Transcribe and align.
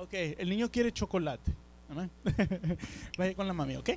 Ok, 0.00 0.14
el 0.14 0.48
niño 0.48 0.70
quiere 0.70 0.90
chocolate. 0.90 1.52
Vaya 3.18 3.34
con 3.34 3.46
la 3.46 3.52
mami, 3.52 3.76
¿ok? 3.76 3.90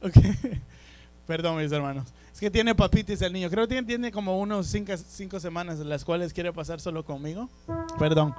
Ok. 0.00 0.14
Perdón, 1.26 1.60
mis 1.60 1.72
hermanos. 1.72 2.06
Es 2.32 2.38
que 2.38 2.48
tiene 2.48 2.72
papitis 2.72 3.20
el 3.22 3.32
niño. 3.32 3.50
Creo 3.50 3.64
que 3.64 3.74
tiene, 3.74 3.86
tiene 3.86 4.12
como 4.12 4.38
unos 4.38 4.68
cinco, 4.68 4.92
cinco 4.96 5.40
semanas 5.40 5.80
las 5.80 6.04
cuales 6.04 6.32
quiere 6.32 6.52
pasar 6.52 6.80
solo 6.80 7.04
conmigo. 7.04 7.50
Perdón. 7.98 8.32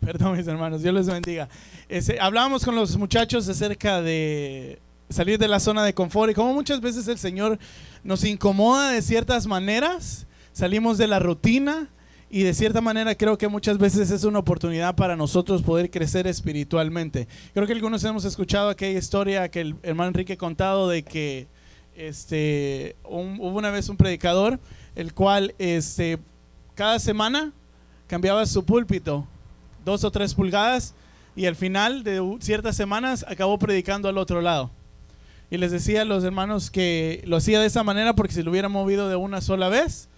Perdón, 0.00 0.36
mis 0.36 0.46
hermanos. 0.46 0.82
Dios 0.82 0.94
les 0.94 1.08
bendiga. 1.08 1.48
Ese, 1.88 2.20
hablábamos 2.20 2.64
con 2.64 2.76
los 2.76 2.96
muchachos 2.96 3.48
acerca 3.48 4.00
de 4.02 4.78
salir 5.08 5.36
de 5.36 5.48
la 5.48 5.58
zona 5.58 5.84
de 5.84 5.92
confort 5.94 6.30
y 6.30 6.34
cómo 6.34 6.54
muchas 6.54 6.80
veces 6.80 7.08
el 7.08 7.18
Señor 7.18 7.58
nos 8.04 8.22
incomoda 8.22 8.92
de 8.92 9.02
ciertas 9.02 9.48
maneras. 9.48 10.28
Salimos 10.52 10.96
de 10.96 11.08
la 11.08 11.18
rutina 11.18 11.90
y 12.28 12.42
de 12.42 12.54
cierta 12.54 12.80
manera 12.80 13.14
creo 13.14 13.38
que 13.38 13.48
muchas 13.48 13.78
veces 13.78 14.10
es 14.10 14.24
una 14.24 14.40
oportunidad 14.40 14.96
para 14.96 15.16
nosotros 15.16 15.62
poder 15.62 15.90
crecer 15.90 16.26
espiritualmente. 16.26 17.28
Creo 17.54 17.66
que 17.66 17.72
algunos 17.72 18.02
hemos 18.04 18.24
escuchado 18.24 18.68
aquella 18.68 18.98
historia 18.98 19.48
que 19.48 19.60
el 19.60 19.76
hermano 19.82 20.08
Enrique 20.08 20.32
ha 20.34 20.38
contado 20.38 20.88
de 20.88 21.02
que 21.02 21.46
este, 21.94 22.96
hubo 23.04 23.58
una 23.58 23.70
vez 23.70 23.88
un 23.88 23.96
predicador 23.96 24.58
el 24.96 25.14
cual 25.14 25.54
este, 25.58 26.18
cada 26.74 26.98
semana 26.98 27.52
cambiaba 28.06 28.44
su 28.46 28.64
púlpito 28.64 29.26
dos 29.84 30.02
o 30.02 30.10
tres 30.10 30.34
pulgadas 30.34 30.94
y 31.36 31.46
al 31.46 31.54
final 31.54 32.02
de 32.02 32.36
ciertas 32.40 32.76
semanas 32.76 33.24
acabó 33.28 33.58
predicando 33.58 34.08
al 34.08 34.18
otro 34.18 34.40
lado. 34.40 34.70
Y 35.48 35.58
les 35.58 35.70
decía 35.70 36.02
a 36.02 36.04
los 36.04 36.24
hermanos 36.24 36.72
que 36.72 37.22
lo 37.24 37.36
hacía 37.36 37.60
de 37.60 37.66
esa 37.66 37.84
manera 37.84 38.14
porque 38.14 38.34
si 38.34 38.42
lo 38.42 38.50
hubiera 38.50 38.68
movido 38.68 39.08
de 39.08 39.14
una 39.14 39.40
sola 39.40 39.68
vez, 39.68 40.08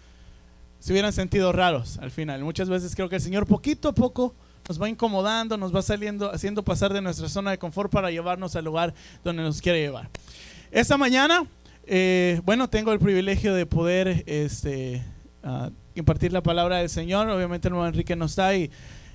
se 0.78 0.92
hubieran 0.92 1.12
sentido 1.12 1.52
raros 1.52 1.98
al 1.98 2.10
final. 2.10 2.42
Muchas 2.44 2.68
veces 2.68 2.94
creo 2.94 3.08
que 3.08 3.16
el 3.16 3.22
Señor 3.22 3.46
poquito 3.46 3.88
a 3.88 3.94
poco 3.94 4.34
nos 4.68 4.80
va 4.80 4.88
incomodando, 4.88 5.56
nos 5.56 5.74
va 5.74 5.82
saliendo, 5.82 6.30
haciendo 6.30 6.62
pasar 6.62 6.92
de 6.92 7.00
nuestra 7.00 7.28
zona 7.28 7.50
de 7.50 7.58
confort 7.58 7.90
para 7.90 8.10
llevarnos 8.10 8.54
al 8.54 8.64
lugar 8.64 8.94
donde 9.24 9.42
nos 9.42 9.62
quiere 9.62 9.80
llevar. 9.80 10.10
Esta 10.70 10.98
mañana, 10.98 11.46
eh, 11.86 12.40
bueno, 12.44 12.68
tengo 12.68 12.92
el 12.92 12.98
privilegio 12.98 13.54
de 13.54 13.64
poder 13.64 14.24
este, 14.26 15.02
ah, 15.42 15.70
impartir 15.94 16.32
la 16.32 16.42
palabra 16.42 16.76
del 16.78 16.90
Señor. 16.90 17.28
Obviamente 17.30 17.68
el 17.68 17.72
hermano 17.72 17.88
Enrique 17.88 18.14
no 18.14 18.26
está 18.26 18.54
y 18.54 18.70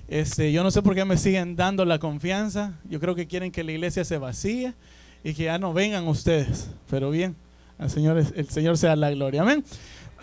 este, 0.08 0.52
yo 0.52 0.62
no 0.64 0.70
sé 0.70 0.82
por 0.82 0.94
qué 0.94 1.04
me 1.04 1.16
siguen 1.16 1.54
dando 1.54 1.84
la 1.84 1.98
confianza. 2.00 2.78
Yo 2.88 2.98
creo 2.98 3.14
que 3.14 3.28
quieren 3.28 3.52
que 3.52 3.62
la 3.62 3.72
iglesia 3.72 4.04
se 4.04 4.18
vacíe 4.18 4.74
y 5.22 5.34
que 5.34 5.44
ya 5.44 5.58
no 5.58 5.72
vengan 5.72 6.08
ustedes. 6.08 6.68
Pero 6.90 7.10
bien, 7.10 7.36
al 7.78 7.90
Señor, 7.90 8.18
el 8.18 8.48
Señor 8.48 8.76
sea 8.76 8.96
la 8.96 9.10
gloria. 9.10 9.42
Amén. 9.42 9.64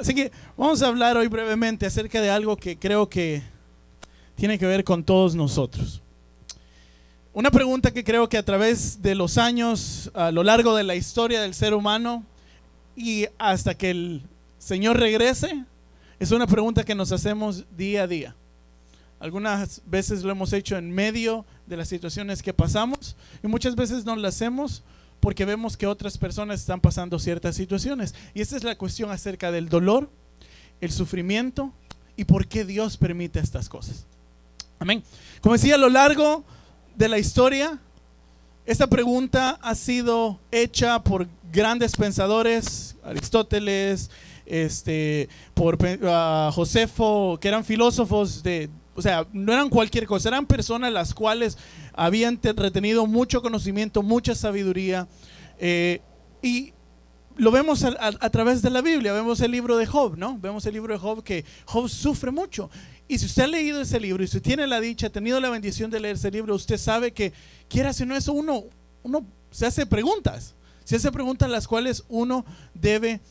Así 0.01 0.15
que 0.15 0.31
vamos 0.57 0.81
a 0.81 0.87
hablar 0.87 1.15
hoy 1.15 1.27
brevemente 1.27 1.85
acerca 1.85 2.19
de 2.21 2.31
algo 2.31 2.57
que 2.57 2.75
creo 2.75 3.07
que 3.07 3.43
tiene 4.33 4.57
que 4.57 4.65
ver 4.65 4.83
con 4.83 5.03
todos 5.03 5.35
nosotros. 5.35 6.01
Una 7.33 7.51
pregunta 7.51 7.91
que 7.91 8.03
creo 8.03 8.27
que 8.27 8.39
a 8.39 8.43
través 8.43 9.03
de 9.03 9.13
los 9.13 9.37
años, 9.37 10.09
a 10.15 10.31
lo 10.31 10.41
largo 10.41 10.75
de 10.75 10.83
la 10.83 10.95
historia 10.95 11.39
del 11.39 11.53
ser 11.53 11.75
humano 11.75 12.25
y 12.95 13.27
hasta 13.37 13.75
que 13.75 13.91
el 13.91 14.23
Señor 14.57 14.97
regrese, 14.97 15.65
es 16.19 16.31
una 16.31 16.47
pregunta 16.47 16.83
que 16.83 16.95
nos 16.95 17.11
hacemos 17.11 17.65
día 17.77 18.01
a 18.01 18.07
día. 18.07 18.35
Algunas 19.19 19.83
veces 19.85 20.23
lo 20.23 20.31
hemos 20.31 20.51
hecho 20.51 20.77
en 20.77 20.89
medio 20.89 21.45
de 21.67 21.77
las 21.77 21.89
situaciones 21.89 22.41
que 22.41 22.55
pasamos 22.55 23.15
y 23.43 23.47
muchas 23.47 23.75
veces 23.75 24.03
no 24.03 24.15
lo 24.15 24.27
hacemos 24.27 24.81
porque 25.21 25.45
vemos 25.45 25.77
que 25.77 25.87
otras 25.87 26.17
personas 26.17 26.59
están 26.59 26.81
pasando 26.81 27.17
ciertas 27.19 27.55
situaciones. 27.55 28.13
Y 28.33 28.41
esa 28.41 28.57
es 28.57 28.63
la 28.63 28.77
cuestión 28.77 29.11
acerca 29.11 29.51
del 29.51 29.69
dolor, 29.69 30.09
el 30.81 30.91
sufrimiento 30.91 31.71
y 32.17 32.25
por 32.25 32.47
qué 32.47 32.65
Dios 32.65 32.97
permite 32.97 33.39
estas 33.39 33.69
cosas. 33.69 34.05
Amén. 34.79 35.03
Como 35.39 35.53
decía, 35.53 35.75
a 35.75 35.77
lo 35.77 35.89
largo 35.89 36.43
de 36.95 37.07
la 37.07 37.19
historia, 37.19 37.79
esta 38.65 38.87
pregunta 38.87 39.59
ha 39.61 39.75
sido 39.75 40.39
hecha 40.51 41.03
por 41.03 41.27
grandes 41.53 41.95
pensadores, 41.95 42.95
Aristóteles, 43.03 44.09
este, 44.45 45.29
por 45.53 45.77
ah, 46.03 46.51
Josefo, 46.53 47.37
que 47.39 47.47
eran 47.47 47.63
filósofos 47.63 48.41
de, 48.41 48.69
o 48.95 49.01
sea, 49.01 49.25
no 49.33 49.53
eran 49.53 49.69
cualquier 49.69 50.05
cosa, 50.05 50.29
eran 50.29 50.45
personas 50.45 50.91
las 50.91 51.13
cuales 51.13 51.57
habían 51.93 52.37
te- 52.37 52.53
retenido 52.53 53.05
mucho 53.07 53.41
conocimiento, 53.41 54.03
mucha 54.03 54.35
sabiduría, 54.35 55.07
eh, 55.59 56.01
y 56.41 56.73
lo 57.37 57.49
vemos 57.51 57.83
a 57.83 58.29
través 58.29 58.61
de 58.61 58.69
la 58.69 58.81
Biblia, 58.81 59.13
vemos 59.13 59.39
el 59.39 59.51
libro 59.51 59.77
de 59.77 59.85
Job, 59.85 60.17
¿no? 60.17 60.37
Vemos 60.37 60.65
el 60.65 60.73
libro 60.73 60.93
de 60.93 60.99
Job 60.99 61.23
que 61.23 61.45
Job 61.65 61.87
sufre 61.89 62.29
mucho. 62.29 62.69
Y 63.07 63.17
si 63.17 63.25
usted 63.25 63.43
ha 63.43 63.47
leído 63.47 63.81
ese 63.81 63.99
libro 63.99 64.23
y 64.23 64.27
si 64.27 64.41
tiene 64.41 64.67
la 64.67 64.79
dicha, 64.79 65.07
ha 65.07 65.09
tenido 65.09 65.39
la 65.39 65.49
bendición 65.49 65.89
de 65.89 65.99
leer 65.99 66.15
ese 66.15 66.29
libro, 66.29 66.53
usted 66.53 66.77
sabe 66.77 67.13
que, 67.13 67.31
quiera 67.69 67.93
si 67.93 68.05
no 68.05 68.15
eso, 68.15 68.33
uno, 68.33 68.65
uno 69.03 69.25
se 69.49 69.65
hace 69.65 69.85
preguntas. 69.85 70.53
Se 70.83 70.97
hace 70.97 71.11
preguntas 71.11 71.49
las 71.49 71.67
cuales 71.67 72.03
uno 72.09 72.45
debe 72.73 73.21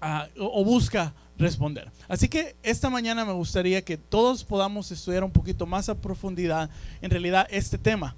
ah, 0.00 0.26
o, 0.38 0.60
o 0.60 0.64
busca 0.64 1.14
responder. 1.40 1.90
Así 2.08 2.28
que 2.28 2.56
esta 2.62 2.90
mañana 2.90 3.24
me 3.24 3.32
gustaría 3.32 3.82
que 3.82 3.96
todos 3.96 4.44
podamos 4.44 4.90
estudiar 4.92 5.24
un 5.24 5.32
poquito 5.32 5.66
más 5.66 5.88
a 5.88 5.94
profundidad 5.94 6.70
en 7.02 7.10
realidad 7.10 7.46
este 7.50 7.78
tema, 7.78 8.14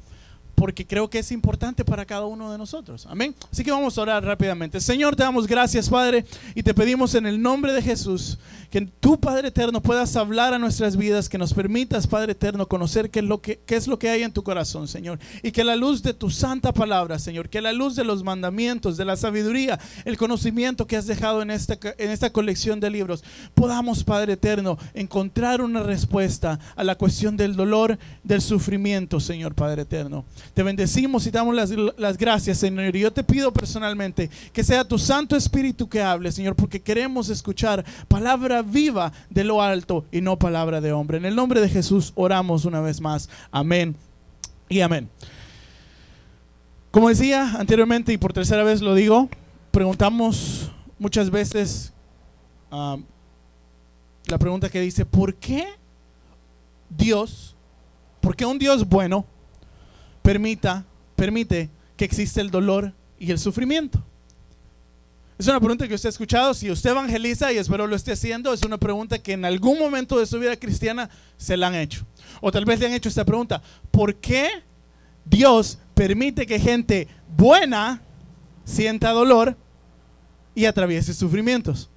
porque 0.55 0.87
creo 0.87 1.09
que 1.09 1.21
es 1.21 1.33
importante 1.33 1.85
para 1.85 2.05
cada 2.05 2.27
uno 2.27 2.53
de 2.53 2.59
nosotros. 2.59 3.07
Amén. 3.07 3.35
Así 3.51 3.65
que 3.65 3.71
vamos 3.71 3.97
a 3.97 4.03
orar 4.03 4.25
rápidamente. 4.25 4.81
Señor, 4.81 5.17
te 5.17 5.23
damos 5.23 5.47
gracias, 5.47 5.89
Padre, 5.89 6.27
y 6.55 6.63
te 6.63 6.75
pedimos 6.75 7.15
en 7.15 7.27
el 7.27 7.41
nombre 7.41 7.73
de 7.73 7.83
Jesús 7.83 8.39
que 8.73 8.81
tú, 8.81 9.21
Padre 9.21 9.49
eterno, 9.49 9.83
puedas 9.83 10.17
hablar 10.17 10.55
a 10.55 10.59
nuestras 10.59 10.97
vidas, 10.97 11.29
que 11.29 11.37
nos 11.37 11.53
permitas, 11.53 12.07
Padre 12.07 12.33
eterno, 12.33 12.67
conocer 12.67 13.11
qué 13.11 13.19
es 13.19 13.25
lo 13.27 13.43
que, 13.43 13.61
qué 13.67 13.77
es 13.77 13.87
lo 13.87 13.99
que 13.99 14.09
hay 14.09 14.23
en 14.23 14.33
tu 14.33 14.43
corazón, 14.43 14.89
Señor, 14.89 15.19
y 15.43 15.53
que 15.53 15.63
la 15.63 15.77
luz 15.77 16.03
de 16.03 16.15
tu 16.15 16.31
santa 16.31 16.73
palabra, 16.73 17.19
Señor, 17.19 17.51
que 17.51 17.61
la 17.61 17.75
luz 17.75 17.97
de 17.97 18.05
los 18.05 18.25
mandamientos, 18.25 18.97
de 18.97 19.05
la 19.05 19.17
sabiduría, 19.17 19.79
el 20.07 20.17
conocimiento 20.17 20.87
que 20.87 20.97
has 20.97 21.07
dejado 21.07 21.43
en 21.43 21.51
esta, 21.51 21.79
en 21.99 22.11
esta 22.11 22.31
colección 22.31 22.81
de 22.81 22.89
libros, 22.89 23.23
podamos, 23.53 24.05
Padre 24.05 24.33
eterno, 24.33 24.79
encontrar 24.95 25.61
una 25.61 25.83
respuesta 25.83 26.59
a 26.75 26.83
la 26.83 26.95
cuestión 26.95 27.37
del 27.37 27.55
dolor, 27.55 27.99
del 28.25 28.41
sufrimiento, 28.41 29.21
Señor 29.21 29.55
Padre 29.55 29.83
eterno. 29.83 30.25
Te 30.55 30.63
bendecimos 30.63 31.27
y 31.27 31.31
damos 31.31 31.55
las, 31.55 31.71
las 31.99 32.17
gracias, 32.17 32.57
Señor. 32.57 32.97
Y 32.97 33.01
yo 33.01 33.13
te 33.13 33.23
pido 33.23 33.53
personalmente 33.53 34.31
que 34.51 34.65
sea 34.65 34.83
tu 34.83 34.99
Santo 34.99 35.37
Espíritu 35.37 35.91
que 35.91 36.01
hable, 36.01 36.33
Señor, 36.33 36.57
porque 36.57 36.81
queremos 36.81 37.29
escuchar 37.29 37.85
palabra 38.09 38.62
viva 38.63 39.13
de 39.31 39.45
lo 39.45 39.63
alto 39.63 40.05
y 40.11 40.21
no 40.21 40.39
palabra 40.39 40.81
de 40.81 40.93
hombre. 40.93 41.19
En 41.19 41.25
el 41.25 41.37
nombre 41.37 41.61
de 41.61 41.69
Jesús 41.69 42.13
oramos 42.15 42.65
una 42.65 42.81
vez 42.81 43.01
más. 43.01 43.29
Amén 43.51 43.97
y 44.69 44.81
amén. 44.81 45.09
Como 46.91 47.09
decía 47.09 47.55
anteriormente 47.59 48.13
y 48.13 48.19
por 48.19 48.33
tercera 48.33 48.63
vez 48.65 48.83
lo 48.83 48.95
digo, 48.95 49.29
preguntamos 49.71 50.71
muchas 50.99 51.31
veces 51.31 51.93
ah, 52.71 52.99
la 54.27 54.39
pregunta 54.39 54.69
que 54.69 54.81
dice, 54.81 55.05
¿por 55.05 55.35
qué 55.35 55.67
Dios, 56.91 57.57
por 58.21 58.37
qué 58.37 58.45
un 58.45 58.59
Dios 58.59 58.89
bueno 58.89 59.25
permita, 60.23 60.85
permite 61.17 61.71
que 61.97 62.05
exista 62.05 62.41
el 62.41 62.51
dolor 62.51 62.93
y 63.19 63.31
el 63.31 63.39
sufrimiento? 63.39 64.05
Es 65.43 65.49
una 65.49 65.59
pregunta 65.59 65.89
que 65.89 65.95
usted 65.95 66.07
ha 66.07 66.11
escuchado. 66.11 66.55
Si 66.55 66.71
usted 66.71 66.91
evangeliza, 66.91 67.53
y 67.53 67.59
espero 67.59 67.89
lo 67.89 67.97
esté 67.97 68.13
haciendo, 68.13 68.53
es 68.53 68.63
una 68.63 68.79
pregunta 68.79 69.19
que 69.19 69.33
en 69.33 69.45
algún 69.45 69.77
momento 69.77 70.17
de 70.17 70.25
su 70.25 70.39
vida 70.39 70.55
cristiana 70.55 71.11
se 71.37 71.57
la 71.57 71.67
han 71.67 71.75
hecho. 71.75 72.07
O 72.41 72.53
tal 72.53 72.65
vez 72.65 72.79
le 72.79 72.87
han 72.87 72.93
hecho 72.93 73.09
esta 73.09 73.25
pregunta. 73.25 73.61
¿Por 73.91 74.15
qué 74.15 74.63
Dios 75.25 75.81
permite 75.95 76.47
que 76.47 76.61
gente 76.61 77.09
buena 77.37 78.03
sienta 78.65 79.11
dolor 79.11 79.57
y 80.55 80.67
atraviese 80.67 81.13
sufrimientos? 81.13 81.91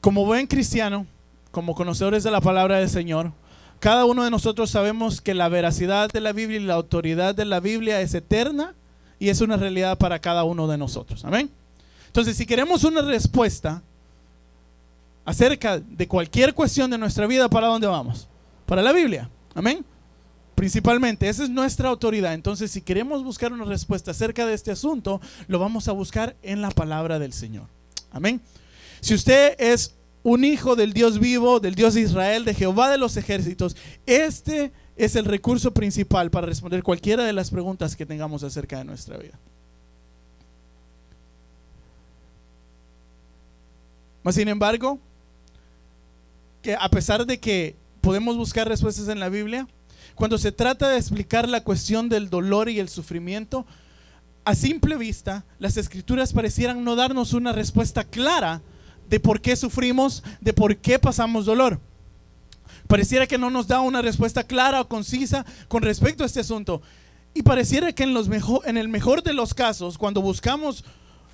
Como 0.00 0.24
buen 0.24 0.46
cristiano, 0.46 1.06
como 1.50 1.74
conocedores 1.74 2.24
de 2.24 2.30
la 2.30 2.40
palabra 2.40 2.78
del 2.78 2.88
Señor, 2.88 3.34
cada 3.80 4.06
uno 4.06 4.24
de 4.24 4.30
nosotros 4.30 4.70
sabemos 4.70 5.20
que 5.20 5.34
la 5.34 5.50
veracidad 5.50 6.08
de 6.08 6.22
la 6.22 6.32
Biblia 6.32 6.58
y 6.58 6.64
la 6.64 6.72
autoridad 6.72 7.34
de 7.34 7.44
la 7.44 7.60
Biblia 7.60 8.00
es 8.00 8.14
eterna 8.14 8.74
y 9.18 9.28
es 9.28 9.42
una 9.42 9.58
realidad 9.58 9.98
para 9.98 10.20
cada 10.20 10.44
uno 10.44 10.66
de 10.66 10.78
nosotros. 10.78 11.22
Amén. 11.26 11.50
Entonces, 12.12 12.36
si 12.36 12.44
queremos 12.44 12.84
una 12.84 13.00
respuesta 13.00 13.82
acerca 15.24 15.80
de 15.80 16.06
cualquier 16.06 16.52
cuestión 16.52 16.90
de 16.90 16.98
nuestra 16.98 17.26
vida, 17.26 17.48
¿para 17.48 17.68
dónde 17.68 17.86
vamos? 17.86 18.28
Para 18.66 18.82
la 18.82 18.92
Biblia. 18.92 19.30
Amén. 19.54 19.82
Principalmente, 20.54 21.26
esa 21.26 21.44
es 21.44 21.48
nuestra 21.48 21.88
autoridad. 21.88 22.34
Entonces, 22.34 22.70
si 22.70 22.82
queremos 22.82 23.24
buscar 23.24 23.50
una 23.50 23.64
respuesta 23.64 24.10
acerca 24.10 24.44
de 24.44 24.52
este 24.52 24.70
asunto, 24.70 25.22
lo 25.48 25.58
vamos 25.58 25.88
a 25.88 25.92
buscar 25.92 26.36
en 26.42 26.60
la 26.60 26.70
palabra 26.70 27.18
del 27.18 27.32
Señor. 27.32 27.64
Amén. 28.10 28.42
Si 29.00 29.14
usted 29.14 29.56
es 29.58 29.94
un 30.22 30.44
hijo 30.44 30.76
del 30.76 30.92
Dios 30.92 31.18
vivo, 31.18 31.60
del 31.60 31.74
Dios 31.74 31.94
de 31.94 32.02
Israel, 32.02 32.44
de 32.44 32.52
Jehová 32.52 32.90
de 32.90 32.98
los 32.98 33.16
ejércitos, 33.16 33.74
este 34.04 34.70
es 34.96 35.16
el 35.16 35.24
recurso 35.24 35.72
principal 35.72 36.30
para 36.30 36.46
responder 36.46 36.82
cualquiera 36.82 37.24
de 37.24 37.32
las 37.32 37.50
preguntas 37.50 37.96
que 37.96 38.04
tengamos 38.04 38.42
acerca 38.42 38.76
de 38.76 38.84
nuestra 38.84 39.16
vida. 39.16 39.38
Mas 44.22 44.34
sin 44.36 44.48
embargo, 44.48 44.98
que 46.62 46.74
a 46.74 46.88
pesar 46.88 47.26
de 47.26 47.38
que 47.38 47.76
podemos 48.02 48.36
buscar 48.36 48.68
respuestas 48.68 49.08
en 49.08 49.20
la 49.20 49.30
Biblia. 49.30 49.66
Cuando 50.14 50.36
se 50.36 50.52
trata 50.52 50.90
de 50.90 50.98
explicar 50.98 51.48
la 51.48 51.64
cuestión 51.64 52.10
del 52.10 52.28
dolor 52.28 52.68
y 52.68 52.78
el 52.78 52.90
sufrimiento, 52.90 53.64
a 54.44 54.54
simple 54.54 54.98
vista, 54.98 55.44
las 55.58 55.78
escrituras 55.78 56.34
parecieran 56.34 56.84
no 56.84 56.96
darnos 56.96 57.32
una 57.32 57.52
respuesta 57.52 58.04
clara 58.04 58.60
de 59.08 59.20
por 59.20 59.40
qué 59.40 59.56
sufrimos, 59.56 60.22
de 60.40 60.52
por 60.52 60.76
qué 60.76 60.98
pasamos 60.98 61.46
dolor. 61.46 61.80
Pareciera 62.88 63.26
que 63.26 63.38
no 63.38 63.48
nos 63.48 63.68
da 63.68 63.80
una 63.80 64.02
respuesta 64.02 64.42
clara 64.42 64.80
o 64.80 64.88
concisa 64.88 65.46
con 65.68 65.82
respecto 65.82 66.24
a 66.24 66.26
este 66.26 66.40
asunto. 66.40 66.82
Y 67.34 67.42
pareciera 67.42 67.92
que 67.92 68.02
en, 68.02 68.12
los 68.12 68.28
mejor, 68.28 68.68
en 68.68 68.76
el 68.76 68.88
mejor 68.88 69.22
de 69.22 69.32
los 69.32 69.54
casos, 69.54 69.96
cuando 69.96 70.20
buscamos 70.20 70.84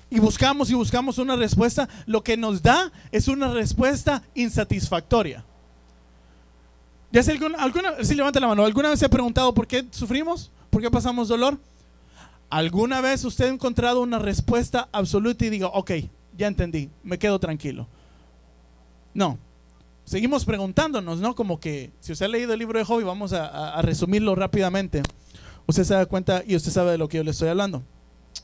y 0.09 0.19
buscamos 0.19 0.69
y 0.69 0.73
buscamos 0.73 1.17
una 1.17 1.35
respuesta, 1.35 1.87
lo 2.05 2.23
que 2.23 2.37
nos 2.37 2.61
da 2.61 2.91
es 3.11 3.27
una 3.27 3.53
respuesta 3.53 4.23
insatisfactoria. 4.33 5.45
¿Ya 7.11 7.23
sé 7.23 7.31
alguna, 7.31 7.97
levanta 7.97 8.39
la 8.39 8.47
mano. 8.47 8.63
¿Alguna 8.63 8.89
vez 8.89 8.99
se 8.99 9.05
ha 9.05 9.09
preguntado 9.09 9.53
por 9.53 9.65
qué 9.65 9.85
sufrimos? 9.91 10.51
¿Por 10.69 10.81
qué 10.81 10.91
pasamos 10.91 11.27
dolor? 11.27 11.57
¿Alguna 12.49 13.01
vez 13.01 13.23
usted 13.25 13.45
ha 13.45 13.49
encontrado 13.49 14.01
una 14.01 14.19
respuesta 14.19 14.89
absoluta 14.91 15.45
y 15.45 15.49
diga, 15.49 15.67
ok, 15.67 15.91
ya 16.37 16.47
entendí, 16.47 16.89
me 17.03 17.17
quedo 17.17 17.39
tranquilo? 17.39 17.87
No. 19.13 19.37
Seguimos 20.03 20.45
preguntándonos, 20.45 21.19
¿no? 21.19 21.35
Como 21.35 21.59
que 21.59 21.91
si 21.99 22.11
usted 22.11 22.25
ha 22.25 22.29
leído 22.29 22.53
el 22.53 22.59
libro 22.59 22.79
de 22.79 22.85
Job, 22.85 23.03
vamos 23.03 23.33
a, 23.33 23.79
resumirlo 23.83 24.33
rápidamente, 24.33 25.03
usted 25.67 25.83
se 25.83 25.93
da 25.93 26.05
cuenta 26.07 26.43
y 26.45 26.55
usted 26.55 26.71
sabe 26.71 26.91
de 26.91 26.97
lo 26.97 27.07
que 27.07 27.17
yo 27.17 27.23
le 27.23 27.31
estoy 27.31 27.49
hablando. 27.49 27.83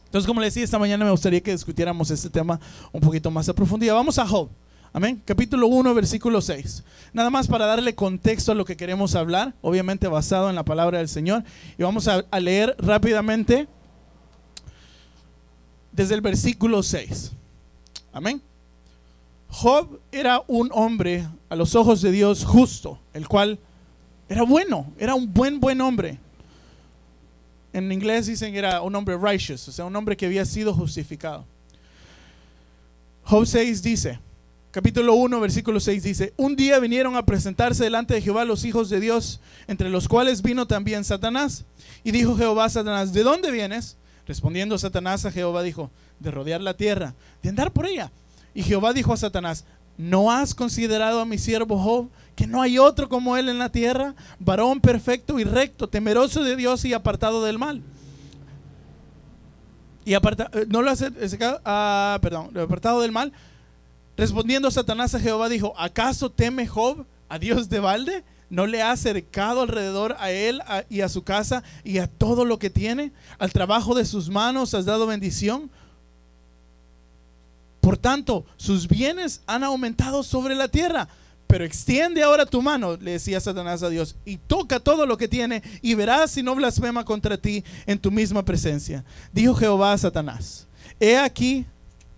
Entonces, 0.06 0.28
como 0.28 0.40
le 0.40 0.48
decía, 0.48 0.64
esta 0.64 0.80
mañana 0.80 1.06
me 1.06 1.12
gustaría 1.12 1.42
que 1.42 1.52
discutiéramos 1.52 2.12
este 2.12 2.30
tema 2.30 2.60
un 2.92 3.02
poquito 3.02 3.32
más 3.32 3.48
a 3.50 3.54
profundidad. 3.54 3.96
Vamos 3.96 4.20
a 4.20 4.28
Job. 4.28 4.50
Amén. 4.94 5.22
Capítulo 5.26 5.68
1, 5.68 5.94
versículo 5.94 6.42
6. 6.42 6.84
Nada 7.14 7.30
más 7.30 7.48
para 7.48 7.66
darle 7.66 7.96
contexto 7.96 8.52
a 8.52 8.56
lo 8.56 8.64
que 8.64 8.78
queremos 8.78 9.14
hablar, 9.16 9.54
obviamente 9.62 10.08
basado 10.08 10.50
en 10.50 10.56
la 10.56 10.64
palabra 10.64 11.00
del 11.00 11.10
Señor. 11.10 11.44
Y 11.78 11.84
vamos 11.84 12.08
a 12.08 12.40
leer 12.40 12.76
rápidamente 12.80 13.68
desde 15.92 16.16
el 16.16 16.22
versículo 16.22 16.84
6. 16.84 17.32
Amén. 18.14 18.42
Job 19.50 20.00
era 20.12 20.42
un 20.48 20.70
hombre 20.74 21.28
a 21.50 21.56
los 21.56 21.76
ojos 21.76 22.02
de 22.02 22.12
Dios 22.12 22.44
justo, 22.44 23.00
el 23.14 23.28
cual 23.28 23.60
era 24.28 24.44
bueno, 24.44 24.92
era 24.98 25.16
un 25.16 25.34
buen, 25.34 25.60
buen 25.60 25.80
hombre. 25.82 26.20
En 27.76 27.92
inglés 27.92 28.26
dicen 28.26 28.56
era 28.56 28.82
un 28.82 28.96
hombre 28.96 29.18
righteous, 29.18 29.68
o 29.68 29.72
sea, 29.74 29.84
un 29.84 29.94
hombre 29.98 30.16
que 30.16 30.26
había 30.26 30.46
sido 30.46 30.74
justificado. 30.74 31.46
Job 33.24 33.46
6 33.46 33.84
dice, 33.84 34.18
capítulo 34.72 35.16
1, 35.16 35.42
versículo 35.42 35.82
6 35.82 36.02
dice, 36.02 36.34
un 36.38 36.56
día 36.56 36.80
vinieron 36.80 37.18
a 37.18 37.26
presentarse 37.26 37.84
delante 37.84 38.14
de 38.14 38.22
Jehová 38.22 38.46
los 38.46 38.64
hijos 38.64 38.90
de 38.90 39.02
Dios, 39.02 39.42
entre 39.68 39.90
los 39.90 40.08
cuales 40.08 40.42
vino 40.42 40.66
también 40.66 41.04
Satanás. 41.04 41.66
Y 42.06 42.12
dijo 42.12 42.38
Jehová 42.38 42.64
a 42.64 42.70
Satanás, 42.70 43.12
¿de 43.12 43.24
dónde 43.24 43.52
vienes? 43.52 43.98
Respondiendo 44.26 44.78
Satanás 44.78 45.26
a 45.26 45.32
Jehová 45.34 45.62
dijo, 45.62 45.92
de 46.22 46.32
rodear 46.32 46.62
la 46.62 46.78
tierra, 46.78 47.14
de 47.44 47.50
andar 47.50 47.74
por 47.74 47.88
ella. 47.88 48.10
Y 48.54 48.64
Jehová 48.64 48.94
dijo 48.94 49.12
a 49.12 49.18
Satanás, 49.18 49.66
¿no 49.98 50.32
has 50.32 50.54
considerado 50.54 51.20
a 51.22 51.26
mi 51.26 51.38
siervo 51.38 51.78
Job, 51.78 52.10
que 52.36 52.48
no 52.48 52.62
hay 52.62 52.78
otro 52.78 53.08
como 53.08 53.38
él 53.38 53.50
en 53.50 53.60
la 53.60 53.70
tierra, 53.70 54.16
varón 54.40 54.82
perfecto 54.82 55.40
y 55.40 55.44
recto, 55.44 55.88
temeroso 55.88 56.44
de 56.44 56.56
Dios 56.56 56.84
y 56.86 56.94
apartado 56.94 57.44
del 57.44 57.58
mal? 57.58 57.82
Y 60.06 60.14
aparta, 60.14 60.50
eh, 60.54 60.66
no 60.68 60.82
lo 60.82 60.92
hace, 60.92 61.12
ah, 61.66 62.20
perdón, 62.22 62.56
apartado 62.58 63.02
del 63.02 63.12
mal. 63.12 63.34
Respondiendo 64.16 64.70
Satanás 64.72 65.16
a 65.16 65.20
Jehová 65.20 65.50
dijo, 65.50 65.74
¿acaso 65.78 66.30
teme 66.30 66.68
Job 66.68 67.06
a 67.28 67.40
Dios 67.40 67.70
de 67.70 67.80
balde? 67.80 68.24
¿No 68.50 68.68
le 68.68 68.84
ha 68.84 68.92
acercado 68.92 69.62
alrededor 69.62 70.16
a 70.20 70.30
él 70.32 70.62
y 70.90 71.02
a 71.02 71.10
su 71.10 71.24
casa 71.24 71.64
y 71.84 71.98
a 71.98 72.08
todo 72.08 72.46
lo 72.46 72.60
que 72.60 72.70
tiene? 72.70 73.12
¿Al 73.40 73.52
trabajo 73.52 73.96
de 73.96 74.06
sus 74.06 74.30
manos 74.30 74.76
has 74.76 74.86
dado 74.86 75.08
bendición? 75.08 75.72
Por 77.86 77.98
tanto, 77.98 78.48
sus 78.58 78.88
bienes 78.88 79.44
han 79.46 79.64
aumentado 79.64 80.24
sobre 80.24 80.56
la 80.56 80.68
tierra. 80.68 81.08
Pero 81.46 81.64
extiende 81.64 82.24
ahora 82.24 82.48
tu 82.48 82.60
mano, 82.60 82.98
le 82.98 83.12
decía 83.12 83.40
Satanás 83.40 83.84
a 83.84 83.90
Dios, 83.90 84.16
y 84.26 84.38
toca 84.38 84.80
todo 84.80 85.06
lo 85.06 85.18
que 85.20 85.28
tiene, 85.28 85.62
y 85.84 85.94
verás 85.94 86.32
si 86.32 86.42
no 86.42 86.56
blasfema 86.56 87.06
contra 87.06 87.38
ti 87.38 87.64
en 87.86 88.00
tu 88.00 88.10
misma 88.10 88.44
presencia. 88.44 89.06
Dijo 89.32 89.54
Jehová 89.54 89.94
a 89.94 90.00
Satanás, 90.00 90.66
he 91.00 91.16
aquí, 91.16 91.68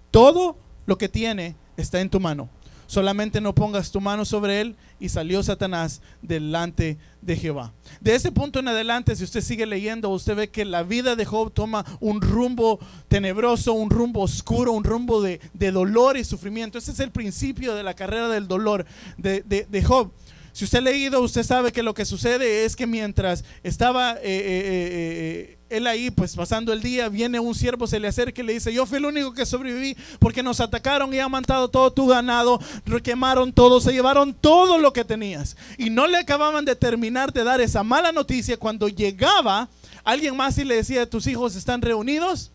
todo 0.10 0.58
lo 0.86 0.98
que 0.98 1.10
tiene 1.10 1.58
está 1.76 2.00
en 2.00 2.10
tu 2.10 2.22
mano 2.22 2.50
solamente 2.88 3.40
no 3.40 3.54
pongas 3.54 3.92
tu 3.92 4.02
mano 4.02 4.26
sobre 4.26 4.62
él. 4.62 4.76
Y 5.00 5.10
salió 5.10 5.44
Satanás 5.44 6.02
delante 6.24 6.98
de 7.22 7.36
Jehová. 7.36 7.72
De 8.02 8.16
ese 8.16 8.32
punto 8.32 8.58
en 8.58 8.68
adelante, 8.68 9.16
si 9.16 9.24
usted 9.24 9.42
sigue 9.42 9.68
leyendo, 9.68 10.10
usted 10.10 10.36
ve 10.36 10.50
que 10.50 10.66
la 10.66 10.82
vida 10.82 11.16
de 11.16 11.24
Job 11.24 11.54
toma 11.54 11.86
un 12.00 12.20
rumbo 12.20 12.80
tenebroso, 13.08 13.74
un 13.74 13.92
rumbo 13.92 14.22
oscuro, 14.22 14.72
un 14.72 14.84
rumbo 14.84 15.22
de, 15.22 15.40
dolor 15.54 16.18
y 16.18 16.24
sufrimiento. 16.24 16.80
Ese 16.80 16.92
es 16.92 17.00
el 17.00 17.12
principio 17.12 17.76
de 17.76 17.84
la 17.84 17.94
carrera 17.94 18.28
del 18.28 18.48
dolor 18.48 18.88
de, 19.18 19.44
de 19.44 19.84
Job. 19.84 20.12
Si 20.58 20.64
usted 20.66 20.80
ha 20.80 20.82
leído, 20.82 21.22
usted 21.22 21.44
sabe 21.44 21.72
que 21.72 21.84
lo 21.84 21.94
que 21.94 22.04
sucede 22.04 22.66
es 22.66 22.76
que 22.76 22.88
mientras 22.88 23.44
estaba 23.62 24.14
eh, 24.14 24.20
eh, 24.24 24.24
eh, 24.24 25.57
él 25.70 25.88
ahí, 25.88 26.12
pues 26.12 26.36
pasando 26.36 26.72
el 26.74 26.82
día, 26.82 27.10
viene 27.10 27.40
un 27.40 27.54
siervo, 27.54 27.88
se 27.88 28.00
le 28.00 28.08
acerca 28.08 28.42
y 28.42 28.46
le 28.46 28.54
dice, 28.54 28.74
yo 28.74 28.86
fui 28.86 28.98
el 28.98 29.06
único 29.06 29.34
que 29.34 29.46
sobreviví 29.46 29.96
porque 30.20 30.44
nos 30.44 30.60
atacaron 30.60 31.14
y 31.14 31.20
han 31.20 31.32
matado 31.32 31.68
todo 31.68 31.92
tu 31.92 32.08
ganado, 32.08 32.60
quemaron 33.04 33.52
todo, 33.54 33.80
se 33.80 33.92
llevaron 33.92 34.34
todo 34.34 34.78
lo 34.78 34.94
que 34.94 35.06
tenías. 35.06 35.58
Y 35.78 35.90
no 35.90 36.08
le 36.08 36.18
acababan 36.18 36.66
de 36.66 36.76
terminar 36.76 37.32
de 37.34 37.44
dar 37.44 37.62
esa 37.62 37.84
mala 37.84 38.12
noticia 38.12 38.58
cuando 38.58 38.88
llegaba 38.88 39.70
alguien 40.04 40.36
más 40.36 40.58
y 40.58 40.64
le 40.64 40.76
decía, 40.76 41.10
tus 41.10 41.28
hijos 41.28 41.56
están 41.56 41.82
reunidos 41.82 42.52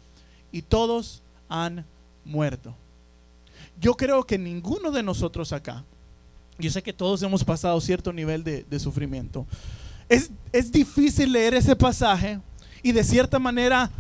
y 0.51 0.63
todos 0.63 1.23
han 1.49 1.85
muerto. 2.25 2.75
Yo 3.81 3.95
creo 3.95 4.25
que 4.25 4.39
ninguno 4.39 4.91
de 4.91 5.03
nosotros 5.03 5.53
acá 5.53 5.85
yo 6.63 6.71
sé 6.71 6.83
que 6.83 6.93
todos 6.93 7.23
hemos 7.23 7.45
pasado 7.45 7.81
cierto 7.81 8.13
nivel 8.13 8.45
de, 8.45 8.79
sufrimiento. 8.79 9.47
Es, 10.09 10.31
difícil 10.71 11.33
leer 11.33 11.55
ese 11.55 11.75
pasaje 11.75 12.39
y 12.83 12.93
de 12.93 13.05
cierta 13.05 13.39
manera 13.39 13.91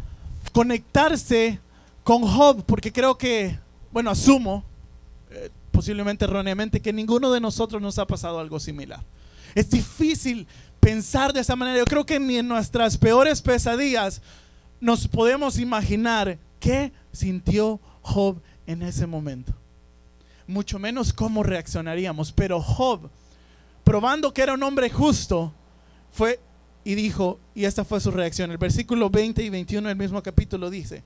conectarse 0.52 1.58
con 2.05 2.23
Job, 2.23 2.64
porque 2.67 2.93
creo 2.93 3.17
que, 3.17 3.58
bueno, 3.93 4.11
asumo, 4.11 4.64
eh, 5.31 5.50
posiblemente 5.70 6.25
erróneamente, 6.25 6.81
que 6.81 6.93
ninguno 6.93 7.31
de 7.31 7.40
nosotros 7.40 7.81
nos 7.81 7.99
ha 7.99 8.06
pasado 8.06 8.38
algo 8.38 8.58
similar. 8.58 9.00
Es 9.55 9.70
difícil 9.70 10.46
pensar 10.81 11.33
de 11.33 11.40
esa 11.40 11.56
manera. 11.56 11.78
Yo 11.78 11.85
creo 11.85 12.04
que 12.04 12.18
ni 12.18 12.38
en 12.38 12.49
nuestras 12.49 12.97
peores 12.97 13.40
pesadillas 13.40 14.21
nos 14.80 15.06
podemos 15.06 15.59
imaginar 15.59 16.38
qué 16.59 16.92
sintió 17.12 17.80
Job 18.02 18.40
en 18.66 18.83
ese 18.83 19.06
momento 19.06 19.54
mucho 20.47 20.78
menos 20.78 21.12
cómo 21.12 21.42
reaccionaríamos. 21.42 22.33
Pero 22.33 22.61
Job, 22.61 23.11
probando 23.85 24.33
que 24.33 24.42
era 24.42 24.54
un 24.54 24.62
hombre 24.62 24.90
justo, 24.90 25.52
fue 26.12 26.40
y 26.84 26.94
dijo, 26.94 27.38
y 27.54 27.64
esta 27.64 27.84
fue 27.84 28.00
su 28.00 28.10
reacción. 28.10 28.50
El 28.50 28.58
versículo 28.58 29.10
20 29.10 29.42
y 29.42 29.50
21 29.50 29.88
del 29.88 29.96
mismo 29.96 30.22
capítulo 30.22 30.70
dice, 30.70 31.02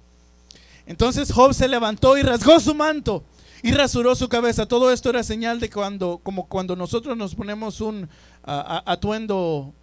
entonces 0.87 1.33
Job 1.33 1.53
se 1.53 1.69
levantó 1.69 2.17
y 2.17 2.23
rasgó 2.23 2.61
su 2.61 2.75
manto 2.75 3.25
y 3.63 3.73
rasuró 3.73 4.15
su 4.15 4.29
cabeza. 4.29 4.67
Todo 4.67 4.93
esto 4.93 5.11
era 5.11 5.23
señal 5.23 5.61
de 5.61 5.69
cuando, 5.69 6.21
como 6.23 6.47
cuando 6.47 6.77
nosotros 6.77 7.17
nos 7.17 7.35
ponemos 7.35 7.81
un 7.81 8.09
atuendo 8.45 9.75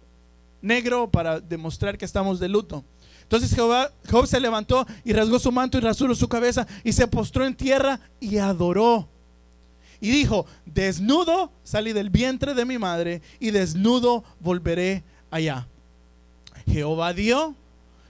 negro 0.62 1.10
para 1.10 1.40
demostrar 1.40 1.98
que 1.98 2.04
estamos 2.04 2.40
de 2.40 2.48
luto. 2.48 2.84
Entonces 3.22 3.54
Job 4.10 4.26
se 4.26 4.40
levantó 4.40 4.86
y 5.04 5.12
rasgó 5.12 5.38
su 5.38 5.52
manto 5.52 5.78
y 5.78 5.80
rasuró 5.80 6.14
su 6.14 6.28
cabeza 6.28 6.66
y 6.82 6.92
se 6.92 7.06
postró 7.06 7.46
en 7.46 7.54
tierra 7.54 8.00
y 8.20 8.38
adoró 8.38 9.08
y 10.00 10.10
dijo, 10.10 10.44
desnudo 10.66 11.50
salí 11.62 11.94
del 11.94 12.10
vientre 12.10 12.52
de 12.52 12.66
mi 12.66 12.76
madre 12.76 13.22
y 13.40 13.50
desnudo 13.50 14.22
volveré 14.40 15.02
allá. 15.30 15.66
Jehová 16.66 17.12
dio 17.12 17.54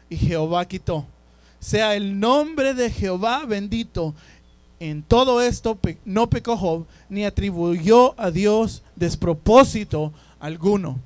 y 0.08 0.16
Jehová 0.16 0.66
quitó. 0.66 1.06
Sea 1.58 1.94
el 1.94 2.18
nombre 2.20 2.74
de 2.74 2.90
Jehová 2.90 3.44
bendito. 3.46 4.14
En 4.80 5.02
todo 5.02 5.40
esto 5.40 5.78
no 6.04 6.28
pecó 6.28 6.56
Job 6.56 6.86
ni 7.08 7.24
atribuyó 7.24 8.14
a 8.20 8.30
Dios 8.30 8.82
despropósito 8.96 10.12
alguno. 10.40 10.98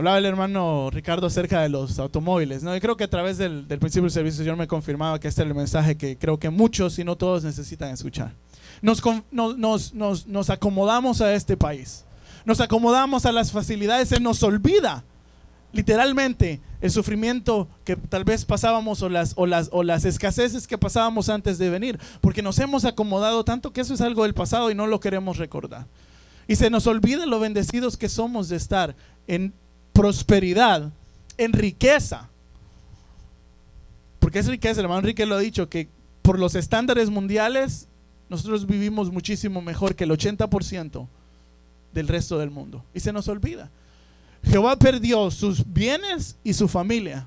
Hablaba 0.00 0.16
el 0.16 0.24
hermano 0.24 0.88
Ricardo 0.90 1.26
acerca 1.26 1.60
de 1.60 1.68
los 1.68 1.98
automóviles. 1.98 2.62
¿no? 2.62 2.74
Yo 2.74 2.80
creo 2.80 2.96
que 2.96 3.04
a 3.04 3.10
través 3.10 3.36
del, 3.36 3.66
principio 3.66 4.04
del 4.04 4.10
servicio 4.10 4.38
Señor 4.38 4.56
me 4.56 4.66
confirmaba 4.66 5.20
que 5.20 5.28
este 5.28 5.42
era 5.42 5.50
el 5.50 5.54
mensaje 5.54 5.94
que 5.94 6.16
creo 6.16 6.38
que 6.38 6.48
muchos, 6.48 6.98
y 6.98 7.04
no 7.04 7.16
todos, 7.16 7.44
necesitan 7.44 7.90
escuchar. 7.90 8.32
Nos, 8.80 9.02
nos, 9.30 9.92
nos, 9.92 10.26
nos, 10.26 10.48
acomodamos 10.48 11.20
a 11.20 11.34
este 11.34 11.54
país. 11.54 12.06
Nos 12.50 12.60
acomodamos 12.60 13.26
a 13.26 13.30
las 13.30 13.52
facilidades. 13.52 14.08
Se 14.08 14.18
nos 14.18 14.42
olvida 14.42 15.04
literalmente 15.72 16.60
el 16.80 16.90
sufrimiento 16.90 17.68
que 17.84 17.94
tal 17.94 18.24
vez 18.24 18.44
pasábamos 18.44 19.02
o 19.02 19.08
las, 19.08 19.34
o, 19.36 19.46
las, 19.46 19.68
o 19.70 19.84
las 19.84 20.04
escaseces 20.04 20.66
que 20.66 20.76
pasábamos 20.76 21.28
antes 21.28 21.58
de 21.58 21.70
venir. 21.70 22.00
Porque 22.20 22.42
nos 22.42 22.58
hemos 22.58 22.84
acomodado 22.84 23.44
tanto 23.44 23.72
que 23.72 23.82
eso 23.82 23.94
es 23.94 24.00
algo 24.00 24.24
del 24.24 24.34
pasado 24.34 24.68
y 24.68 24.74
no 24.74 24.88
lo 24.88 24.98
queremos 24.98 25.36
recordar. 25.36 25.86
Y 26.48 26.56
se 26.56 26.70
nos 26.70 26.88
olvida 26.88 27.24
lo 27.24 27.38
bendecidos 27.38 27.96
que 27.96 28.08
somos 28.08 28.48
de 28.48 28.56
estar 28.56 28.96
en 29.28 29.54
prosperidad, 29.92 30.90
en 31.38 31.52
riqueza. 31.52 32.30
Porque 34.18 34.40
es 34.40 34.48
riqueza, 34.48 34.80
el 34.80 34.86
hermano 34.86 35.02
Enrique 35.02 35.24
lo 35.24 35.36
ha 35.36 35.38
dicho, 35.38 35.68
que 35.68 35.88
por 36.20 36.36
los 36.36 36.56
estándares 36.56 37.10
mundiales 37.10 37.86
nosotros 38.28 38.66
vivimos 38.66 39.12
muchísimo 39.12 39.62
mejor 39.62 39.94
que 39.94 40.02
el 40.02 40.10
80% 40.10 41.06
del 41.92 42.08
resto 42.08 42.38
del 42.38 42.50
mundo. 42.50 42.84
Y 42.94 43.00
se 43.00 43.12
nos 43.12 43.28
olvida. 43.28 43.70
Jehová 44.42 44.76
perdió 44.76 45.30
sus 45.30 45.64
bienes 45.70 46.36
y 46.42 46.54
su 46.54 46.68
familia. 46.68 47.26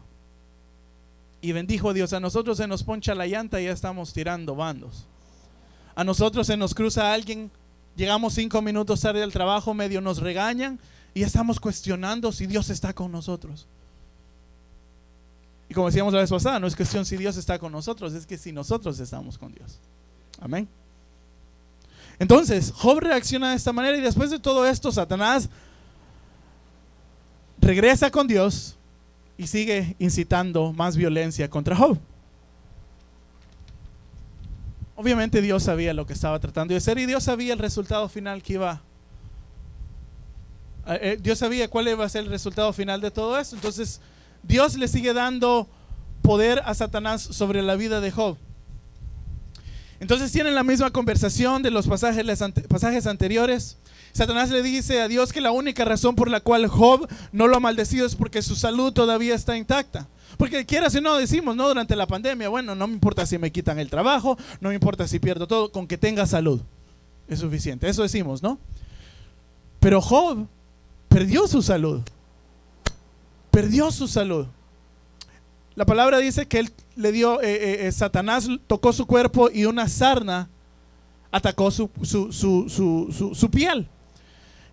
Y 1.41 1.51
bendijo 1.51 1.89
a 1.89 1.93
Dios. 1.93 2.13
A 2.13 2.19
nosotros 2.19 2.57
se 2.57 2.67
nos 2.67 2.83
poncha 2.83 3.13
la 3.13 3.27
llanta 3.27 3.61
y 3.61 3.65
ya 3.65 3.71
estamos 3.71 4.13
tirando 4.13 4.55
bandos. 4.55 5.05
A 5.95 6.03
nosotros 6.03 6.47
se 6.47 6.57
nos 6.57 6.73
cruza 6.73 7.13
alguien, 7.13 7.51
llegamos 7.95 8.33
cinco 8.33 8.61
minutos 8.61 9.01
tarde 9.01 9.19
del 9.19 9.31
trabajo, 9.31 9.73
medio 9.73 10.01
nos 10.01 10.19
regañan 10.19 10.79
y 11.13 11.21
estamos 11.21 11.59
cuestionando 11.59 12.31
si 12.31 12.47
Dios 12.47 12.69
está 12.69 12.93
con 12.93 13.11
nosotros. 13.11 13.67
Y 15.69 15.73
como 15.73 15.87
decíamos 15.87 16.13
la 16.13 16.21
vez 16.21 16.29
pasada, 16.29 16.59
no 16.59 16.67
es 16.67 16.75
cuestión 16.75 17.05
si 17.05 17.17
Dios 17.17 17.37
está 17.37 17.59
con 17.59 17.71
nosotros, 17.71 18.13
es 18.13 18.25
que 18.25 18.37
si 18.37 18.51
nosotros 18.51 18.99
estamos 18.99 19.37
con 19.37 19.53
Dios. 19.53 19.79
Amén. 20.39 20.67
Entonces, 22.19 22.71
Job 22.75 22.99
reacciona 22.99 23.51
de 23.51 23.55
esta 23.55 23.73
manera 23.73 23.97
y 23.97 24.01
después 24.01 24.29
de 24.29 24.39
todo 24.39 24.65
esto, 24.67 24.91
Satanás 24.91 25.49
regresa 27.59 28.11
con 28.11 28.27
Dios 28.27 28.77
y 29.37 29.47
sigue 29.47 29.95
incitando 29.99 30.73
más 30.73 30.95
violencia 30.95 31.49
contra 31.49 31.75
Job. 31.75 31.97
Obviamente 34.95 35.41
Dios 35.41 35.63
sabía 35.63 35.93
lo 35.93 36.05
que 36.05 36.13
estaba 36.13 36.39
tratando 36.39 36.73
de 36.73 36.77
hacer 36.77 36.97
y 36.99 37.05
Dios 37.05 37.23
sabía 37.23 37.53
el 37.53 37.59
resultado 37.59 38.07
final 38.09 38.43
que 38.43 38.53
iba. 38.53 38.81
Eh, 40.85 40.99
eh, 41.01 41.17
Dios 41.21 41.39
sabía 41.39 41.67
cuál 41.67 41.87
iba 41.87 42.05
a 42.05 42.09
ser 42.09 42.25
el 42.25 42.29
resultado 42.29 42.71
final 42.73 43.01
de 43.01 43.09
todo 43.09 43.37
esto. 43.39 43.55
Entonces 43.55 44.01
Dios 44.43 44.77
le 44.77 44.87
sigue 44.87 45.13
dando 45.13 45.67
poder 46.21 46.61
a 46.65 46.73
Satanás 46.73 47.21
sobre 47.21 47.61
la 47.63 47.75
vida 47.75 48.01
de 48.01 48.11
Job. 48.11 48.37
Entonces 50.03 50.33
tienen 50.33 50.53
la 50.53 50.65
misma 50.65 50.91
conversación 50.91 51.63
de 51.63 51.71
los 51.71 51.87
pasajes, 51.87 52.25
pasajes 52.67 53.07
anteriores. 53.07 53.77
Satanás 54.11 54.49
le 54.49 54.61
dice 54.61 54.99
a 54.99 55.07
Dios 55.07 55.31
que 55.31 55.39
la 55.39 55.53
única 55.53 55.85
razón 55.85 56.13
por 56.15 56.29
la 56.29 56.41
cual 56.41 56.67
Job 56.67 57.07
no 57.31 57.47
lo 57.47 57.55
ha 57.55 57.61
maldecido 57.61 58.05
es 58.05 58.13
porque 58.13 58.41
su 58.41 58.57
salud 58.57 58.91
todavía 58.91 59.33
está 59.33 59.55
intacta. 59.55 60.09
Porque 60.35 60.65
quieras 60.65 60.93
o 60.95 60.99
no 60.99 61.15
decimos, 61.15 61.55
¿no? 61.55 61.69
Durante 61.69 61.95
la 61.95 62.05
pandemia, 62.05 62.49
bueno, 62.49 62.75
no 62.75 62.85
me 62.85 62.95
importa 62.95 63.25
si 63.25 63.37
me 63.37 63.53
quitan 63.53 63.79
el 63.79 63.89
trabajo, 63.89 64.37
no 64.59 64.67
me 64.67 64.75
importa 64.75 65.07
si 65.07 65.19
pierdo 65.19 65.47
todo, 65.47 65.71
con 65.71 65.87
que 65.87 65.97
tenga 65.97 66.27
salud. 66.27 66.59
Es 67.29 67.39
suficiente. 67.39 67.87
Eso 67.87 68.03
decimos, 68.03 68.43
¿no? 68.43 68.59
Pero 69.79 70.01
Job 70.01 70.45
perdió 71.07 71.47
su 71.47 71.61
salud. 71.61 72.01
Perdió 73.51 73.89
su 73.89 74.09
salud. 74.09 74.47
La 75.75 75.85
palabra 75.85 76.19
dice 76.19 76.45
que 76.45 76.59
él 76.59 76.71
le 76.95 77.11
dio, 77.11 77.41
eh, 77.41 77.53
eh, 77.53 77.87
eh, 77.87 77.91
Satanás 77.91 78.47
tocó 78.67 78.93
su 78.93 79.07
cuerpo 79.07 79.49
y 79.51 79.65
una 79.65 79.87
sarna 79.87 80.49
atacó 81.31 81.71
su, 81.71 81.89
su, 82.03 82.31
su, 82.31 83.31
su 83.33 83.51
piel. 83.51 83.87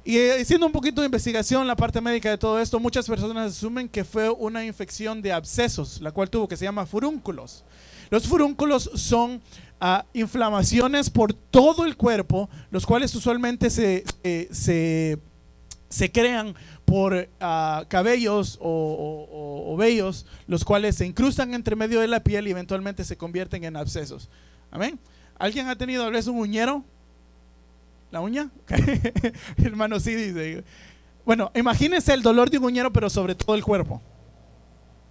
Y 0.04 0.18
haciendo 0.30 0.66
un 0.66 0.72
poquito 0.72 1.00
de 1.00 1.06
investigación, 1.06 1.66
la 1.66 1.76
parte 1.76 2.00
médica 2.00 2.30
de 2.30 2.36
todo 2.36 2.58
esto, 2.60 2.78
muchas 2.78 3.06
personas 3.06 3.56
asumen 3.56 3.88
que 3.88 4.04
fue 4.04 4.28
una 4.28 4.64
infección 4.64 5.22
de 5.22 5.32
abscesos, 5.32 6.00
la 6.02 6.10
cual 6.10 6.28
tuvo 6.28 6.48
que 6.48 6.56
se 6.56 6.64
llama 6.64 6.84
furúnculos. 6.84 7.64
Los 8.10 8.26
furúnculos 8.26 8.90
son 8.94 9.40
ah, 9.80 10.04
inflamaciones 10.12 11.08
por 11.08 11.32
todo 11.32 11.86
el 11.86 11.96
cuerpo, 11.96 12.50
los 12.70 12.84
cuales 12.84 13.14
usualmente 13.14 13.70
se, 13.70 14.04
se, 15.88 16.12
crean 16.12 16.54
por 16.90 17.28
ah, 17.38 17.84
cabellos 17.86 18.58
o, 18.60 19.28
o, 19.68 19.76
vellos, 19.76 20.26
los 20.48 20.64
cuales 20.64 20.96
se 20.96 21.06
incrustan 21.06 21.54
entre 21.54 21.76
medio 21.76 22.00
de 22.00 22.08
la 22.08 22.18
piel 22.18 22.48
y 22.48 22.50
eventualmente 22.50 23.04
se 23.04 23.16
convierten 23.16 23.62
en 23.62 23.76
abscesos. 23.76 24.28
Amén. 24.72 24.98
¿Alguien 25.38 25.68
ha 25.68 25.76
tenido 25.78 26.02
a 26.02 26.10
veces 26.10 26.26
un 26.26 26.38
uñero? 26.38 26.84
¿La 28.10 28.20
uña? 28.20 28.50
Hermano, 29.56 30.00
sí 30.00 30.16
dice. 30.16 30.64
Bueno, 31.24 31.52
imagínense 31.54 32.12
el 32.12 32.22
dolor 32.22 32.50
de 32.50 32.58
un 32.58 32.64
uñero, 32.64 32.92
pero 32.92 33.08
sobre 33.08 33.36
todo 33.36 33.54
el 33.54 33.62
cuerpo. 33.62 34.02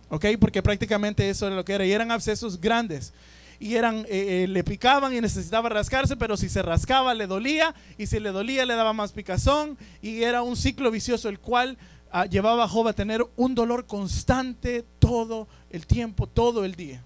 ¿Ok? 0.09 0.25
Porque 0.37 0.61
prácticamente 0.61 1.29
eso 1.29 1.47
era 1.47 1.55
lo 1.55 1.63
que 1.63 1.71
era. 1.71 1.85
Y 1.85 1.93
eran 1.93 2.11
abscesos 2.11 2.59
grandes. 2.59 3.13
Y 3.59 3.75
eran, 3.75 4.05
eh, 4.07 4.43
eh, 4.43 4.47
le 4.47 4.63
picaban 4.63 5.13
y 5.13 5.19
necesitaba 5.19 5.67
rascarse, 5.67 6.15
pero 6.15 6.37
si 6.37 6.47
se 6.47 6.61
rascaba 6.61 7.13
le 7.13 7.27
dolía. 7.27 7.75
Y 7.97 8.07
si 8.07 8.19
le 8.19 8.31
dolía 8.31 8.65
le 8.65 8.75
daba 8.75 8.93
más 8.93 9.11
picazón. 9.11 9.77
Y 10.01 10.23
era 10.23 10.41
un 10.41 10.55
ciclo 10.55 10.91
vicioso 10.91 11.27
el 11.27 11.39
cual 11.39 11.77
ah, 12.11 12.25
llevaba 12.25 12.63
a 12.63 12.67
Job 12.67 12.87
a 12.87 12.93
tener 12.93 13.25
un 13.35 13.55
dolor 13.55 13.85
constante 13.85 14.85
todo 14.99 15.47
el 15.69 15.85
tiempo, 15.85 16.27
todo 16.27 16.63
el 16.63 16.75
día. 16.75 17.03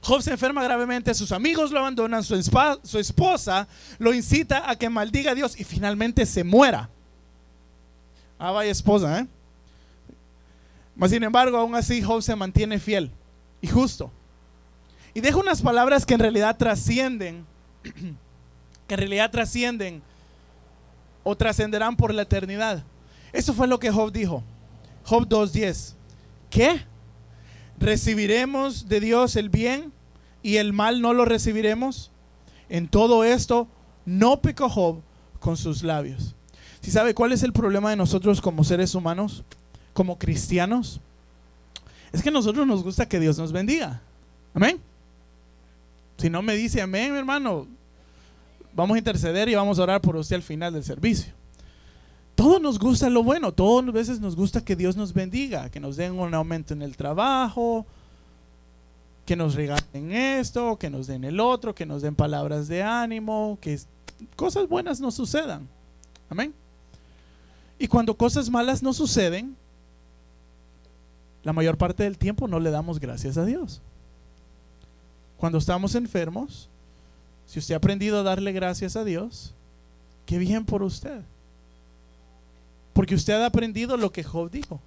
Job 0.00 0.20
se 0.20 0.32
enferma 0.32 0.64
gravemente, 0.64 1.14
sus 1.14 1.30
amigos 1.30 1.70
lo 1.70 1.78
abandonan, 1.78 2.24
su, 2.24 2.34
su 2.82 2.98
esposa 2.98 3.68
lo 3.98 4.12
incita 4.12 4.68
a 4.68 4.74
que 4.74 4.88
maldiga 4.88 5.30
a 5.30 5.34
Dios 5.34 5.58
y 5.60 5.62
finalmente 5.62 6.26
se 6.26 6.42
muera. 6.42 6.90
Ah, 8.36 8.50
vaya 8.50 8.72
esposa, 8.72 9.20
¿eh? 9.20 9.26
Mas 10.96 11.10
sin 11.10 11.22
embargo, 11.22 11.56
aún 11.56 11.74
así 11.76 12.02
Job 12.02 12.20
se 12.22 12.34
mantiene 12.34 12.80
fiel 12.80 13.10
y 13.60 13.68
justo. 13.68 14.10
Y 15.14 15.20
deja 15.20 15.36
unas 15.36 15.60
palabras 15.62 16.06
que 16.06 16.14
en 16.14 16.20
realidad 16.20 16.56
trascienden, 16.56 17.44
que 17.82 18.94
en 18.94 18.98
realidad 18.98 19.30
trascienden 19.30 20.02
o 21.22 21.36
trascenderán 21.36 21.96
por 21.96 22.14
la 22.14 22.22
eternidad. 22.22 22.82
Eso 23.32 23.54
fue 23.54 23.66
lo 23.66 23.78
que 23.78 23.90
Job 23.90 24.12
dijo. 24.12 24.42
Job 25.04 25.28
2.10. 25.28 25.94
¿Qué? 26.50 26.84
¿Recibiremos 27.78 28.88
de 28.88 29.00
Dios 29.00 29.36
el 29.36 29.48
bien 29.48 29.92
y 30.42 30.56
el 30.56 30.72
mal 30.72 31.00
no 31.00 31.12
lo 31.12 31.24
recibiremos? 31.24 32.10
En 32.68 32.88
todo 32.88 33.24
esto 33.24 33.68
no 34.04 34.40
pecó 34.40 34.68
Job 34.68 35.02
con 35.40 35.56
sus 35.56 35.82
labios. 35.82 36.34
¿Si 36.80 36.90
sabe 36.90 37.14
cuál 37.14 37.32
es 37.32 37.42
el 37.42 37.52
problema 37.52 37.90
de 37.90 37.96
nosotros 37.96 38.40
como 38.40 38.64
seres 38.64 38.94
humanos, 38.94 39.44
como 39.92 40.18
cristianos? 40.18 41.00
Es 42.12 42.22
que 42.22 42.28
a 42.28 42.32
nosotros 42.32 42.66
nos 42.66 42.82
gusta 42.82 43.08
que 43.08 43.20
Dios 43.20 43.38
nos 43.38 43.52
bendiga. 43.52 44.02
Amén. 44.54 44.80
Si 46.22 46.30
no 46.30 46.40
me 46.40 46.54
dice 46.54 46.80
amén, 46.80 47.16
hermano, 47.16 47.66
vamos 48.76 48.94
a 48.94 48.98
interceder 48.98 49.48
y 49.48 49.56
vamos 49.56 49.80
a 49.80 49.82
orar 49.82 50.00
por 50.00 50.14
usted 50.14 50.36
al 50.36 50.42
final 50.44 50.72
del 50.72 50.84
servicio. 50.84 51.32
Todos 52.36 52.62
nos 52.62 52.78
gusta 52.78 53.10
lo 53.10 53.24
bueno, 53.24 53.50
todas 53.50 53.84
las 53.84 53.92
veces 53.92 54.20
nos 54.20 54.36
gusta 54.36 54.64
que 54.64 54.76
Dios 54.76 54.96
nos 54.96 55.12
bendiga, 55.12 55.68
que 55.68 55.80
nos 55.80 55.96
den 55.96 56.12
un 56.12 56.32
aumento 56.32 56.74
en 56.74 56.82
el 56.82 56.96
trabajo, 56.96 57.84
que 59.26 59.34
nos 59.34 59.56
regalen 59.56 60.12
esto, 60.12 60.78
que 60.78 60.90
nos 60.90 61.08
den 61.08 61.24
el 61.24 61.40
otro, 61.40 61.74
que 61.74 61.86
nos 61.86 62.02
den 62.02 62.14
palabras 62.14 62.68
de 62.68 62.84
ánimo, 62.84 63.58
que 63.60 63.80
cosas 64.36 64.68
buenas 64.68 65.00
nos 65.00 65.16
sucedan. 65.16 65.66
Amén. 66.30 66.54
Y 67.80 67.88
cuando 67.88 68.16
cosas 68.16 68.48
malas 68.48 68.80
nos 68.80 68.96
suceden, 68.96 69.56
la 71.42 71.52
mayor 71.52 71.76
parte 71.76 72.04
del 72.04 72.16
tiempo 72.16 72.46
no 72.46 72.60
le 72.60 72.70
damos 72.70 73.00
gracias 73.00 73.36
a 73.36 73.44
Dios. 73.44 73.82
Cuando 75.42 75.58
estamos 75.58 75.96
enfermos, 75.96 76.68
si 77.46 77.58
usted 77.58 77.74
ha 77.74 77.78
aprendido 77.78 78.20
a 78.20 78.22
darle 78.22 78.52
gracias 78.52 78.94
a 78.94 79.02
Dios, 79.02 79.52
qué 80.24 80.38
bien 80.38 80.64
por 80.64 80.84
usted. 80.84 81.22
Porque 82.92 83.16
usted 83.16 83.34
ha 83.34 83.46
aprendido 83.46 83.96
lo 83.96 84.12
que 84.12 84.22
Job 84.22 84.52
dijo. 84.52 84.80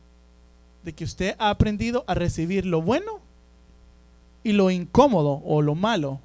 De 0.86 0.94
que 0.94 1.04
usted 1.04 1.36
ha 1.40 1.50
aprendido 1.50 2.06
a 2.08 2.14
recibir 2.14 2.66
lo 2.66 2.82
bueno 2.82 3.20
y 4.46 4.54
lo 4.54 4.72
incómodo 4.72 5.42
o 5.44 5.62
lo 5.62 5.76
malo 5.76 6.22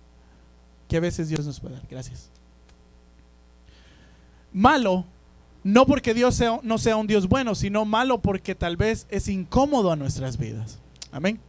que 0.87 0.99
a 0.99 1.00
veces 1.00 1.28
Dios 1.28 1.44
nos 1.44 1.58
puede 1.58 1.75
dar. 1.75 1.88
Gracias. 1.90 2.30
Malo, 4.52 5.06
no 5.64 5.87
porque 5.87 6.14
Dios 6.14 6.37
sea, 6.37 6.60
no 6.62 6.78
sea 6.78 6.94
un 6.94 7.08
Dios 7.08 7.28
bueno, 7.28 7.56
sino 7.56 7.84
malo 7.84 8.20
porque 8.20 8.54
tal 8.54 8.76
vez 8.76 9.08
es 9.10 9.26
incómodo 9.26 9.90
a 9.90 9.96
nuestras 9.96 10.37
vidas. 10.38 10.78
Amén. 11.10 11.40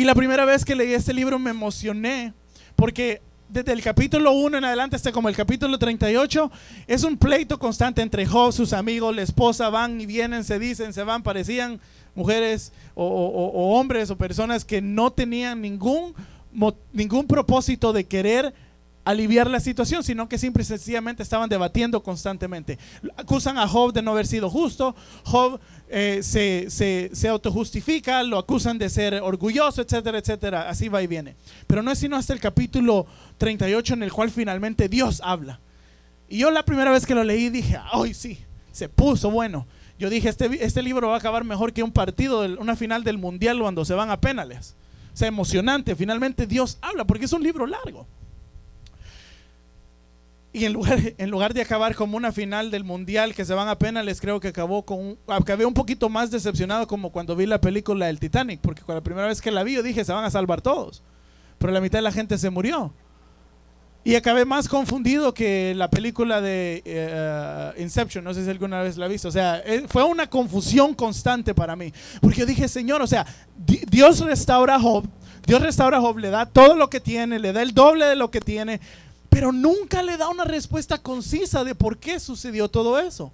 Y 0.00 0.04
la 0.04 0.14
primera 0.14 0.46
vez 0.46 0.64
que 0.64 0.74
leí 0.74 0.94
este 0.94 1.12
libro 1.12 1.38
me 1.38 1.50
emocioné 1.50 2.32
porque 2.74 3.20
desde 3.50 3.72
el 3.72 3.82
capítulo 3.82 4.32
1 4.32 4.56
en 4.56 4.64
adelante 4.64 4.96
hasta 4.96 5.12
como 5.12 5.28
el 5.28 5.36
capítulo 5.36 5.78
38, 5.78 6.50
es 6.86 7.04
un 7.04 7.18
pleito 7.18 7.58
constante 7.58 8.00
entre 8.00 8.24
Job, 8.24 8.50
sus 8.50 8.72
amigos, 8.72 9.14
la 9.14 9.20
esposa, 9.20 9.68
van 9.68 10.00
y 10.00 10.06
vienen, 10.06 10.42
se 10.42 10.58
dicen, 10.58 10.94
se 10.94 11.02
van, 11.02 11.22
parecían 11.22 11.82
mujeres 12.14 12.72
o, 12.94 13.76
hombres 13.78 14.10
o 14.10 14.16
personas 14.16 14.64
que 14.64 14.80
no 14.80 15.12
tenían 15.12 15.60
ningún, 15.60 16.14
ningún 16.94 17.26
propósito 17.26 17.92
de 17.92 18.04
querer 18.04 18.54
aliviar 19.10 19.50
la 19.50 19.60
situación, 19.60 20.02
sino 20.02 20.28
que 20.28 20.38
simple 20.38 20.62
y 20.62 20.66
sencillamente 20.66 21.22
estaban 21.22 21.48
debatiendo 21.48 22.02
constantemente. 22.02 22.78
Acusan 23.16 23.58
a 23.58 23.68
Job 23.68 23.92
de 23.92 24.02
no 24.02 24.12
haber 24.12 24.26
sido 24.26 24.50
justo, 24.50 24.94
Job 25.24 25.60
eh, 25.88 26.20
se, 26.22 26.70
se, 26.70 27.10
se, 27.12 27.28
autojustifica, 27.28 28.22
lo 28.22 28.38
acusan 28.38 28.78
de 28.78 28.88
ser 28.88 29.14
orgulloso, 29.14 29.82
etcétera, 29.82 30.18
etcétera, 30.18 30.68
así 30.68 30.88
va 30.88 31.02
y 31.02 31.06
viene. 31.06 31.36
Pero 31.66 31.82
no 31.82 31.90
es 31.90 31.98
sino 31.98 32.16
hasta 32.16 32.32
el 32.32 32.40
capítulo 32.40 33.06
38 33.38 33.94
en 33.94 34.02
el 34.02 34.12
cual 34.12 34.30
finalmente 34.30 34.88
Dios 34.88 35.20
habla. 35.24 35.60
Y 36.28 36.38
yo 36.38 36.50
la 36.50 36.64
primera 36.64 36.92
vez 36.92 37.06
que 37.06 37.14
lo 37.14 37.24
leí 37.24 37.50
dije, 37.50 37.78
¡ay 37.92 38.14
sí! 38.14 38.38
Se 38.70 38.88
puso 38.88 39.30
bueno. 39.30 39.66
Yo 39.98 40.08
dije, 40.08 40.28
este, 40.28 40.64
este 40.64 40.82
libro 40.82 41.08
va 41.08 41.14
a 41.14 41.18
acabar 41.18 41.44
mejor 41.44 41.72
que 41.72 41.82
un 41.82 41.92
partido, 41.92 42.40
una 42.58 42.76
final 42.76 43.04
del 43.04 43.18
mundial 43.18 43.58
cuando 43.60 43.84
se 43.84 43.94
van 43.94 44.10
a 44.10 44.20
penales. 44.20 44.76
O 45.12 45.16
sea, 45.16 45.28
emocionante. 45.28 45.96
Finalmente 45.96 46.46
Dios 46.46 46.78
habla 46.80 47.04
porque 47.04 47.24
es 47.24 47.32
un 47.32 47.42
libro 47.42 47.66
largo. 47.66 48.06
Y 50.52 50.64
en 50.64 50.72
lugar, 50.72 50.98
en 51.16 51.30
lugar 51.30 51.54
de 51.54 51.62
acabar 51.62 51.94
como 51.94 52.16
una 52.16 52.32
final 52.32 52.70
del 52.70 52.84
mundial 52.84 53.34
que 53.34 53.44
se 53.44 53.54
van 53.54 53.68
a 53.68 53.78
penales, 53.78 54.20
creo 54.20 54.40
que 54.40 54.48
acabó 54.48 54.84
con 54.84 55.16
acabé 55.28 55.64
un 55.64 55.74
poquito 55.74 56.08
más 56.08 56.30
decepcionado 56.30 56.86
como 56.86 57.12
cuando 57.12 57.36
vi 57.36 57.46
la 57.46 57.60
película 57.60 58.06
del 58.06 58.18
Titanic, 58.18 58.60
porque 58.60 58.82
con 58.82 58.94
la 58.94 59.00
primera 59.00 59.28
vez 59.28 59.40
que 59.40 59.50
la 59.50 59.62
vi 59.62 59.74
yo 59.74 59.82
dije 59.82 60.04
se 60.04 60.12
van 60.12 60.24
a 60.24 60.30
salvar 60.30 60.60
todos, 60.60 61.04
pero 61.58 61.72
la 61.72 61.80
mitad 61.80 61.98
de 61.98 62.02
la 62.02 62.12
gente 62.12 62.36
se 62.36 62.50
murió. 62.50 62.92
Y 64.02 64.14
acabé 64.14 64.46
más 64.46 64.66
confundido 64.66 65.34
que 65.34 65.74
la 65.76 65.90
película 65.90 66.40
de 66.40 66.82
eh, 66.86 67.72
Inception, 67.78 68.24
no 68.24 68.32
sé 68.32 68.44
si 68.44 68.50
alguna 68.50 68.80
vez 68.82 68.96
la 68.96 69.04
ha 69.04 69.08
visto. 69.08 69.28
O 69.28 69.30
sea, 69.30 69.58
eh, 69.58 69.84
fue 69.88 70.04
una 70.04 70.26
confusión 70.26 70.94
constante 70.94 71.54
para 71.54 71.76
mí. 71.76 71.92
Porque 72.22 72.40
yo 72.40 72.46
dije, 72.46 72.66
Señor, 72.66 73.02
o 73.02 73.06
sea, 73.06 73.26
Dios 73.58 74.20
restaura 74.20 74.76
a 74.76 74.80
Job, 74.80 75.04
Dios 75.46 75.60
restaura 75.60 75.98
a 75.98 76.00
Job, 76.00 76.16
le 76.16 76.30
da 76.30 76.46
todo 76.46 76.76
lo 76.76 76.88
que 76.88 77.00
tiene, 77.00 77.38
le 77.38 77.52
da 77.52 77.60
el 77.60 77.74
doble 77.74 78.06
de 78.06 78.16
lo 78.16 78.30
que 78.30 78.40
tiene, 78.40 78.80
pero 79.30 79.52
nunca 79.52 80.02
le 80.02 80.16
da 80.16 80.28
una 80.28 80.44
respuesta 80.44 80.98
concisa 80.98 81.64
de 81.64 81.74
por 81.74 81.96
qué 81.96 82.20
sucedió 82.20 82.68
todo 82.68 82.98
eso. 82.98 83.32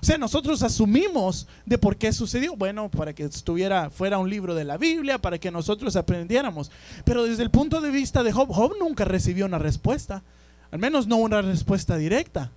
O 0.00 0.04
sea, 0.04 0.16
nosotros 0.16 0.62
asumimos 0.62 1.46
de 1.66 1.76
por 1.76 1.96
qué 1.96 2.12
sucedió. 2.12 2.56
Bueno, 2.56 2.90
para 2.90 3.12
que 3.12 3.24
estuviera 3.24 3.90
fuera 3.90 4.18
un 4.18 4.30
libro 4.30 4.54
de 4.54 4.64
la 4.64 4.78
Biblia, 4.78 5.18
para 5.18 5.38
que 5.38 5.50
nosotros 5.50 5.96
aprendiéramos. 5.96 6.70
Pero 7.04 7.24
desde 7.24 7.42
el 7.42 7.50
punto 7.50 7.80
de 7.80 7.90
vista 7.90 8.22
de 8.22 8.32
Job, 8.32 8.48
Job 8.52 8.74
nunca 8.78 9.04
recibió 9.04 9.44
una 9.44 9.58
respuesta. 9.58 10.22
Al 10.70 10.78
menos 10.78 11.06
no 11.06 11.16
una 11.16 11.42
respuesta 11.42 11.96
directa. 11.96 12.50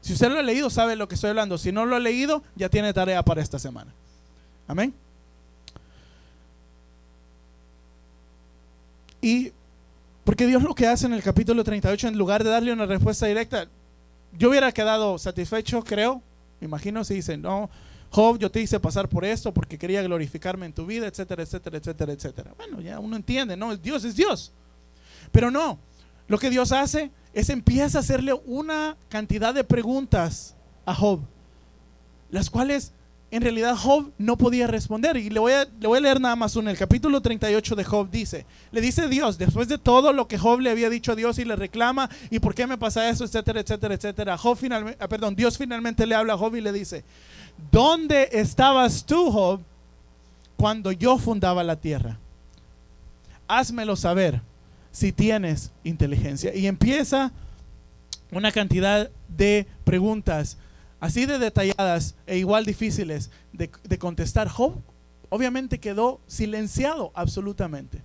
Si 0.00 0.12
usted 0.12 0.30
lo 0.30 0.38
ha 0.38 0.42
leído, 0.42 0.70
sabe 0.70 0.96
lo 0.96 1.08
que 1.08 1.14
estoy 1.16 1.30
hablando. 1.30 1.58
Si 1.58 1.72
no 1.72 1.86
lo 1.86 1.96
ha 1.96 2.00
leído, 2.00 2.42
ya 2.54 2.68
tiene 2.68 2.92
tarea 2.92 3.22
para 3.24 3.42
esta 3.42 3.58
semana. 3.58 3.92
Amén. 4.68 4.94
Y 9.20 9.52
porque 10.24 10.46
Dios 10.46 10.62
lo 10.62 10.74
que 10.74 10.86
hace 10.86 11.06
en 11.06 11.12
el 11.12 11.22
capítulo 11.22 11.62
38, 11.62 12.08
en 12.08 12.18
lugar 12.18 12.42
de 12.42 12.50
darle 12.50 12.72
una 12.72 12.86
respuesta 12.86 13.26
directa, 13.26 13.68
yo 14.36 14.50
hubiera 14.50 14.72
quedado 14.72 15.18
satisfecho, 15.18 15.82
creo. 15.84 16.22
Imagino 16.60 17.04
si 17.04 17.14
dicen, 17.14 17.42
no, 17.42 17.68
Job, 18.10 18.38
yo 18.38 18.50
te 18.50 18.60
hice 18.60 18.80
pasar 18.80 19.08
por 19.08 19.24
esto 19.24 19.52
porque 19.52 19.76
quería 19.76 20.02
glorificarme 20.02 20.66
en 20.66 20.72
tu 20.72 20.86
vida, 20.86 21.06
etcétera, 21.06 21.42
etcétera, 21.42 21.78
etcétera, 21.78 22.12
etcétera. 22.12 22.54
Bueno, 22.56 22.80
ya 22.80 22.98
uno 23.00 23.16
entiende, 23.16 23.56
¿no? 23.56 23.76
Dios 23.76 24.04
es 24.04 24.16
Dios. 24.16 24.52
Pero 25.30 25.50
no, 25.50 25.78
lo 26.26 26.38
que 26.38 26.48
Dios 26.48 26.72
hace 26.72 27.10
es 27.32 27.50
empieza 27.50 27.98
a 27.98 28.00
hacerle 28.00 28.32
una 28.46 28.96
cantidad 29.08 29.52
de 29.52 29.64
preguntas 29.64 30.54
a 30.86 30.94
Job, 30.94 31.20
las 32.30 32.50
cuales 32.50 32.92
en 33.34 33.42
realidad 33.42 33.74
Job 33.74 34.12
no 34.16 34.36
podía 34.36 34.68
responder. 34.68 35.16
Y 35.16 35.28
le 35.28 35.40
voy, 35.40 35.50
a, 35.50 35.64
le 35.64 35.88
voy 35.88 35.98
a 35.98 36.00
leer 36.00 36.20
nada 36.20 36.36
más 36.36 36.54
uno. 36.54 36.70
El 36.70 36.78
capítulo 36.78 37.20
38 37.20 37.74
de 37.74 37.82
Job 37.82 38.08
dice, 38.08 38.46
le 38.70 38.80
dice 38.80 39.08
Dios, 39.08 39.38
después 39.38 39.66
de 39.66 39.76
todo 39.76 40.12
lo 40.12 40.28
que 40.28 40.38
Job 40.38 40.60
le 40.60 40.70
había 40.70 40.88
dicho 40.88 41.10
a 41.10 41.16
Dios 41.16 41.40
y 41.40 41.44
le 41.44 41.56
reclama, 41.56 42.08
¿y 42.30 42.38
por 42.38 42.54
qué 42.54 42.68
me 42.68 42.78
pasa 42.78 43.08
eso? 43.08 43.24
Etcétera, 43.24 43.58
etcétera, 43.58 43.94
etcétera. 43.94 44.38
Job 44.38 44.56
finalmente, 44.56 44.98
ah, 45.02 45.08
perdón, 45.08 45.34
Dios 45.34 45.58
finalmente 45.58 46.06
le 46.06 46.14
habla 46.14 46.34
a 46.34 46.38
Job 46.38 46.54
y 46.54 46.60
le 46.60 46.72
dice, 46.72 47.02
¿dónde 47.72 48.28
estabas 48.30 49.04
tú, 49.04 49.32
Job, 49.32 49.60
cuando 50.56 50.92
yo 50.92 51.18
fundaba 51.18 51.64
la 51.64 51.74
tierra? 51.74 52.20
Házmelo 53.48 53.96
saber 53.96 54.42
si 54.92 55.10
tienes 55.10 55.72
inteligencia. 55.82 56.54
Y 56.54 56.68
empieza 56.68 57.32
una 58.30 58.52
cantidad 58.52 59.10
de 59.26 59.66
preguntas 59.82 60.56
así 61.04 61.26
de 61.26 61.38
detalladas 61.38 62.14
e 62.26 62.38
igual 62.38 62.64
difíciles 62.64 63.30
de, 63.52 63.98
contestar, 63.98 64.48
Job 64.48 64.80
obviamente 65.28 65.78
quedó 65.78 66.22
silenciado 66.26 67.12
absolutamente. 67.14 68.02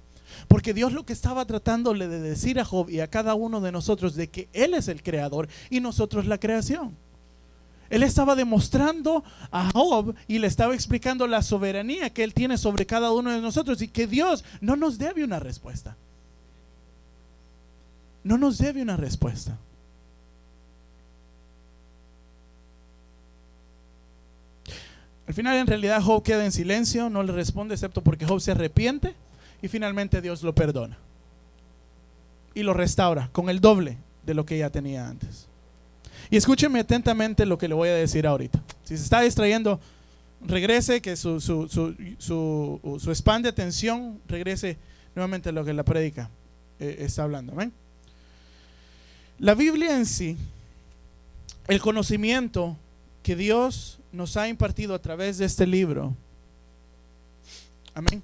Porque 0.50 0.74
Dios 0.74 0.92
lo 0.92 1.06
que 1.06 1.14
estaba 1.14 1.46
tratándole 1.46 2.10
de 2.10 2.20
decir 2.20 2.60
a 2.60 2.66
Job 2.66 2.90
y 2.90 3.00
a 3.00 3.08
cada 3.08 3.36
uno 3.36 3.62
de 3.62 3.72
nosotros 3.72 4.16
de 4.16 4.28
que 4.28 4.50
Él 4.52 4.74
es 4.74 4.90
el 4.90 5.02
creador 5.02 5.48
y 5.70 5.80
nosotros 5.80 6.26
la 6.28 6.40
creación. 6.40 6.98
Él 7.90 8.04
estaba 8.04 8.36
demostrando 8.36 9.24
a 9.50 9.72
Job 9.72 10.14
y 10.28 10.40
le 10.40 10.48
estaba 10.48 10.76
explicando 10.76 11.26
la 11.26 11.42
soberanía 11.42 12.10
que 12.10 12.26
Él 12.26 12.34
tiene 12.34 12.58
sobre 12.58 12.86
cada 12.86 13.14
uno 13.14 13.32
de 13.32 13.40
nosotros 13.40 13.82
y 13.82 13.88
que 13.88 14.08
Dios 14.08 14.44
no 14.60 14.76
nos 14.76 14.98
debe 14.98 15.24
una 15.24 15.40
respuesta. 15.40 15.96
No 18.26 18.38
nos 18.38 18.58
debe 18.58 18.82
una 18.82 18.98
respuesta. 18.98 19.58
Al 25.30 25.36
final 25.36 25.58
en 25.58 25.68
realidad 25.68 26.02
Job 26.02 26.24
queda 26.24 26.44
en 26.44 26.52
silencio, 26.52 27.08
no 27.08 27.22
le 27.22 27.32
responde 27.32 27.76
excepto 27.76 28.02
porque 28.02 28.26
Job 28.26 28.42
se 28.42 28.50
arrepiente 28.50 29.14
y 29.62 29.68
finalmente 29.68 30.22
Dios 30.22 30.42
lo 30.42 30.56
perdona. 30.56 30.98
Y 32.56 32.64
lo 32.64 32.74
restaura 32.74 33.30
con 33.32 33.48
el 33.48 33.62
doble 33.62 33.98
de 34.26 34.34
lo 34.34 34.44
que 34.44 34.58
ya 34.58 34.72
tenía 34.72 35.08
antes. 35.08 35.46
Y 36.32 36.38
escúcheme 36.38 36.80
atentamente 36.80 37.46
lo 37.46 37.60
que 37.60 37.68
le 37.68 37.76
voy 37.76 37.90
a 37.90 37.94
decir 37.94 38.26
ahorita. 38.26 38.60
Si 38.84 38.98
se 38.98 39.04
está 39.04 39.22
distrayendo, 39.22 39.80
regrese, 40.42 41.00
que 41.00 41.16
su, 41.16 41.40
su, 41.40 41.68
su, 41.68 42.98
su, 42.98 43.12
spam 43.12 43.44
de 43.44 43.50
atención 43.50 44.20
regrese 44.28 44.78
nuevamente 45.14 45.50
a 45.50 45.52
lo 45.52 45.64
que 45.64 45.74
la 45.74 45.84
prédica 45.84 46.32
eh, 46.80 46.96
está 47.02 47.22
hablando. 47.22 47.54
La 49.38 49.54
Biblia 49.54 49.96
en 49.96 50.08
sí, 50.08 50.38
el 51.68 51.80
conocimiento 51.82 52.76
que 53.22 53.36
Dios 53.36 53.99
nos 54.12 54.38
ha 54.38 54.48
impartido 54.48 54.94
a 54.94 55.00
través 55.00 55.38
de 55.38 55.46
este 55.46 55.66
libro. 55.68 56.16
Amén. 57.94 58.24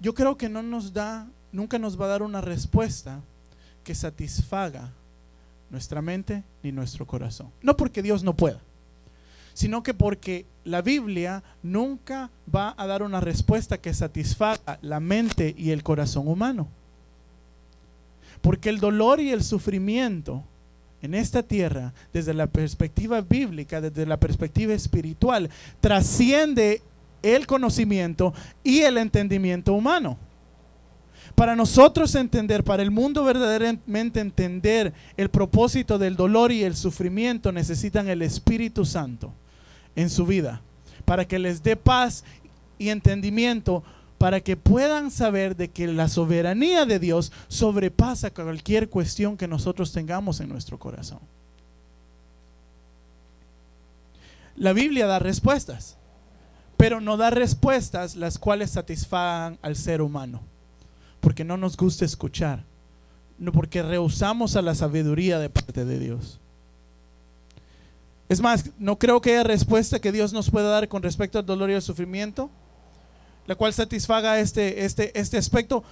Yo 0.00 0.14
creo 0.14 0.36
que 0.36 0.48
no 0.48 0.62
nos 0.62 0.92
da, 0.92 1.26
nunca 1.52 1.78
nos 1.78 2.00
va 2.00 2.06
a 2.06 2.08
dar 2.08 2.22
una 2.22 2.40
respuesta 2.40 3.20
que 3.82 3.94
satisfaga 3.94 4.92
nuestra 5.70 6.02
mente 6.02 6.44
ni 6.62 6.72
nuestro 6.72 7.06
corazón. 7.06 7.50
No 7.62 7.76
porque 7.76 8.02
Dios 8.02 8.22
no 8.22 8.34
pueda, 8.36 8.60
sino 9.54 9.82
que 9.82 9.94
porque 9.94 10.44
la 10.64 10.82
Biblia 10.82 11.42
nunca 11.62 12.30
va 12.54 12.74
a 12.76 12.86
dar 12.86 13.02
una 13.02 13.20
respuesta 13.20 13.78
que 13.78 13.94
satisfaga 13.94 14.78
la 14.82 15.00
mente 15.00 15.54
y 15.56 15.70
el 15.70 15.82
corazón 15.82 16.28
humano. 16.28 16.68
Porque 18.42 18.68
el 18.68 18.80
dolor 18.80 19.20
y 19.20 19.30
el 19.30 19.42
sufrimiento 19.42 20.44
en 21.06 21.14
esta 21.14 21.42
tierra, 21.42 21.94
desde 22.12 22.34
la 22.34 22.46
perspectiva 22.46 23.22
bíblica, 23.22 23.80
desde 23.80 24.04
la 24.04 24.20
perspectiva 24.20 24.74
espiritual, 24.74 25.48
trasciende 25.80 26.82
el 27.22 27.46
conocimiento 27.46 28.34
y 28.62 28.80
el 28.80 28.98
entendimiento 28.98 29.72
humano. 29.72 30.18
Para 31.34 31.56
nosotros 31.56 32.14
entender, 32.14 32.64
para 32.64 32.82
el 32.82 32.90
mundo 32.90 33.24
verdaderamente 33.24 34.20
entender 34.20 34.92
el 35.16 35.28
propósito 35.28 35.98
del 35.98 36.16
dolor 36.16 36.52
y 36.52 36.62
el 36.62 36.76
sufrimiento, 36.76 37.52
necesitan 37.52 38.08
el 38.08 38.22
Espíritu 38.22 38.84
Santo 38.84 39.32
en 39.96 40.08
su 40.08 40.26
vida, 40.26 40.62
para 41.04 41.26
que 41.26 41.38
les 41.38 41.62
dé 41.62 41.76
paz 41.76 42.24
y 42.78 42.88
entendimiento 42.88 43.82
para 44.26 44.40
que 44.40 44.56
puedan 44.56 45.12
saber 45.12 45.54
de 45.54 45.70
que 45.70 45.86
la 45.86 46.08
soberanía 46.08 46.84
de 46.84 46.98
Dios 46.98 47.30
sobrepasa 47.46 48.34
cualquier 48.34 48.90
cuestión 48.90 49.36
que 49.36 49.46
nosotros 49.46 49.92
tengamos 49.92 50.40
en 50.40 50.48
nuestro 50.48 50.80
corazón. 50.80 51.20
La 54.56 54.72
Biblia 54.72 55.06
da 55.06 55.20
respuestas, 55.20 55.96
pero 56.76 57.00
no 57.00 57.16
da 57.16 57.30
respuestas 57.30 58.16
las 58.16 58.36
cuales 58.36 58.72
satisfagan 58.72 59.60
al 59.62 59.76
ser 59.76 60.02
humano, 60.02 60.40
porque 61.20 61.44
no 61.44 61.56
nos 61.56 61.76
gusta 61.76 62.04
escuchar, 62.04 62.64
no 63.38 63.52
porque 63.52 63.80
rehusamos 63.80 64.56
a 64.56 64.62
la 64.62 64.74
sabiduría 64.74 65.38
de 65.38 65.50
parte 65.50 65.84
de 65.84 66.00
Dios. 66.00 66.40
Es 68.28 68.40
más, 68.40 68.72
no 68.76 68.98
creo 68.98 69.20
que 69.20 69.30
haya 69.30 69.44
respuesta 69.44 70.00
que 70.00 70.10
Dios 70.10 70.32
nos 70.32 70.50
pueda 70.50 70.68
dar 70.68 70.88
con 70.88 71.04
respecto 71.04 71.38
al 71.38 71.46
dolor 71.46 71.70
y 71.70 71.74
al 71.74 71.82
sufrimiento 71.82 72.50
la 73.46 73.54
cual 73.54 73.72
satisfaga 73.72 74.38
este, 74.38 74.84
este, 74.84 75.18
este 75.18 75.38
aspecto. 75.38 75.84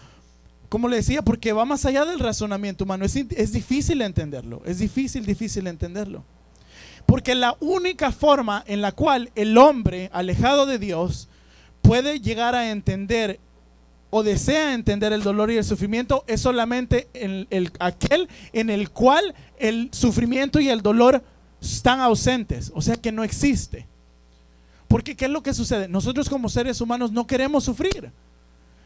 Como 0.68 0.88
le 0.88 0.96
decía, 0.96 1.22
porque 1.22 1.52
va 1.52 1.64
más 1.64 1.84
allá 1.84 2.04
del 2.04 2.18
razonamiento 2.18 2.84
humano. 2.84 3.04
Es, 3.04 3.52
difícil 3.52 4.02
entenderlo. 4.02 4.62
Es 4.64 4.78
difícil, 4.78 5.24
difícil 5.24 5.66
entenderlo. 5.66 6.24
Porque 7.06 7.34
la 7.34 7.56
única 7.60 8.10
forma 8.10 8.64
en 8.66 8.80
la 8.80 8.92
cual 8.92 9.30
el 9.34 9.56
hombre 9.58 10.10
alejado 10.12 10.66
de 10.66 10.78
Dios 10.78 11.28
puede 11.82 12.20
llegar 12.20 12.54
a 12.54 12.70
entender 12.70 13.38
o 14.10 14.22
desea 14.22 14.74
entender 14.74 15.12
el 15.12 15.22
dolor 15.22 15.50
y 15.50 15.56
el 15.56 15.64
sufrimiento 15.64 16.24
es 16.26 16.40
solamente 16.40 17.08
el, 17.14 17.72
aquel 17.78 18.28
en 18.52 18.70
el 18.70 18.90
cual 18.90 19.34
el 19.58 19.90
sufrimiento 19.92 20.60
y 20.60 20.68
el 20.68 20.82
dolor 20.82 21.22
están 21.60 22.00
ausentes, 22.00 22.70
o 22.74 22.80
sea 22.80 22.96
que 22.96 23.12
no 23.12 23.24
existe. 23.24 23.88
Porque 24.94 25.16
¿qué 25.16 25.24
es 25.24 25.30
lo 25.32 25.42
que 25.42 25.52
sucede? 25.52 25.88
Nosotros 25.88 26.28
como 26.28 26.48
seres 26.48 26.80
humanos 26.80 27.10
no 27.10 27.26
queremos 27.26 27.64
sufrir. 27.64 28.12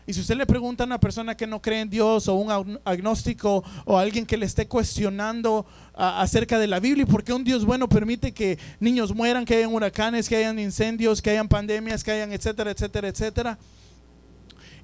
Y 0.07 0.15
si 0.15 0.23
usted 0.23 0.37
le 0.39 0.47
pregunta 0.47 0.85
a 0.85 0.87
una 0.87 0.99
persona 0.99 1.37
que 1.37 1.47
no 1.47 1.61
cree 1.61 1.83
en 1.83 1.91
Dios 1.91 2.29
o 2.29 2.35
un 2.37 2.81
agnóstico 2.83 3.63
o 3.85 3.99
alguien 3.99 4.25
que 4.25 4.39
le 4.39 4.47
esté 4.47 4.67
cuestionando 4.67 5.67
acerca 5.93 6.59
de 6.59 6.67
la 6.67 6.81
Biblia 6.81 7.05
por 7.05 7.23
qué 7.23 7.35
un 7.35 7.45
Dios 7.45 7.67
bueno 7.67 7.91
permite 7.91 8.33
que 8.33 8.59
niños 8.81 9.15
mueran, 9.15 9.45
que 9.45 9.57
hayan 9.57 9.75
huracanes, 9.75 10.31
que 10.31 10.37
hayan 10.37 10.59
incendios, 10.59 11.21
que 11.21 11.29
hayan 11.29 11.47
pandemias, 11.47 12.03
que 12.03 12.13
hayan 12.13 12.33
etcétera, 12.33 12.71
etcétera, 12.71 13.09
etcétera, 13.09 13.59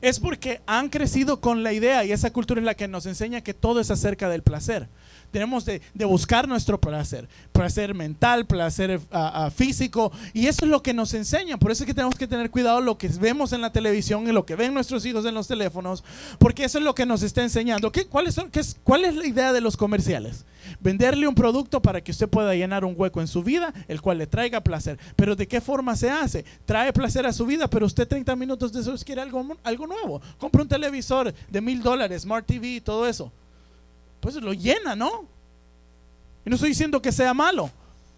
es 0.02 0.20
porque 0.20 0.60
han 0.66 0.90
crecido 0.90 1.40
con 1.40 1.62
la 1.62 1.72
idea 1.72 2.04
y 2.04 2.12
esa 2.12 2.34
cultura 2.34 2.60
es 2.60 2.66
la 2.66 2.74
que 2.74 2.86
nos 2.86 3.06
enseña 3.06 3.40
que 3.40 3.54
todo 3.54 3.80
es 3.80 3.90
acerca 3.90 4.28
del 4.28 4.42
placer 4.42 4.90
tenemos 5.34 5.64
de, 5.64 5.82
buscar 6.04 6.46
nuestro 6.46 6.80
placer, 6.80 7.28
placer 7.50 7.92
mental, 7.92 8.46
placer 8.46 9.00
ah, 9.10 9.50
físico, 9.52 10.12
y 10.32 10.46
eso 10.46 10.64
es 10.64 10.70
lo 10.70 10.80
que 10.80 10.94
nos 10.94 11.12
enseñan. 11.12 11.58
Por 11.58 11.72
eso 11.72 11.82
es 11.82 11.88
que 11.88 11.92
tenemos 11.92 12.14
que 12.14 12.28
tener 12.28 12.52
cuidado 12.52 12.80
lo 12.80 12.96
que 12.98 13.08
vemos 13.08 13.52
en 13.52 13.60
la 13.60 13.72
televisión 13.72 14.28
y 14.28 14.30
lo 14.30 14.46
que 14.46 14.54
ven 14.54 14.72
nuestros 14.72 15.04
hijos 15.04 15.26
en 15.26 15.34
los 15.34 15.48
teléfonos, 15.48 16.04
porque 16.38 16.62
eso 16.62 16.78
es 16.78 16.84
lo 16.84 16.94
que 16.94 17.04
nos 17.04 17.24
está 17.24 17.42
enseñando. 17.42 17.90
¿Qué, 17.90 18.06
cuáles 18.06 18.36
son, 18.36 18.48
qué 18.48 18.60
es, 18.60 18.76
¿Cuál 18.84 19.04
es 19.04 19.16
la 19.16 19.26
idea 19.26 19.52
de 19.52 19.60
los 19.60 19.76
comerciales? 19.76 20.44
Venderle 20.78 21.26
un 21.26 21.34
producto 21.34 21.82
para 21.82 22.00
que 22.00 22.12
usted 22.12 22.28
pueda 22.28 22.54
llenar 22.54 22.84
un 22.84 22.94
hueco 22.96 23.20
en 23.20 23.26
su 23.26 23.42
vida, 23.42 23.74
el 23.88 24.00
cual 24.00 24.18
le 24.18 24.28
traiga 24.28 24.60
placer. 24.60 25.00
Pero 25.16 25.34
¿de 25.34 25.48
qué 25.48 25.60
forma 25.60 25.96
se 25.96 26.10
hace? 26.10 26.44
Trae 26.64 26.92
placer 26.92 27.26
a 27.26 27.32
su 27.32 27.44
vida, 27.44 27.66
pero 27.66 27.86
usted 27.86 28.06
30 28.06 28.36
minutos 28.36 28.72
de 28.72 28.82
eso 28.82 28.94
quiere 29.04 29.22
algo, 29.22 29.44
algo 29.64 29.88
nuevo. 29.88 30.22
Compra 30.38 30.62
un 30.62 30.68
televisor 30.68 31.34
de 31.50 31.60
mil 31.60 31.82
dólares, 31.82 32.22
Smart 32.22 32.46
TV 32.46 32.76
y 32.76 32.80
todo 32.80 33.08
eso 33.08 33.32
pues 34.24 34.36
lo 34.36 34.54
llena, 34.54 34.96
¿no? 34.96 35.26
Y 36.46 36.48
no 36.48 36.56
estoy 36.56 36.70
diciendo 36.70 37.02
que 37.02 37.12
sea 37.12 37.34
malo, 37.34 37.70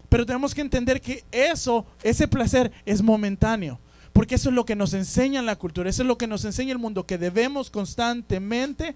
pero 0.07 0.25
tenemos 0.25 0.55
que 0.55 0.61
entender 0.61 1.01
que 1.01 1.25
eso, 1.33 1.85
ese 2.01 2.29
placer 2.29 2.71
es 2.85 3.01
momentáneo. 3.01 3.77
Porque 4.13 4.35
eso 4.35 4.47
es 4.47 4.55
lo 4.55 4.65
que 4.65 4.77
nos 4.77 4.93
enseña 4.93 5.41
la 5.41 5.57
cultura, 5.57 5.89
eso 5.89 6.03
es 6.03 6.07
lo 6.07 6.17
que 6.17 6.25
nos 6.25 6.45
enseña 6.45 6.71
el 6.71 6.77
mundo, 6.77 7.05
que 7.05 7.17
debemos 7.17 7.69
constantemente 7.69 8.95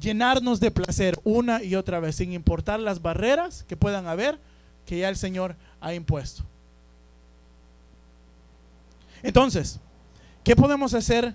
llenarnos 0.00 0.58
de 0.58 0.70
placer 0.70 1.20
una 1.24 1.62
y 1.62 1.74
otra 1.74 2.00
vez, 2.00 2.16
sin 2.16 2.32
importar 2.32 2.80
las 2.80 3.02
barreras 3.02 3.62
que 3.68 3.76
puedan 3.76 4.06
haber, 4.06 4.38
que 4.86 4.98
ya 4.98 5.10
el 5.10 5.16
Señor 5.16 5.56
ha 5.82 5.92
impuesto. 5.92 6.42
Entonces, 9.22 9.78
¿qué 10.42 10.56
podemos 10.56 10.94
hacer 10.94 11.34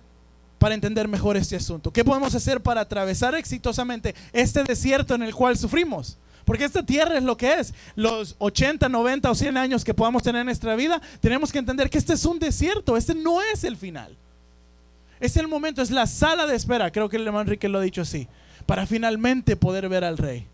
para 0.61 0.75
entender 0.75 1.07
mejor 1.07 1.37
este 1.37 1.55
asunto? 1.55 1.91
¿Qué 1.91 2.05
podemos 2.05 2.35
hacer 2.35 2.61
para 2.61 2.81
atravesar 2.81 3.33
exitosamente 3.33 4.13
este 4.31 4.63
desierto 4.63 5.15
en 5.15 5.23
el 5.23 5.33
cual 5.33 5.57
sufrimos? 5.57 6.19
Porque 6.45 6.65
esta 6.65 6.85
tierra 6.85 7.17
es 7.17 7.23
lo 7.23 7.35
que 7.35 7.59
es. 7.59 7.73
Los 7.95 8.35
80, 8.37 8.87
90 8.87 9.31
o 9.31 9.33
100 9.33 9.57
años 9.57 9.83
que 9.83 9.95
podamos 9.95 10.21
tener 10.21 10.41
en 10.41 10.45
nuestra 10.45 10.75
vida, 10.75 11.01
tenemos 11.19 11.51
que 11.51 11.57
entender 11.57 11.89
que 11.89 11.97
este 11.97 12.13
es 12.13 12.23
un 12.25 12.37
desierto, 12.37 12.95
este 12.95 13.15
no 13.15 13.41
es 13.41 13.63
el 13.63 13.75
final. 13.75 14.15
Es 15.19 15.35
el 15.35 15.47
momento, 15.47 15.81
es 15.81 15.89
la 15.89 16.05
sala 16.05 16.45
de 16.45 16.55
espera, 16.55 16.91
creo 16.91 17.09
que 17.09 17.17
el 17.17 17.25
hermano 17.25 17.41
Enrique 17.41 17.67
lo 17.67 17.79
ha 17.79 17.81
dicho 17.81 18.03
así, 18.03 18.27
para 18.67 18.85
finalmente 18.85 19.55
poder 19.55 19.89
ver 19.89 20.03
al 20.03 20.19
rey. 20.19 20.45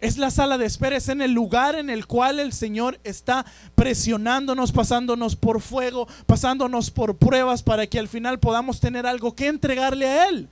Es 0.00 0.16
la 0.16 0.30
sala 0.30 0.56
de 0.56 0.64
espera, 0.64 0.96
es 0.96 1.10
en 1.10 1.20
el 1.20 1.32
lugar 1.32 1.74
en 1.74 1.90
el 1.90 2.06
cual 2.06 2.40
el 2.40 2.54
Señor 2.54 2.98
está 3.04 3.44
presionándonos, 3.74 4.72
pasándonos 4.72 5.36
por 5.36 5.60
fuego, 5.60 6.08
pasándonos 6.26 6.90
por 6.90 7.16
pruebas 7.16 7.62
para 7.62 7.86
que 7.86 7.98
al 7.98 8.08
final 8.08 8.38
podamos 8.38 8.80
tener 8.80 9.06
algo 9.06 9.34
que 9.34 9.48
entregarle 9.48 10.08
a 10.08 10.28
Él. 10.28 10.48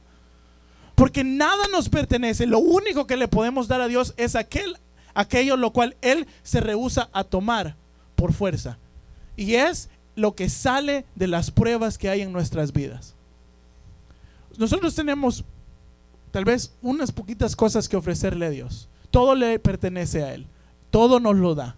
Porque 0.95 1.25
nada 1.25 1.65
nos 1.73 1.89
pertenece, 1.89 2.47
lo 2.47 2.59
único 2.59 3.07
que 3.07 3.17
le 3.17 3.29
podemos 3.29 3.69
dar 3.69 3.81
a 3.81 3.89
Dios 3.89 4.13
es 4.19 4.35
aquel, 4.35 4.77
aquello 5.15 5.57
lo 5.57 5.73
cual 5.73 5.97
Él 6.03 6.27
se 6.43 6.61
rehúsa 6.61 7.09
a 7.13 7.25
tomar 7.25 7.77
por 8.17 8.35
fuerza. 8.35 8.77
Y 9.35 9.55
es 9.55 9.89
lo 10.15 10.35
que 10.35 10.51
sale 10.51 11.07
de 11.15 11.29
las 11.29 11.51
pruebas 11.51 11.97
que 11.97 12.11
hay 12.11 12.21
en 12.21 12.33
nuestras 12.33 12.73
vidas. 12.73 13.15
Nosotros 14.59 14.95
tenemos 14.95 15.45
tal 16.33 16.45
vez 16.45 16.73
unas 16.83 17.13
poquitas 17.13 17.57
cosas 17.57 17.89
que 17.89 17.97
ofrecerle 17.97 18.47
a 18.47 18.51
Dios. 18.51 18.89
Todo 19.11 19.35
le 19.35 19.59
pertenece 19.59 20.23
a 20.23 20.35
Él. 20.35 20.47
Todo 20.91 21.21
nos 21.21 21.37
lo 21.37 21.55
da. 21.55 21.77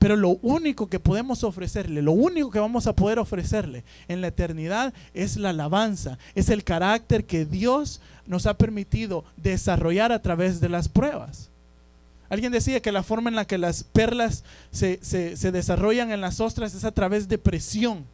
Pero 0.00 0.16
lo 0.16 0.38
único 0.40 0.88
que 0.88 0.98
podemos 0.98 1.44
ofrecerle, 1.44 2.00
lo 2.00 2.12
único 2.12 2.50
que 2.50 2.58
vamos 2.58 2.86
a 2.86 2.94
poder 2.94 3.18
ofrecerle 3.18 3.84
en 4.08 4.22
la 4.22 4.28
eternidad 4.28 4.94
es 5.12 5.36
la 5.36 5.50
alabanza, 5.50 6.18
es 6.34 6.48
el 6.48 6.64
carácter 6.64 7.26
que 7.26 7.44
Dios 7.44 8.00
nos 8.26 8.46
ha 8.46 8.56
permitido 8.56 9.24
desarrollar 9.36 10.10
a 10.10 10.22
través 10.22 10.58
de 10.58 10.70
las 10.70 10.88
pruebas. 10.88 11.50
Alguien 12.30 12.50
decía 12.50 12.80
que 12.80 12.92
la 12.92 13.02
forma 13.02 13.28
en 13.28 13.36
la 13.36 13.44
que 13.44 13.58
las 13.58 13.84
perlas 13.84 14.42
se, 14.70 15.00
se 15.02 15.52
desarrollan 15.52 16.12
en 16.12 16.22
las 16.22 16.40
ostras 16.40 16.74
es 16.74 16.84
a 16.84 16.92
través 16.92 17.28
de 17.28 17.36
presión 17.36 18.06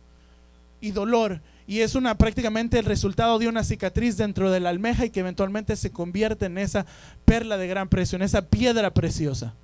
y 0.80 0.90
dolor 0.90 1.40
y 1.66 1.80
es 1.80 1.94
una 1.94 2.16
prácticamente 2.16 2.78
el 2.78 2.84
resultado 2.84 3.38
de 3.38 3.48
una 3.48 3.64
cicatriz 3.64 4.16
dentro 4.16 4.50
de 4.50 4.60
la 4.60 4.70
almeja 4.70 5.04
y 5.04 5.10
que 5.10 5.20
eventualmente 5.20 5.74
se 5.76 5.90
convierte 5.90 6.46
en 6.46 6.58
esa 6.58 6.86
perla 7.24 7.56
de 7.56 7.66
gran 7.66 7.88
precio, 7.88 8.16
en 8.16 8.22
esa 8.22 8.42
piedra 8.42 8.92
preciosa. 8.94 9.54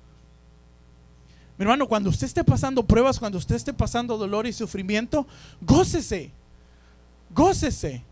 Mi 1.57 1.63
hermano, 1.63 1.87
cuando 1.87 2.09
usted 2.09 2.27
esté 2.27 2.43
pasando 2.43 2.85
pruebas, 2.85 3.19
cuando 3.19 3.37
usted 3.37 3.55
esté 3.55 3.73
pasando 3.73 4.17
dolor 4.17 4.47
y 4.47 4.53
sufrimiento, 4.53 5.27
gócese, 5.61 6.31
gócese. 7.29 8.03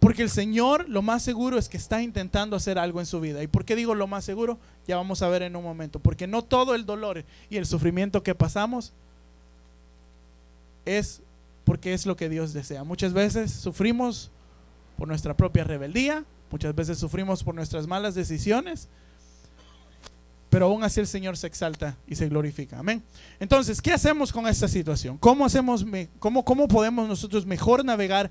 Porque 0.00 0.20
el 0.20 0.28
Señor 0.28 0.86
lo 0.86 1.00
más 1.00 1.22
seguro 1.22 1.56
es 1.56 1.70
que 1.70 1.78
está 1.78 2.02
intentando 2.02 2.56
hacer 2.56 2.78
algo 2.78 3.00
en 3.00 3.06
su 3.06 3.20
vida. 3.20 3.42
¿Y 3.42 3.46
por 3.46 3.64
qué 3.64 3.74
digo 3.74 3.94
lo 3.94 4.06
más 4.06 4.22
seguro? 4.22 4.58
Ya 4.86 4.96
vamos 4.96 5.22
a 5.22 5.28
ver 5.28 5.40
en 5.40 5.56
un 5.56 5.64
momento. 5.64 5.98
Porque 5.98 6.26
no 6.26 6.42
todo 6.42 6.74
el 6.74 6.84
dolor 6.84 7.24
y 7.48 7.56
el 7.56 7.64
sufrimiento 7.64 8.22
que 8.22 8.34
pasamos 8.34 8.92
es 10.84 11.22
porque 11.64 11.94
es 11.94 12.06
lo 12.06 12.16
que 12.16 12.28
Dios 12.28 12.52
desea. 12.52 12.84
Muchas 12.84 13.12
veces 13.12 13.50
sufrimos 13.50 14.30
por 14.96 15.08
nuestra 15.08 15.36
propia 15.36 15.64
rebeldía, 15.64 16.24
muchas 16.50 16.74
veces 16.74 16.98
sufrimos 16.98 17.42
por 17.42 17.54
nuestras 17.54 17.86
malas 17.86 18.14
decisiones, 18.14 18.88
pero 20.50 20.66
aún 20.66 20.84
así 20.84 21.00
el 21.00 21.06
Señor 21.06 21.36
se 21.36 21.48
exalta 21.48 21.96
y 22.06 22.14
se 22.14 22.28
glorifica. 22.28 22.78
Amén. 22.78 23.02
Entonces, 23.40 23.82
¿qué 23.82 23.92
hacemos 23.92 24.32
con 24.32 24.46
esta 24.46 24.68
situación? 24.68 25.18
¿Cómo, 25.18 25.44
hacemos, 25.44 25.84
cómo, 26.20 26.68
podemos 26.68 27.08
nosotros 27.08 27.44
mejor 27.44 27.84
navegar 27.84 28.30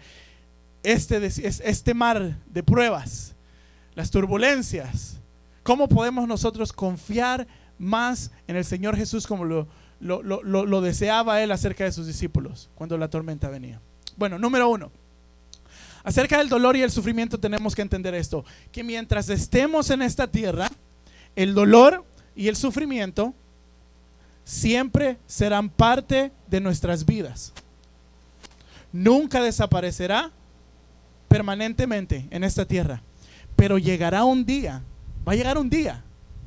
este, 0.83 1.25
este 1.25 1.93
mar 1.93 2.39
de 2.45 2.63
pruebas, 2.63 3.35
las 3.93 4.09
turbulencias? 4.09 5.17
¿Cómo 5.63 5.89
podemos 5.89 6.27
nosotros 6.27 6.71
confiar 6.71 7.45
más 7.77 8.31
en 8.47 8.55
el 8.55 8.63
Señor 8.63 8.95
Jesús 8.95 9.27
como 9.27 9.43
lo, 9.43 9.67
lo, 10.03 10.81
deseaba 10.81 11.41
él 11.41 11.51
acerca 11.51 11.85
de 11.85 11.91
sus 11.91 12.07
discípulos 12.07 12.69
cuando 12.75 12.97
la 12.97 13.09
tormenta 13.09 13.49
venía. 13.49 13.79
Bueno, 14.17 14.37
número 14.37 14.69
uno. 14.69 14.91
Acerca 16.03 16.37
del 16.37 16.49
dolor 16.49 16.75
y 16.75 16.81
el 16.81 16.91
sufrimiento 16.91 17.39
tenemos 17.39 17.73
que 17.73 17.81
entender 17.81 18.13
esto, 18.13 18.43
que 18.71 18.83
mientras 18.83 19.29
estemos 19.29 19.89
en 19.89 20.01
esta 20.01 20.27
tierra, 20.27 20.69
el 21.35 21.53
dolor 21.53 22.03
y 22.35 22.49
el 22.49 22.57
sufrimiento 22.57 23.33
siempre 24.43 25.17
serán 25.25 25.69
parte 25.69 26.33
de 26.47 26.59
nuestras 26.59 27.05
vidas. 27.05 27.53
Nunca 28.91 29.41
desaparecerá 29.41 30.31
permanentemente 31.29 32.27
en 32.29 32.43
esta 32.43 32.65
tierra, 32.65 33.01
pero 33.55 33.77
llegará 33.77 34.25
un 34.25 34.45
día, 34.45 34.83
va 35.25 35.31
a 35.31 35.35
llegar 35.35 35.57
un 35.57 35.69
día 35.69 36.03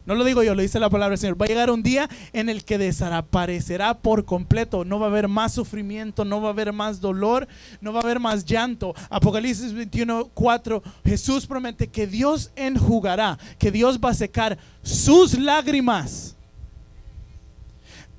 no 0.07 0.14
lo 0.14 0.25
digo 0.25 0.42
yo, 0.42 0.55
lo 0.55 0.62
dice 0.62 0.81
la 0.81 0.88
palabra 0.88 1.11
del 1.11 1.19
Señor. 1.19 1.40
Va 1.40 1.47
a 1.47 1.49
llegar 1.49 1.71
un 1.71 1.83
día 1.83 2.09
en 2.33 2.49
el 2.49 2.64
que 2.64 2.79
desaparecerá 2.79 3.99
por 3.99 4.25
completo. 4.25 4.85
No 4.85 4.99
va 4.99 5.07
a 5.07 5.11
haber 5.11 5.29
más 5.29 5.53
sufrimiento, 5.53 6.25
no 6.25 6.40
va 6.40 6.49
a 6.49 6.53
haber 6.53 6.73
más 6.73 7.01
dolor, 7.01 7.49
no 7.81 7.92
va 7.92 8.01
a 8.01 8.03
haber 8.03 8.21
más 8.21 8.45
llanto. 8.45 8.95
Apocalipsis 9.11 9.73
21, 9.73 10.31
4. 10.33 10.83
Jesús 11.05 11.47
promete 11.47 11.88
que 11.88 12.07
Dios 12.07 12.53
enjugará, 12.55 13.38
que 13.59 13.73
Dios 13.73 13.99
va 13.99 14.11
a 14.11 14.14
secar 14.14 14.57
sus 14.83 15.38
lágrimas 15.38 16.36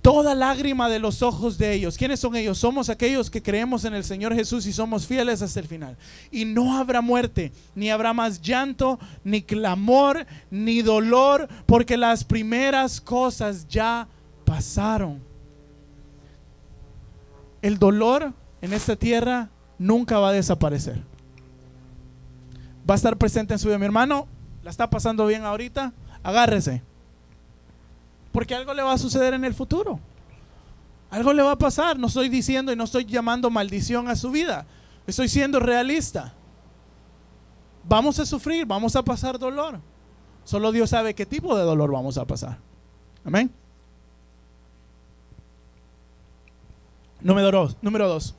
toda 0.07 0.35
lágrima 0.35 0.87
de 0.87 0.99
los 0.99 1.21
ojos 1.21 1.57
de 1.57 1.73
ellos. 1.73 1.97
¿Quiénes 1.97 2.21
son 2.21 2.37
ellos? 2.37 2.57
Somos 2.57 2.87
aquellos 2.87 3.29
que 3.29 3.43
creemos 3.43 3.83
en 3.83 3.93
el 3.93 4.05
Señor 4.05 4.33
Jesús 4.33 4.65
y 4.65 4.71
somos 4.71 5.05
fieles 5.05 5.41
hasta 5.41 5.59
el 5.59 5.67
final. 5.67 5.97
Y 6.31 6.45
no 6.45 6.77
habrá 6.77 7.01
muerte, 7.01 7.51
ni 7.75 7.89
habrá 7.89 8.13
más 8.13 8.41
llanto, 8.41 8.99
ni 9.25 9.41
clamor, 9.41 10.25
ni 10.49 10.81
dolor, 10.81 11.49
porque 11.65 11.97
las 11.97 12.23
primeras 12.23 13.01
cosas 13.01 13.67
ya 13.67 14.07
pasaron. 14.45 15.19
El 17.61 17.77
dolor 17.77 18.31
en 18.61 18.71
esta 18.71 18.95
tierra 18.95 19.49
nunca 19.77 20.19
va 20.19 20.29
a 20.29 20.31
desaparecer. 20.31 21.03
Va 22.89 22.93
a 22.93 22.95
estar 22.95 23.17
presente 23.17 23.55
en 23.55 23.59
su 23.59 23.67
vida. 23.67 23.77
Mi 23.77 23.83
hermano, 23.83 24.25
¿la 24.63 24.71
está 24.71 24.89
pasando 24.89 25.27
bien 25.27 25.43
ahorita? 25.43 25.91
Agárrese. 26.23 26.81
Porque 28.31 28.55
algo 28.55 28.73
le 28.73 28.83
va 28.83 28.93
a 28.93 28.97
suceder 28.97 29.33
en 29.33 29.45
el 29.45 29.53
futuro. 29.53 29.99
Algo 31.09 31.33
le 31.33 31.41
va 31.41 31.51
a 31.51 31.57
pasar. 31.57 31.97
No 31.97 32.07
estoy 32.07 32.29
diciendo 32.29 32.71
y 32.71 32.75
no 32.75 32.83
estoy 32.83 33.05
llamando 33.05 33.49
maldición 33.49 34.07
a 34.07 34.15
su 34.15 34.31
vida. 34.31 34.65
Estoy 35.05 35.29
siendo 35.29 35.59
realista. 35.59 36.33
Vamos 37.83 38.19
a 38.19 38.25
sufrir, 38.25 38.65
vamos 38.65 38.95
a 38.95 39.03
pasar 39.03 39.39
dolor. 39.39 39.79
Solo 40.43 40.71
Dios 40.71 40.89
sabe 40.89 41.13
qué 41.13 41.25
tipo 41.25 41.57
de 41.57 41.63
dolor 41.63 41.91
vamos 41.91 42.17
a 42.17 42.25
pasar. 42.25 42.57
Amén. 43.23 43.51
Número 47.21 47.51
dos, 47.51 47.77
número 47.81 48.07
dos. 48.07 48.35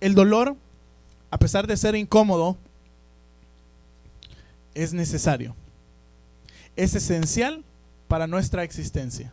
El 0.00 0.14
dolor 0.14 0.56
a 1.32 1.38
pesar 1.38 1.66
de 1.66 1.78
ser 1.78 1.94
incómodo, 1.94 2.58
es 4.74 4.92
necesario. 4.92 5.56
Es 6.76 6.94
esencial 6.94 7.64
para 8.12 8.26
nuestra 8.26 8.62
existencia. 8.62 9.32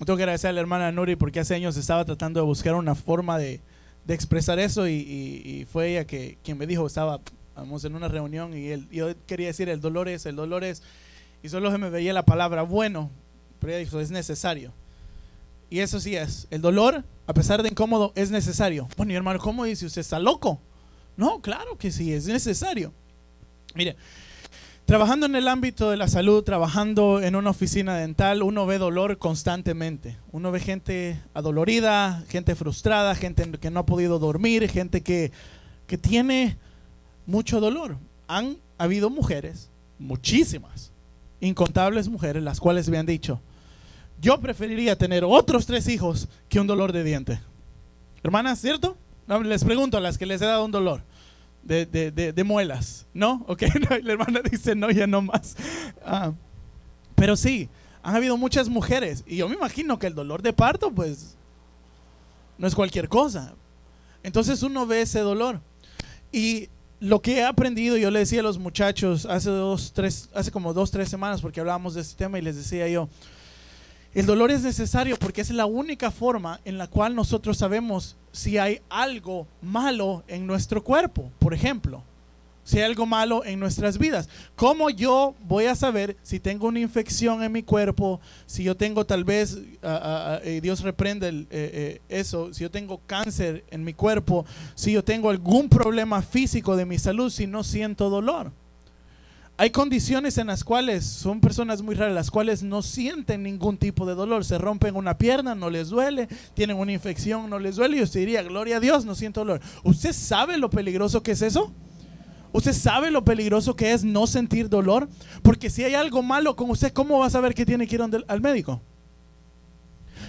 Tengo 0.00 0.16
que 0.16 0.24
agradecer 0.24 0.50
a 0.50 0.52
la 0.52 0.60
hermana 0.60 0.90
Nuri 0.90 1.14
porque 1.14 1.38
hace 1.38 1.54
años 1.54 1.76
estaba 1.76 2.04
tratando 2.04 2.40
de 2.40 2.44
buscar 2.44 2.74
una 2.74 2.96
forma 2.96 3.38
de, 3.38 3.60
expresar 4.08 4.58
eso 4.58 4.88
y, 4.88 5.64
fue 5.70 5.90
ella 5.90 6.08
que, 6.08 6.38
quien 6.42 6.58
me 6.58 6.66
dijo, 6.66 6.84
estábamos 6.88 7.84
en 7.84 7.94
una 7.94 8.08
reunión 8.08 8.52
y 8.52 8.70
él, 8.70 8.88
yo 8.90 9.14
quería 9.28 9.46
decir 9.46 9.68
el 9.68 9.80
dolor 9.80 10.08
es, 10.08 10.26
el 10.26 10.34
dolor 10.34 10.64
es, 10.64 10.82
y 11.40 11.48
solo 11.48 11.70
se 11.70 11.78
me 11.78 11.88
veía 11.88 12.12
la 12.12 12.24
palabra 12.24 12.62
bueno, 12.62 13.12
pero 13.60 13.74
ella 13.74 13.78
dijo, 13.78 14.00
es 14.00 14.10
necesario. 14.10 14.72
Y 15.70 15.78
eso 15.78 16.00
sí 16.00 16.16
es, 16.16 16.48
el 16.50 16.60
dolor, 16.60 17.04
a 17.28 17.32
pesar 17.32 17.62
de 17.62 17.68
incómodo, 17.68 18.10
es 18.16 18.32
necesario. 18.32 18.88
Bueno, 18.96 19.10
mi 19.10 19.14
hermano, 19.14 19.38
¿cómo 19.38 19.62
dice? 19.62 19.86
¿Usted 19.86 20.00
está 20.00 20.18
loco? 20.18 20.60
No, 21.16 21.40
claro 21.40 21.78
que 21.78 21.92
sí, 21.92 22.12
es 22.12 22.26
necesario. 22.26 22.92
Mire, 23.76 23.94
trabajando 24.86 25.26
en 25.26 25.34
el 25.34 25.48
ámbito 25.48 25.90
de 25.90 25.96
la 25.96 26.06
salud, 26.06 26.44
trabajando 26.44 27.20
en 27.20 27.34
una 27.34 27.50
oficina 27.50 27.96
dental, 27.96 28.42
uno 28.42 28.66
ve 28.66 28.78
dolor 28.78 29.18
constantemente. 29.18 30.16
Uno 30.30 30.52
ve 30.52 30.60
gente 30.60 31.20
adolorida, 31.34 32.24
gente 32.28 32.54
frustrada, 32.54 33.16
gente 33.16 33.50
que 33.58 33.70
no 33.70 33.80
ha 33.80 33.86
podido 33.86 34.20
dormir, 34.20 34.68
gente 34.70 35.02
que, 35.02 35.32
que 35.88 35.98
tiene 35.98 36.56
mucho 37.26 37.60
dolor. 37.60 37.98
Han 38.28 38.58
habido 38.78 39.10
mujeres, 39.10 39.70
muchísimas, 39.98 40.92
incontables 41.40 42.08
mujeres, 42.08 42.44
las 42.44 42.60
cuales 42.60 42.88
me 42.88 42.98
han 42.98 43.06
dicho, 43.06 43.40
yo 44.20 44.40
preferiría 44.40 44.96
tener 44.96 45.24
otros 45.24 45.66
tres 45.66 45.88
hijos 45.88 46.28
que 46.48 46.60
un 46.60 46.68
dolor 46.68 46.92
de 46.92 47.02
diente. 47.02 47.40
Hermanas, 48.22 48.60
¿cierto? 48.60 48.96
les 49.42 49.64
pregunto 49.64 49.96
a 49.96 50.00
las 50.00 50.16
que 50.16 50.26
les 50.26 50.40
he 50.40 50.46
dado 50.46 50.64
un 50.64 50.70
dolor 50.70 51.02
de, 51.66 52.44
muelas, 52.44 53.06
¿no? 53.12 53.44
Ok, 53.48 53.62
la 54.02 54.12
hermana 54.12 54.40
dice, 54.50 54.74
no, 54.74 54.90
ya 54.90 55.06
no 55.06 55.22
más. 55.22 55.56
Ah, 56.04 56.32
pero 57.14 57.36
sí, 57.36 57.68
han 58.02 58.14
habido 58.14 58.36
muchas 58.36 58.68
mujeres 58.68 59.24
y 59.26 59.36
yo 59.36 59.48
me 59.48 59.56
imagino 59.56 59.98
que 59.98 60.06
el 60.06 60.14
dolor 60.14 60.42
de 60.42 60.52
parto, 60.52 60.90
pues, 60.90 61.36
no 62.58 62.66
es 62.66 62.74
cualquier 62.74 63.08
cosa. 63.08 63.54
Entonces 64.22 64.62
uno 64.62 64.86
ve 64.86 65.02
ese 65.02 65.20
dolor. 65.20 65.60
Y 66.32 66.68
lo 67.00 67.20
que 67.20 67.38
he 67.38 67.44
aprendido, 67.44 67.96
yo 67.96 68.10
le 68.10 68.20
decía 68.20 68.40
a 68.40 68.42
los 68.42 68.58
muchachos 68.58 69.26
hace 69.26 69.50
dos, 69.50 69.92
tres, 69.92 70.30
hace 70.34 70.50
como 70.50 70.72
dos, 70.72 70.90
tres 70.90 71.08
semanas, 71.08 71.40
porque 71.40 71.60
hablábamos 71.60 71.94
de 71.94 72.00
este 72.00 72.16
tema 72.16 72.38
y 72.38 72.42
les 72.42 72.56
decía 72.56 72.88
yo, 72.88 73.08
el 74.16 74.24
dolor 74.24 74.50
es 74.50 74.62
necesario 74.62 75.18
porque 75.18 75.42
es 75.42 75.50
la 75.50 75.66
única 75.66 76.10
forma 76.10 76.58
en 76.64 76.78
la 76.78 76.86
cual 76.86 77.14
nosotros 77.14 77.58
sabemos 77.58 78.16
si 78.32 78.56
hay 78.56 78.80
algo 78.88 79.46
malo 79.60 80.24
en 80.26 80.46
nuestro 80.46 80.82
cuerpo, 80.82 81.30
por 81.38 81.52
ejemplo. 81.52 82.02
Si 82.64 82.78
hay 82.78 82.84
algo 82.84 83.04
malo 83.04 83.44
en 83.44 83.60
nuestras 83.60 83.98
vidas. 83.98 84.30
¿Cómo 84.56 84.88
yo 84.88 85.34
voy 85.46 85.66
a 85.66 85.74
saber 85.74 86.16
si 86.22 86.40
tengo 86.40 86.66
una 86.66 86.80
infección 86.80 87.42
en 87.42 87.52
mi 87.52 87.62
cuerpo? 87.62 88.18
Si 88.46 88.64
yo 88.64 88.74
tengo 88.74 89.04
tal 89.04 89.22
vez, 89.22 89.58
eh, 89.82 90.60
Dios 90.62 90.80
reprende 90.80 91.28
eh, 91.28 91.46
eh, 91.50 92.00
eso, 92.08 92.54
si 92.54 92.62
yo 92.62 92.70
tengo 92.70 93.02
cáncer 93.06 93.64
en 93.70 93.84
mi 93.84 93.92
cuerpo, 93.92 94.46
si 94.74 94.92
yo 94.92 95.04
tengo 95.04 95.28
algún 95.28 95.68
problema 95.68 96.22
físico 96.22 96.74
de 96.74 96.86
mi 96.86 96.98
salud, 96.98 97.30
si 97.30 97.46
no 97.46 97.62
siento 97.62 98.08
dolor. 98.08 98.50
Hay 99.58 99.70
condiciones 99.70 100.36
en 100.36 100.48
las 100.48 100.64
cuales 100.64 101.06
son 101.06 101.40
personas 101.40 101.80
muy 101.80 101.94
raras, 101.94 102.14
las 102.14 102.30
cuales 102.30 102.62
no 102.62 102.82
sienten 102.82 103.42
ningún 103.42 103.78
tipo 103.78 104.04
de 104.04 104.14
dolor. 104.14 104.44
Se 104.44 104.58
rompen 104.58 104.96
una 104.96 105.16
pierna, 105.16 105.54
no 105.54 105.70
les 105.70 105.88
duele, 105.88 106.28
tienen 106.52 106.76
una 106.76 106.92
infección, 106.92 107.48
no 107.48 107.58
les 107.58 107.76
duele. 107.76 107.96
Y 107.96 108.02
usted 108.02 108.20
diría, 108.20 108.42
gloria 108.42 108.76
a 108.76 108.80
Dios, 108.80 109.06
no 109.06 109.14
siento 109.14 109.40
dolor. 109.40 109.62
¿Usted 109.82 110.12
sabe 110.12 110.58
lo 110.58 110.68
peligroso 110.68 111.22
que 111.22 111.30
es 111.30 111.40
eso? 111.40 111.72
¿Usted 112.52 112.74
sabe 112.74 113.10
lo 113.10 113.24
peligroso 113.24 113.74
que 113.76 113.92
es 113.92 114.04
no 114.04 114.26
sentir 114.26 114.68
dolor? 114.68 115.08
Porque 115.42 115.70
si 115.70 115.84
hay 115.84 115.94
algo 115.94 116.22
malo 116.22 116.54
con 116.54 116.68
usted, 116.70 116.92
¿cómo 116.92 117.20
va 117.20 117.26
a 117.26 117.30
saber 117.30 117.54
que 117.54 117.64
tiene 117.64 117.86
que 117.86 117.94
ir 117.94 118.02
al 118.02 118.40
médico? 118.42 118.82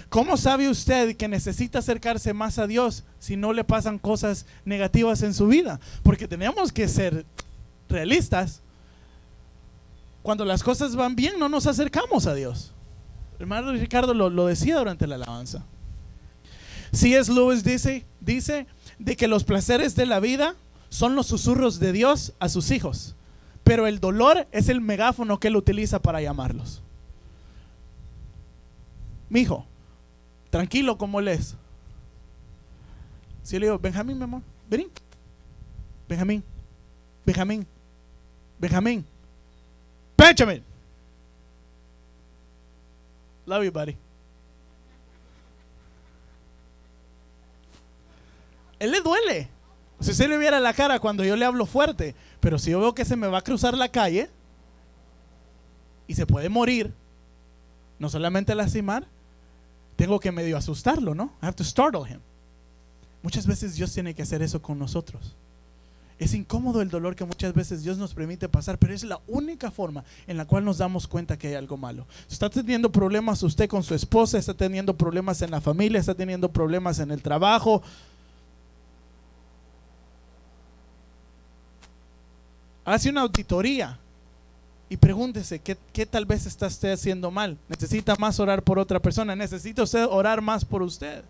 ¿Cómo 0.08 0.38
sabe 0.38 0.70
usted 0.70 1.16
que 1.18 1.28
necesita 1.28 1.80
acercarse 1.80 2.32
más 2.32 2.58
a 2.58 2.66
Dios 2.66 3.04
si 3.18 3.36
no 3.36 3.52
le 3.52 3.62
pasan 3.62 3.98
cosas 3.98 4.46
negativas 4.64 5.22
en 5.22 5.34
su 5.34 5.48
vida? 5.48 5.80
Porque 6.02 6.26
tenemos 6.26 6.72
que 6.72 6.88
ser 6.88 7.26
realistas 7.90 8.62
cuando 10.22 10.44
las 10.44 10.62
cosas 10.62 10.96
van 10.96 11.16
bien 11.16 11.38
no 11.38 11.48
nos 11.48 11.66
acercamos 11.66 12.26
a 12.26 12.34
Dios. 12.34 12.72
hermano 13.38 13.72
Ricardo 13.72 14.14
lo, 14.14 14.46
decía 14.46 14.78
durante 14.78 15.06
la 15.06 15.16
alabanza. 15.16 15.64
C.S. 16.92 17.32
Lewis 17.32 17.64
dice, 17.64 18.04
dice 18.20 18.66
de 18.98 19.16
que 19.16 19.28
los 19.28 19.44
placeres 19.44 19.94
de 19.94 20.06
la 20.06 20.20
vida 20.20 20.54
son 20.88 21.14
los 21.14 21.26
susurros 21.26 21.78
de 21.78 21.92
Dios 21.92 22.32
a 22.40 22.48
sus 22.48 22.70
hijos, 22.70 23.14
pero 23.62 23.86
el 23.86 24.00
dolor 24.00 24.48
es 24.52 24.68
el 24.68 24.80
megáfono 24.80 25.38
que 25.38 25.48
él 25.48 25.56
utiliza 25.56 26.00
para 26.00 26.22
llamarlos. 26.22 26.82
Mi 29.28 29.40
hijo, 29.40 29.66
tranquilo 30.50 30.96
como 30.96 31.20
él 31.20 31.28
es. 31.28 31.54
Si 33.42 33.58
le 33.58 33.66
digo, 33.66 33.78
Benjamín, 33.78 34.18
mi 34.18 34.24
amor, 34.24 34.42
ven. 34.68 34.88
Benjamín, 36.08 36.42
Benjamín, 37.24 37.66
Benjamín. 38.58 39.04
Benjamin. 40.18 40.64
Love 43.46 43.64
you, 43.64 43.72
buddy. 43.72 43.96
Él 48.80 48.90
le 48.90 49.00
duele. 49.00 49.48
Si 50.00 50.12
se 50.12 50.28
le 50.28 50.36
viera 50.38 50.60
la 50.60 50.72
cara 50.72 50.98
cuando 50.98 51.24
yo 51.24 51.36
le 51.36 51.44
hablo 51.44 51.66
fuerte, 51.66 52.14
pero 52.40 52.58
si 52.58 52.70
yo 52.70 52.80
veo 52.80 52.94
que 52.94 53.04
se 53.04 53.16
me 53.16 53.26
va 53.26 53.38
a 53.38 53.42
cruzar 53.42 53.76
la 53.76 53.88
calle 53.88 54.28
y 56.06 56.14
se 56.14 56.26
puede 56.26 56.48
morir, 56.48 56.92
no 57.98 58.08
solamente 58.08 58.54
lastimar, 58.54 59.06
tengo 59.96 60.20
que 60.20 60.30
medio 60.30 60.56
asustarlo, 60.56 61.14
¿no? 61.14 61.32
I 61.42 61.46
have 61.46 61.56
to 61.56 61.64
startle 61.64 62.08
him. 62.08 62.20
Muchas 63.22 63.46
veces 63.46 63.74
Dios 63.74 63.92
tiene 63.92 64.14
que 64.14 64.22
hacer 64.22 64.42
eso 64.42 64.62
con 64.62 64.78
nosotros. 64.78 65.34
Es 66.18 66.34
incómodo 66.34 66.82
el 66.82 66.90
dolor 66.90 67.14
que 67.14 67.24
muchas 67.24 67.54
veces 67.54 67.84
Dios 67.84 67.96
nos 67.96 68.12
permite 68.12 68.48
pasar, 68.48 68.76
pero 68.78 68.92
es 68.92 69.04
la 69.04 69.20
única 69.28 69.70
forma 69.70 70.04
en 70.26 70.36
la 70.36 70.46
cual 70.46 70.64
nos 70.64 70.78
damos 70.78 71.06
cuenta 71.06 71.38
que 71.38 71.48
hay 71.48 71.54
algo 71.54 71.76
malo. 71.76 72.06
Está 72.28 72.50
teniendo 72.50 72.90
problemas 72.90 73.42
usted 73.44 73.68
con 73.68 73.84
su 73.84 73.94
esposa, 73.94 74.36
está 74.36 74.52
teniendo 74.52 74.96
problemas 74.96 75.42
en 75.42 75.52
la 75.52 75.60
familia, 75.60 76.00
está 76.00 76.14
teniendo 76.14 76.48
problemas 76.48 76.98
en 76.98 77.12
el 77.12 77.22
trabajo. 77.22 77.82
Hace 82.84 83.10
una 83.10 83.20
auditoría 83.20 83.98
y 84.88 84.96
pregúntese 84.96 85.60
¿qué, 85.60 86.06
tal 86.06 86.24
vez 86.24 86.46
está 86.46 86.66
usted 86.66 86.92
haciendo 86.92 87.30
mal. 87.30 87.58
¿Necesita 87.68 88.16
más 88.16 88.40
orar 88.40 88.62
por 88.62 88.78
otra 88.78 88.98
persona? 88.98 89.36
¿Necesita 89.36 89.82
usted 89.84 90.04
orar 90.04 90.40
más 90.40 90.64
por 90.64 90.82
usted? 90.82 91.22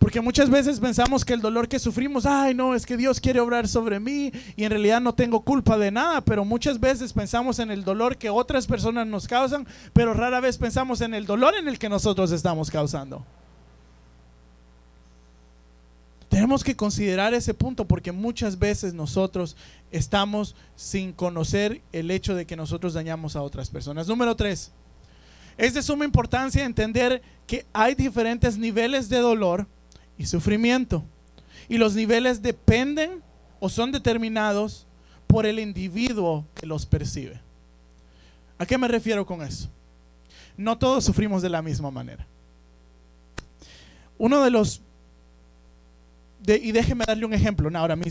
Porque 0.00 0.22
muchas 0.22 0.48
veces 0.48 0.80
pensamos 0.80 1.26
que 1.26 1.34
el 1.34 1.42
dolor 1.42 1.68
que 1.68 1.78
sufrimos, 1.78 2.24
ay 2.24 2.54
no, 2.54 2.74
es 2.74 2.86
que 2.86 2.96
Dios 2.96 3.20
quiere 3.20 3.38
obrar 3.38 3.68
sobre 3.68 4.00
mí 4.00 4.32
y 4.56 4.64
en 4.64 4.70
realidad 4.70 4.98
no 4.98 5.14
tengo 5.14 5.42
culpa 5.42 5.76
de 5.76 5.90
nada, 5.90 6.22
pero 6.22 6.42
muchas 6.42 6.80
veces 6.80 7.12
pensamos 7.12 7.58
en 7.58 7.70
el 7.70 7.84
dolor 7.84 8.16
que 8.16 8.30
otras 8.30 8.66
personas 8.66 9.06
nos 9.06 9.28
causan, 9.28 9.66
pero 9.92 10.14
rara 10.14 10.40
vez 10.40 10.56
pensamos 10.56 11.02
en 11.02 11.12
el 11.12 11.26
dolor 11.26 11.54
en 11.54 11.68
el 11.68 11.78
que 11.78 11.90
nosotros 11.90 12.32
estamos 12.32 12.70
causando. 12.70 13.26
Tenemos 16.30 16.64
que 16.64 16.74
considerar 16.74 17.34
ese 17.34 17.52
punto 17.52 17.84
porque 17.84 18.10
muchas 18.10 18.58
veces 18.58 18.94
nosotros 18.94 19.54
estamos 19.92 20.56
sin 20.76 21.12
conocer 21.12 21.82
el 21.92 22.10
hecho 22.10 22.34
de 22.34 22.46
que 22.46 22.56
nosotros 22.56 22.94
dañamos 22.94 23.36
a 23.36 23.42
otras 23.42 23.68
personas. 23.68 24.08
Número 24.08 24.34
tres, 24.34 24.72
es 25.58 25.74
de 25.74 25.82
suma 25.82 26.06
importancia 26.06 26.64
entender 26.64 27.20
que 27.46 27.66
hay 27.74 27.94
diferentes 27.94 28.56
niveles 28.56 29.10
de 29.10 29.18
dolor 29.18 29.66
y 30.20 30.26
sufrimiento. 30.26 31.02
Y 31.66 31.78
los 31.78 31.94
niveles 31.94 32.42
dependen 32.42 33.22
o 33.58 33.70
son 33.70 33.90
determinados 33.90 34.86
por 35.26 35.46
el 35.46 35.58
individuo 35.58 36.46
que 36.54 36.66
los 36.66 36.84
percibe. 36.84 37.40
¿A 38.58 38.66
qué 38.66 38.76
me 38.76 38.86
refiero 38.86 39.24
con 39.24 39.40
eso? 39.40 39.70
No 40.58 40.76
todos 40.76 41.04
sufrimos 41.04 41.40
de 41.40 41.48
la 41.48 41.62
misma 41.62 41.90
manera. 41.90 42.26
Uno 44.18 44.44
de 44.44 44.50
los... 44.50 44.82
y 46.46 46.70
déjeme 46.72 47.06
darle 47.06 47.24
un 47.24 47.32
ejemplo. 47.32 47.70
ahora, 47.78 47.96
mi, 47.96 48.04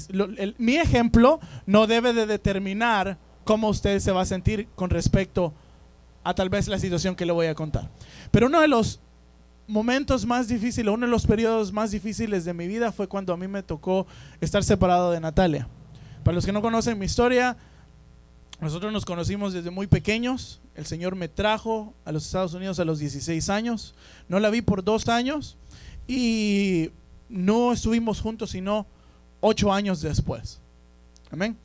mi 0.57 0.77
ejemplo 0.77 1.39
no 1.67 1.85
debe 1.85 2.11
de 2.13 2.25
determinar 2.25 3.19
cómo 3.43 3.69
usted 3.69 3.99
se 3.99 4.11
va 4.11 4.21
a 4.21 4.25
sentir 4.25 4.67
con 4.73 4.89
respecto 4.89 5.53
a 6.23 6.33
tal 6.33 6.49
vez 6.49 6.67
la 6.67 6.79
situación 6.79 7.15
que 7.15 7.27
le 7.27 7.33
voy 7.33 7.45
a 7.45 7.53
contar. 7.53 7.91
Pero 8.31 8.47
uno 8.47 8.61
de 8.61 8.67
los 8.67 8.99
momentos 9.69 10.25
más 10.25 10.47
difíciles, 10.47 10.91
uno 10.91 11.05
de 11.05 11.11
los 11.11 11.27
periodos 11.27 11.71
más 11.71 11.91
difíciles 11.91 12.43
de 12.43 12.53
mi 12.53 12.67
vida 12.67 12.91
fue 12.91 13.07
cuando 13.07 13.31
a 13.31 13.37
mí 13.37 13.47
me 13.47 13.61
tocó 13.61 14.07
estar 14.41 14.63
separado 14.63 15.11
de 15.11 15.19
Natalia. 15.19 15.67
Para 16.23 16.35
los 16.35 16.45
que 16.45 16.51
no 16.51 16.61
conocen 16.61 16.97
mi 16.97 17.05
historia, 17.05 17.55
nosotros 18.59 18.91
nos 18.91 19.05
conocimos 19.05 19.53
desde 19.53 19.69
muy 19.69 19.85
pequeños. 19.85 20.59
El 20.75 20.85
Señor 20.85 21.15
me 21.15 21.29
trajo 21.29 21.93
a 22.03 22.11
los 22.11 22.25
Estados 22.25 22.53
Unidos 22.55 22.79
a 22.79 22.85
los 22.85 22.97
16 22.97 23.49
años. 23.49 23.93
No 24.27 24.39
la 24.39 24.49
vi 24.49 24.61
por 24.61 24.83
dos 24.83 25.07
años 25.07 25.55
y 26.07 26.89
no 27.29 27.71
estuvimos 27.71 28.21
juntos 28.21 28.49
sino 28.49 28.87
ocho 29.39 29.71
años 29.71 30.01
después. 30.01 30.59
Amén. 31.29 31.55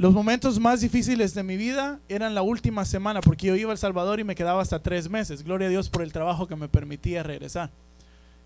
Los 0.00 0.14
momentos 0.14 0.58
más 0.58 0.80
difíciles 0.80 1.34
de 1.34 1.42
mi 1.42 1.58
vida 1.58 2.00
eran 2.08 2.34
la 2.34 2.40
última 2.40 2.86
semana, 2.86 3.20
porque 3.20 3.48
yo 3.48 3.54
iba 3.54 3.68
a 3.68 3.72
El 3.72 3.78
Salvador 3.78 4.18
y 4.18 4.24
me 4.24 4.34
quedaba 4.34 4.62
hasta 4.62 4.82
tres 4.82 5.10
meses. 5.10 5.44
Gloria 5.44 5.66
a 5.66 5.70
Dios 5.70 5.90
por 5.90 6.00
el 6.00 6.10
trabajo 6.10 6.48
que 6.48 6.56
me 6.56 6.68
permitía 6.68 7.22
regresar. 7.22 7.70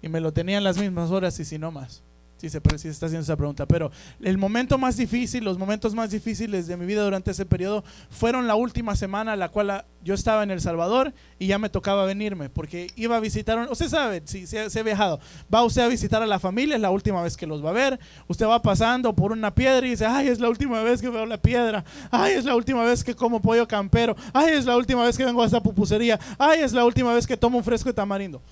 Y 0.03 0.09
me 0.09 0.21
lo 0.21 0.33
tenía 0.33 0.59
en 0.59 0.65
las 0.65 0.79
mismas 0.79 1.13
horas 1.13 1.39
y 1.39 1.45
si 1.45 1.57
no 1.57 1.71
más. 1.71 2.03
Si 2.37 2.51
se, 2.51 2.61
si 2.61 2.79
se 2.79 2.89
está 2.91 3.07
haciendo 3.07 3.23
esa 3.23 3.37
pregunta. 3.37 3.67
Pero 3.67 3.91
el 4.21 4.39
momento 4.39 4.79
más 4.79 4.97
difícil, 4.97 5.45
los 5.45 5.59
momentos 5.59 5.95
más 5.95 6.11
difíciles 6.11 6.67
de 6.67 6.77
mi 6.77 6.87
vida 6.87 7.03
durante 7.03 7.31
ese 7.31 7.47
periodo 7.47 7.85
fueron 8.11 8.47
la 8.47 8.55
última 8.55 8.97
semana, 8.97 9.37
la 9.37 9.49
cual 9.49 9.85
yo 10.05 10.15
estaba 10.15 10.43
en 10.43 10.51
El 10.51 10.61
Salvador 10.61 11.15
y 11.39 11.47
ya 11.47 11.59
me 11.59 11.71
tocaba 11.71 12.05
venirme, 12.05 12.51
porque 12.51 12.89
iba 12.95 13.17
a 13.17 13.21
visitar, 13.21 13.67
usted 13.71 13.89
sabe, 13.89 14.23
si 14.27 14.47
se, 14.47 14.61
ha 14.61 14.83
viajado, 14.83 15.19
va 15.53 15.65
usted 15.65 15.83
a 15.83 15.89
visitar 15.89 16.23
a 16.23 16.27
la 16.27 16.39
familia, 16.39 16.77
es 16.77 16.83
la 16.83 16.91
última 16.91 17.23
vez 17.23 17.37
que 17.37 17.47
los 17.47 17.65
va 17.65 17.71
a 17.71 17.73
ver, 17.73 17.99
usted 18.29 18.47
va 18.47 18.61
pasando 18.61 19.15
por 19.15 19.33
una 19.33 19.55
piedra 19.55 19.87
y 19.87 19.91
dice, 19.91 20.05
ay, 20.05 20.29
es 20.29 20.39
la 20.39 20.51
última 20.51 20.83
vez 20.83 21.01
que 21.01 21.09
veo 21.09 21.25
la 21.25 21.39
piedra, 21.39 21.85
ay, 22.11 22.35
es 22.35 22.45
la 22.45 22.55
última 22.55 22.85
vez 22.85 23.03
que 23.03 23.15
como 23.15 23.41
pollo 23.41 23.67
campero, 23.67 24.15
ay, 24.33 24.53
es 24.53 24.67
la 24.67 24.77
última 24.77 25.05
vez 25.05 25.17
que 25.17 25.25
vengo 25.25 25.43
a 25.43 25.47
esta 25.47 25.63
pupusería, 25.63 26.21
ay, 26.39 26.61
es 26.61 26.73
la 26.73 26.85
última 26.85 27.15
vez 27.15 27.27
que 27.27 27.37
tomo 27.37 27.59
un 27.59 27.65
fresco 27.65 27.89
de 27.89 27.95
tamarindo. 27.95 28.43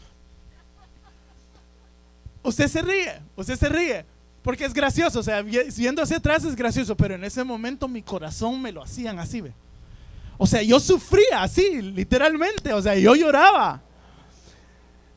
Usted 2.43 2.69
se 2.69 2.83
ríe, 2.83 3.21
usted 3.37 3.57
se 3.57 3.69
ríe, 3.69 4.05
porque 4.43 4.65
es 4.65 4.75
gracioso, 4.75 5.21
o 5.21 5.23
sea, 5.23 5.43
viendo 5.43 6.03
hacia 6.03 6.17
atrás 6.17 6.45
es 6.45 6.57
gracioso, 6.57 6.97
pero 6.97 7.15
en 7.15 7.25
ese 7.25 7.45
momento 7.45 7.87
mi 7.87 8.03
corazón 8.03 8.61
me 8.61 8.73
lo 8.73 8.83
hacían 8.83 9.19
así, 9.19 9.41
¿ve? 9.41 9.53
O 10.37 10.47
sea, 10.47 10.63
yo 10.63 10.81
sufría 10.81 11.43
así, 11.43 11.81
literalmente, 11.81 12.73
o 12.73 12.83
sea, 12.83 12.97
yo 12.97 13.15
lloraba. 13.15 13.81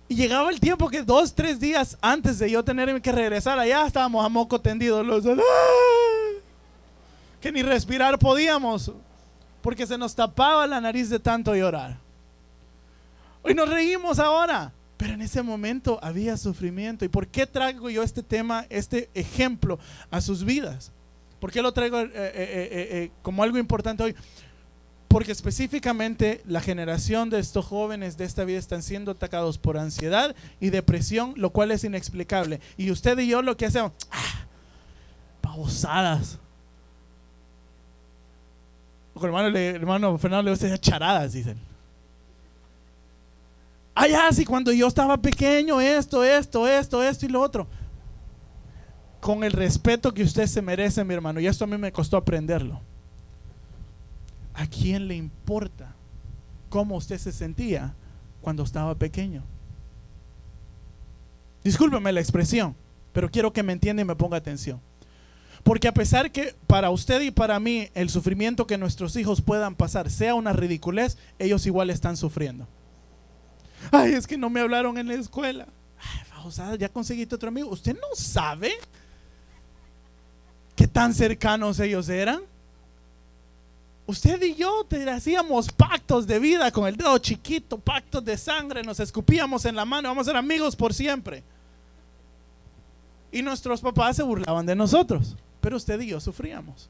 Y 0.08 0.16
llegaba 0.16 0.52
el 0.52 0.60
tiempo 0.60 0.88
que 0.88 1.02
dos, 1.02 1.34
tres 1.34 1.60
días 1.60 1.98
antes 2.00 2.38
de 2.38 2.52
yo 2.52 2.64
tener 2.64 3.02
que 3.02 3.12
regresar 3.12 3.58
allá, 3.58 3.88
estábamos 3.88 4.24
a 4.24 4.30
moco 4.30 4.62
tendido, 4.62 5.02
los 5.02 5.26
¡ah! 5.26 5.32
que 7.42 7.52
ni 7.52 7.64
respirar 7.64 8.20
podíamos, 8.20 8.92
porque 9.64 9.88
se 9.88 9.98
nos 9.98 10.14
tapaba 10.14 10.68
la 10.68 10.80
nariz 10.80 11.10
de 11.10 11.18
tanto 11.18 11.56
llorar. 11.56 11.98
Hoy 13.42 13.56
nos 13.56 13.68
reímos 13.68 14.20
ahora, 14.20 14.72
pero 14.98 15.14
en 15.14 15.22
ese 15.22 15.42
momento 15.42 16.00
había 16.02 16.38
sufrimiento. 16.38 17.04
¿Y 17.06 17.10
por 17.10 17.28
qué 17.28 17.46
traigo 17.46 17.90
yo 17.90 18.04
este 18.04 18.24
tema, 18.24 18.66
este 18.70 19.10
ejemplo 19.14 19.80
a 20.10 20.22
sus 20.22 20.44
vidas? 20.44 20.92
¿Por 21.40 21.52
qué 21.52 21.62
lo 21.62 21.74
traigo 21.74 22.00
eh, 22.00 22.10
eh, 22.14 22.70
eh, 22.92 23.12
como 23.22 23.44
algo 23.44 23.58
importante 23.58 24.04
hoy? 24.04 24.16
Porque 25.08 25.32
específicamente 25.32 26.42
la 26.46 26.62
generación 26.62 27.30
de 27.30 27.40
estos 27.40 27.66
jóvenes 27.66 28.18
de 28.18 28.26
esta 28.26 28.46
vida 28.46 28.58
están 28.58 28.84
siendo 28.84 29.12
atacados 29.12 29.58
por 29.58 29.78
ansiedad 29.78 30.36
y 30.60 30.70
depresión, 30.70 31.34
lo 31.36 31.52
cual 31.52 31.72
es 31.72 31.84
inexplicable. 31.84 32.62
Y 32.78 32.90
usted 32.92 33.18
y 33.20 33.28
yo 33.28 33.42
lo 33.42 33.58
que 33.58 33.66
hacemos, 33.66 33.92
¡ah! 34.12 34.46
babosadas. 35.42 36.40
hermano, 39.22 39.58
hermano 39.58 40.18
Fernando 40.18 40.44
le 40.44 40.52
gusta 40.52 40.78
charadas, 40.78 41.34
dicen. 41.34 41.58
Ay, 43.98 44.14
así 44.14 44.44
cuando 44.44 44.74
yo 44.74 44.88
estaba 44.88 45.16
pequeño, 45.16 45.80
esto, 45.80 46.22
esto, 46.22 46.68
esto, 46.68 47.02
esto 47.02 47.26
y 47.26 47.30
lo 47.30 47.42
otro. 47.42 47.66
Con 49.22 49.46
el 49.46 49.54
respeto 49.54 50.14
que 50.14 50.24
usted 50.24 50.48
se 50.48 50.62
merece, 50.62 51.06
mi 51.06 51.14
hermano, 51.14 51.40
y 51.40 51.48
esto 51.48 51.64
a 51.64 51.68
mí 51.68 51.78
me 51.78 51.94
costó 51.94 52.18
aprenderlo. 52.18 52.82
¿A 54.54 54.68
quién 54.68 55.08
le 55.08 55.16
importa 55.16 55.96
cómo 56.70 56.98
usted 56.98 57.18
se 57.18 57.32
sentía 57.32 57.96
cuando 58.42 58.64
estaba 58.64 58.94
pequeño? 58.96 59.44
Discúlpeme 61.64 62.12
la 62.12 62.20
expresión, 62.20 62.76
pero 63.14 63.32
quiero 63.32 63.54
que 63.54 63.64
me 63.64 63.74
entienda 63.74 64.02
y 64.02 64.06
me 64.06 64.16
ponga 64.16 64.36
atención. 64.38 64.82
Porque 65.64 65.88
a 65.88 65.94
pesar 65.94 66.32
que 66.32 66.54
para 66.68 66.90
usted 66.90 67.22
y 67.22 67.32
para 67.32 67.60
mí 67.62 67.90
el 67.96 68.10
sufrimiento 68.10 68.68
que 68.68 68.78
nuestros 68.78 69.16
hijos 69.16 69.42
puedan 69.42 69.74
pasar 69.74 70.10
sea 70.10 70.36
una 70.36 70.52
ridiculez, 70.52 71.18
ellos 71.40 71.66
igual 71.66 71.90
están 71.90 72.18
sufriendo. 72.18 72.68
Ay, 73.92 74.14
es 74.14 74.28
que 74.28 74.38
no 74.38 74.50
me 74.50 74.62
hablaron 74.62 74.98
en 74.98 75.08
la 75.08 75.16
escuela. 75.16 75.68
Ay, 76.00 76.78
ya 76.78 76.90
conseguiste 76.90 77.36
otro 77.36 77.50
amigo. 77.50 77.70
¿Usted 77.70 77.96
no 77.96 78.16
sabe 78.16 78.74
qué 80.76 80.88
tan 80.88 81.14
cercanos 81.14 81.80
ellos 81.80 82.10
eran? 82.10 82.42
Usted 84.08 84.42
y 84.44 84.54
yo 84.54 84.86
te 84.88 85.10
hacíamos 85.10 85.72
pactos 85.72 86.28
de 86.28 86.38
vida 86.38 86.72
con 86.72 86.88
el 86.88 86.96
dedo 86.96 87.18
chiquito, 87.18 87.80
pactos 87.80 88.24
de 88.24 88.38
sangre, 88.38 88.84
nos 88.84 89.00
escupíamos 89.00 89.66
en 89.66 89.76
la 89.76 89.84
mano, 89.84 90.10
vamos 90.10 90.28
a 90.28 90.32
ser 90.32 90.38
amigos 90.38 90.76
por 90.76 90.94
siempre. 90.94 91.44
Y 93.32 93.42
nuestros 93.42 93.82
papás 93.82 94.18
se 94.18 94.24
burlaban 94.24 94.66
de 94.66 94.76
nosotros, 94.76 95.36
pero 95.60 95.78
usted 95.78 96.00
y 96.02 96.08
yo 96.08 96.20
sufríamos. 96.20 96.88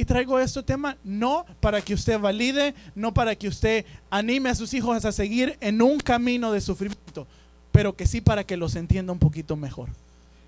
Y 0.00 0.06
traigo 0.06 0.38
este 0.38 0.62
tema 0.62 0.96
no 1.04 1.44
para 1.60 1.82
que 1.82 1.92
usted 1.92 2.18
valide, 2.18 2.74
no 2.94 3.12
para 3.12 3.36
que 3.36 3.48
usted 3.48 3.84
anime 4.08 4.48
a 4.48 4.54
sus 4.54 4.72
hijos 4.72 5.04
a 5.04 5.12
seguir 5.12 5.58
en 5.60 5.82
un 5.82 6.00
camino 6.00 6.52
de 6.52 6.62
sufrimiento, 6.62 7.26
pero 7.70 7.94
que 7.94 8.06
sí 8.06 8.22
para 8.22 8.42
que 8.44 8.56
los 8.56 8.76
entienda 8.76 9.12
un 9.12 9.18
poquito 9.18 9.56
mejor. 9.56 9.90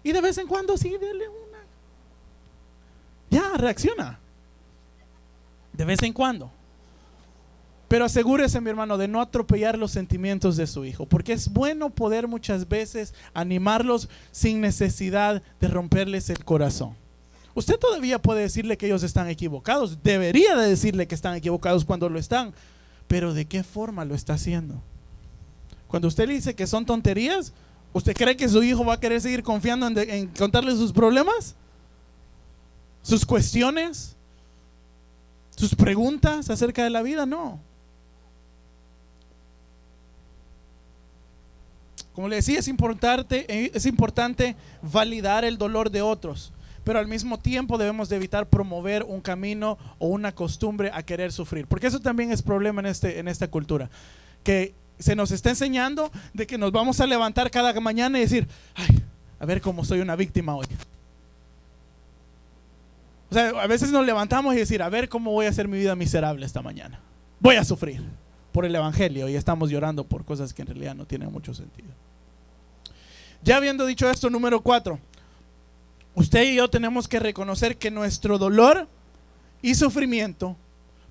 Y 0.02 0.12
de 0.12 0.22
vez 0.22 0.38
en 0.38 0.46
cuando 0.46 0.78
sí, 0.78 0.96
dele 0.98 1.28
una. 1.28 1.58
Ya, 3.28 3.58
reacciona. 3.58 4.18
De 5.74 5.84
vez 5.84 6.02
en 6.02 6.14
cuando. 6.14 6.50
Pero 7.88 8.06
asegúrese, 8.06 8.58
mi 8.62 8.70
hermano, 8.70 8.96
de 8.96 9.06
no 9.06 9.20
atropellar 9.20 9.76
los 9.76 9.90
sentimientos 9.90 10.56
de 10.56 10.66
su 10.66 10.86
hijo, 10.86 11.04
porque 11.04 11.34
es 11.34 11.52
bueno 11.52 11.90
poder 11.90 12.26
muchas 12.26 12.70
veces 12.70 13.12
animarlos 13.34 14.08
sin 14.30 14.62
necesidad 14.62 15.42
de 15.60 15.68
romperles 15.68 16.30
el 16.30 16.42
corazón. 16.42 17.01
Usted 17.54 17.78
todavía 17.78 18.20
puede 18.20 18.42
decirle 18.42 18.78
que 18.78 18.86
ellos 18.86 19.02
están 19.02 19.28
equivocados. 19.28 20.02
Debería 20.02 20.56
de 20.56 20.68
decirle 20.68 21.06
que 21.06 21.14
están 21.14 21.34
equivocados 21.34 21.84
cuando 21.84 22.08
lo 22.08 22.18
están. 22.18 22.54
Pero 23.08 23.34
¿de 23.34 23.44
qué 23.46 23.62
forma 23.62 24.04
lo 24.04 24.14
está 24.14 24.34
haciendo? 24.34 24.80
Cuando 25.86 26.08
usted 26.08 26.26
le 26.26 26.34
dice 26.34 26.54
que 26.54 26.66
son 26.66 26.86
tonterías, 26.86 27.52
¿usted 27.92 28.14
cree 28.14 28.36
que 28.36 28.48
su 28.48 28.62
hijo 28.62 28.84
va 28.84 28.94
a 28.94 29.00
querer 29.00 29.20
seguir 29.20 29.42
confiando 29.42 29.86
en, 30.00 30.28
contarle 30.28 30.72
sus 30.72 30.92
problemas? 30.92 31.54
¿Sus 33.02 33.26
cuestiones? 33.26 34.16
¿Sus 35.54 35.74
preguntas 35.74 36.48
acerca 36.48 36.84
de 36.84 36.90
la 36.90 37.02
vida? 37.02 37.26
No. 37.26 37.60
Como 42.14 42.28
le 42.28 42.36
decía, 42.36 42.58
es 42.58 42.68
importante, 42.68 43.76
es 43.76 43.84
importante 43.84 44.56
validar 44.80 45.44
el 45.44 45.58
dolor 45.58 45.90
de 45.90 46.00
otros 46.00 46.52
pero 46.84 46.98
al 46.98 47.06
mismo 47.06 47.38
tiempo 47.38 47.78
debemos 47.78 48.08
de 48.08 48.16
evitar 48.16 48.48
promover 48.48 49.04
un 49.04 49.20
camino 49.20 49.78
o 49.98 50.08
una 50.08 50.32
costumbre 50.32 50.90
a 50.92 51.02
querer 51.02 51.32
sufrir, 51.32 51.66
porque 51.66 51.86
eso 51.86 52.00
también 52.00 52.32
es 52.32 52.42
problema 52.42 52.80
en, 52.80 52.86
este, 52.86 53.18
en 53.18 53.28
esta 53.28 53.48
cultura, 53.48 53.90
que 54.42 54.74
se 54.98 55.16
nos 55.16 55.30
está 55.30 55.50
enseñando 55.50 56.10
de 56.32 56.46
que 56.46 56.58
nos 56.58 56.72
vamos 56.72 57.00
a 57.00 57.06
levantar 57.06 57.50
cada 57.50 57.78
mañana 57.80 58.18
y 58.18 58.22
decir, 58.22 58.48
ay, 58.74 59.02
a 59.40 59.46
ver 59.46 59.60
cómo 59.60 59.84
soy 59.84 60.00
una 60.00 60.16
víctima 60.16 60.54
hoy. 60.54 60.66
O 63.30 63.34
sea, 63.34 63.48
a 63.48 63.66
veces 63.66 63.90
nos 63.90 64.04
levantamos 64.04 64.54
y 64.54 64.58
decir, 64.58 64.82
a 64.82 64.88
ver 64.88 65.08
cómo 65.08 65.32
voy 65.32 65.46
a 65.46 65.48
hacer 65.48 65.66
mi 65.66 65.78
vida 65.78 65.96
miserable 65.96 66.44
esta 66.44 66.62
mañana. 66.62 67.00
Voy 67.40 67.56
a 67.56 67.64
sufrir 67.64 68.02
por 68.52 68.66
el 68.66 68.74
Evangelio 68.74 69.28
y 69.28 69.34
estamos 69.34 69.70
llorando 69.70 70.04
por 70.04 70.24
cosas 70.24 70.52
que 70.52 70.62
en 70.62 70.68
realidad 70.68 70.94
no 70.94 71.06
tienen 71.06 71.32
mucho 71.32 71.54
sentido. 71.54 71.88
Ya 73.42 73.56
habiendo 73.56 73.86
dicho 73.86 74.08
esto, 74.08 74.30
número 74.30 74.60
cuatro, 74.60 75.00
Usted 76.14 76.42
y 76.44 76.56
yo 76.56 76.68
tenemos 76.68 77.08
que 77.08 77.18
reconocer 77.18 77.78
que 77.78 77.90
nuestro 77.90 78.38
dolor 78.38 78.86
y 79.62 79.74
sufrimiento, 79.74 80.56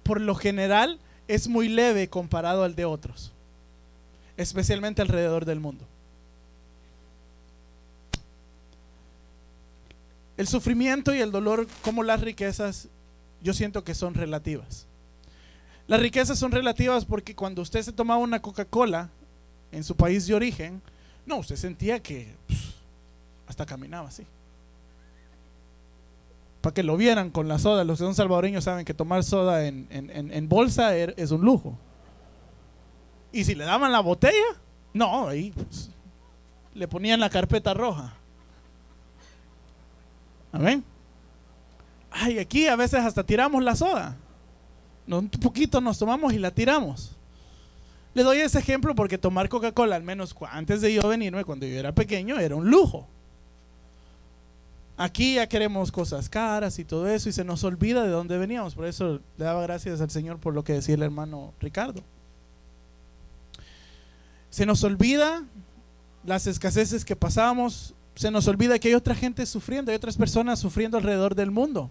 por 0.04 0.22
lo 0.22 0.36
general, 0.36 1.00
es 1.28 1.48
muy 1.48 1.70
leve 1.70 2.08
comparado 2.08 2.64
al 2.64 2.76
de 2.76 2.86
otros, 2.86 3.32
especialmente 4.38 5.02
alrededor 5.02 5.46
del 5.46 5.60
mundo. 5.60 5.88
El 10.38 10.47
sufrimiento 10.47 11.14
y 11.16 11.20
el 11.20 11.32
dolor, 11.32 11.68
como 11.82 12.04
las 12.04 12.22
riquezas, 12.22 12.88
yo 13.41 13.54
siento 13.54 13.84
que 13.84 13.95
son 13.95 14.14
relativas. 14.14 14.86
Las 15.88 15.99
riquezas 15.99 16.38
son 16.38 16.52
relativas 16.52 17.06
porque 17.06 17.36
cuando 17.36 17.62
usted 17.62 17.82
se 17.82 17.91
tomaba 17.91 18.20
una 18.20 18.41
Coca-Cola 18.41 19.10
en 19.72 19.84
su 19.84 19.95
país 19.95 20.28
de 20.28 20.36
origen, 20.36 20.82
no, 21.26 21.38
usted 21.38 21.56
sentía 21.56 22.02
que 22.02 22.36
hasta 23.47 23.66
caminaba 23.66 24.08
así 24.08 24.26
para 26.62 26.74
que 26.74 26.84
lo 26.84 26.95
vieran 26.95 27.32
con 27.32 27.47
la 27.47 27.59
soda. 27.59 27.84
Los 27.84 27.99
que 27.99 28.05
son 28.05 28.16
salvadoreños 28.16 28.64
saben 28.64 28.86
que 28.86 28.93
tomar 28.93 29.24
soda 29.24 29.66
en, 29.66 30.47
bolsa 30.47 30.95
er, 30.95 31.14
es 31.18 31.32
un 31.32 31.41
lujo. 31.41 31.78
Y 33.32 33.43
si 33.43 33.55
le 33.55 33.66
daban 33.66 33.91
la 33.91 33.99
botella, 33.99 34.55
no, 34.93 35.28
ahí 35.28 35.51
pues, 35.51 35.89
le 36.74 36.88
ponían 36.88 37.20
la 37.20 37.30
carpeta 37.30 37.74
roja. 37.74 38.14
Amén. 40.51 40.84
Ay, 42.12 42.39
aquí 42.39 42.68
a 42.68 42.76
veces 42.76 42.99
hasta 42.99 43.24
tiramos 43.24 43.64
la 43.64 43.76
soda. 43.76 44.18
Un 45.07 45.30
poquito 45.30 45.82
nos 45.82 45.97
tomamos 45.97 46.34
y 46.34 46.39
la 46.39 46.51
tiramos. 46.51 47.16
Le 48.14 48.24
doy 48.24 48.39
ese 48.39 48.59
ejemplo 48.59 48.93
porque 48.93 49.18
tomar 49.18 49.47
Coca-Cola, 49.47 49.95
al 49.95 50.03
menos 50.03 50.36
antes 50.49 50.82
de 50.82 50.93
yo 50.93 51.07
venirme, 51.07 51.45
cuando 51.45 51.66
yo 51.66 51.80
era 51.80 51.93
pequeño, 51.93 52.38
era 52.38 52.55
un 52.55 52.70
lujo. 52.70 53.07
Aquí 55.02 55.34
ya 55.34 55.47
queremos 55.47 55.91
cosas 55.91 56.30
caras 56.30 56.78
y 56.78 56.86
todo 56.86 57.08
eso 57.08 57.28
y 57.28 57.32
se 57.32 57.43
nos 57.43 57.64
olvida 57.64 58.04
de 58.04 58.12
dónde 58.12 58.38
veníamos. 58.38 58.76
Por 58.76 58.86
eso 58.86 59.20
le 59.36 59.45
daba 59.45 59.64
gracias 59.64 59.99
al 59.99 60.12
Señor 60.12 60.38
por 60.38 60.54
lo 60.54 60.64
que 60.64 60.74
decía 60.74 60.93
el 60.93 61.02
hermano 61.02 61.56
Ricardo. 61.60 62.04
Se 64.52 64.64
nos 64.64 64.84
olvida 64.84 65.43
las 66.24 66.45
escaseces 66.45 67.04
que 67.04 67.16
pasamos, 67.16 67.95
se 68.14 68.30
nos 68.30 68.47
olvida 68.47 68.78
que 68.78 68.89
hay 68.89 68.93
otra 68.93 69.16
gente 69.16 69.43
sufriendo, 69.47 69.89
hay 69.89 69.95
otras 69.95 70.18
personas 70.18 70.60
sufriendo 70.60 70.99
alrededor 70.99 71.34
del 71.34 71.49
mundo. 71.49 71.89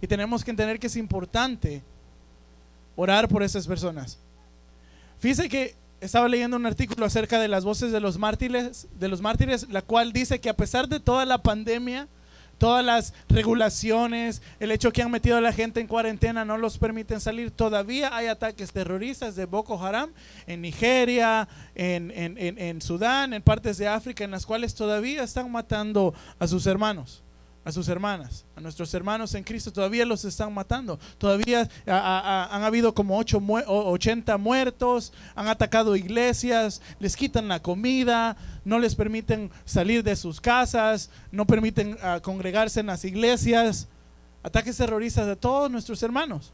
Y 0.00 0.06
tenemos 0.06 0.42
que 0.42 0.52
entender 0.52 0.78
que 0.78 0.86
es 0.86 0.96
importante 0.96 1.82
orar 2.96 3.28
por 3.28 3.42
esas 3.42 3.66
personas. 3.66 4.16
Fíjese 5.18 5.50
que 5.50 5.74
estaba 6.00 6.30
leyendo 6.30 6.56
un 6.56 6.64
artículo 6.64 7.04
acerca 7.04 7.38
de 7.38 7.48
las 7.48 7.62
voces 7.62 7.92
de 7.92 8.00
los 8.00 8.16
mártires, 8.16 8.88
de 8.98 9.08
los 9.08 9.20
mártires, 9.20 9.68
la 9.68 9.82
cual 9.82 10.14
dice 10.14 10.40
que 10.40 10.48
a 10.48 10.56
pesar 10.56 10.88
de 10.88 10.98
toda 10.98 11.26
la 11.26 11.42
pandemia, 11.42 12.08
todas 12.62 12.84
las 12.84 13.12
regulaciones, 13.28 14.40
el 14.60 14.70
hecho 14.70 14.92
que 14.92 15.02
han 15.02 15.10
metido 15.10 15.36
a 15.36 15.40
la 15.40 15.52
gente 15.52 15.80
en 15.80 15.88
cuarentena 15.88 16.44
no 16.44 16.56
los 16.56 16.78
permiten 16.78 17.20
salir. 17.20 17.50
Todavía 17.50 18.14
hay 18.14 18.28
ataques 18.28 18.70
terroristas 18.70 19.34
de 19.34 19.46
Boko 19.46 19.84
Haram 19.84 20.12
en 20.46 20.60
Nigeria, 20.62 21.48
en, 21.74 22.12
en 22.14 22.80
Sudán, 22.80 23.34
en 23.34 23.42
partes 23.42 23.78
de 23.78 23.88
África, 23.88 24.22
en 24.22 24.30
las 24.30 24.46
cuales 24.46 24.76
todavía 24.76 25.24
están 25.24 25.50
matando 25.50 26.14
a 26.38 26.46
sus 26.46 26.64
hermanos 26.68 27.21
a 27.64 27.70
sus 27.70 27.88
hermanas, 27.88 28.44
a 28.56 28.60
nuestros 28.60 28.92
hermanos 28.92 29.34
en 29.34 29.44
Cristo, 29.44 29.72
todavía 29.72 30.04
los 30.04 30.24
están 30.24 30.52
matando. 30.52 30.98
Todavía 31.18 31.68
han 31.86 32.62
habido 32.64 32.92
como 32.92 33.16
8, 33.18 33.40
80 33.66 34.36
muertos, 34.36 35.12
han 35.34 35.48
atacado 35.48 35.94
iglesias, 35.94 36.82
les 36.98 37.16
quitan 37.16 37.48
la 37.48 37.62
comida, 37.62 38.36
no 38.64 38.78
les 38.78 38.94
permiten 38.94 39.50
salir 39.64 40.02
de 40.02 40.16
sus 40.16 40.40
casas, 40.40 41.10
no 41.30 41.46
permiten 41.46 41.96
ah, 42.02 42.20
congregarse 42.20 42.80
en 42.80 42.86
las 42.86 43.04
iglesias. 43.04 43.88
Ataques 44.42 44.76
terroristas 44.76 45.26
de 45.26 45.36
todos 45.36 45.70
nuestros 45.70 46.02
hermanos. 46.02 46.52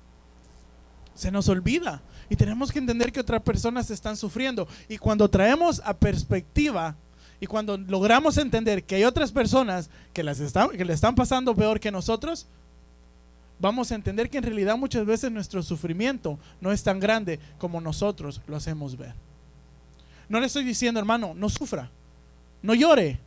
Se 1.14 1.30
nos 1.30 1.48
olvida 1.48 2.02
y 2.28 2.36
tenemos 2.36 2.70
que 2.70 2.78
entender 2.78 3.12
que 3.12 3.20
otras 3.20 3.42
personas 3.42 3.90
están 3.90 4.16
sufriendo. 4.16 4.68
Y 4.88 4.98
cuando 4.98 5.28
traemos 5.28 5.80
a 5.84 5.94
perspectiva 5.94 6.96
y 7.40 7.46
cuando 7.46 7.76
logramos 7.76 8.36
entender 8.38 8.84
que 8.84 8.96
hay 8.96 9.04
otras 9.04 9.30
personas 9.30 9.90
que, 10.12 10.22
las 10.24 10.40
están, 10.40 10.70
que 10.70 10.84
le 10.84 10.92
están 10.92 11.14
pasando 11.14 11.54
peor 11.54 11.78
que 11.78 11.92
nosotros, 11.92 12.46
vamos 13.60 13.92
a 13.92 13.94
entender 13.94 14.28
que 14.28 14.38
en 14.38 14.44
realidad 14.44 14.76
muchas 14.76 15.06
veces 15.06 15.30
nuestro 15.30 15.62
sufrimiento 15.62 16.38
no 16.60 16.72
es 16.72 16.82
tan 16.82 16.98
grande 16.98 17.38
como 17.58 17.80
nosotros 17.80 18.40
lo 18.46 18.56
hacemos 18.56 18.96
ver. 18.96 19.14
No 20.28 20.40
le 20.40 20.46
estoy 20.46 20.64
diciendo, 20.64 20.98
hermano, 20.98 21.32
no 21.34 21.48
sufra, 21.48 21.90
no 22.60 22.74
llore. 22.74 23.20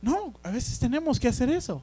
No, 0.00 0.32
a 0.42 0.50
veces 0.50 0.78
tenemos 0.78 1.20
que 1.20 1.28
hacer 1.28 1.50
eso, 1.50 1.82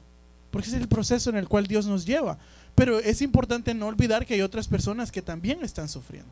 porque 0.50 0.68
es 0.68 0.74
el 0.74 0.88
proceso 0.88 1.30
en 1.30 1.36
el 1.36 1.46
cual 1.46 1.66
Dios 1.66 1.86
nos 1.86 2.04
lleva. 2.04 2.38
Pero 2.74 2.98
es 2.98 3.22
importante 3.22 3.74
no 3.74 3.86
olvidar 3.86 4.24
que 4.24 4.34
hay 4.34 4.40
otras 4.40 4.66
personas 4.66 5.12
que 5.12 5.22
también 5.22 5.62
están 5.62 5.88
sufriendo. 5.88 6.30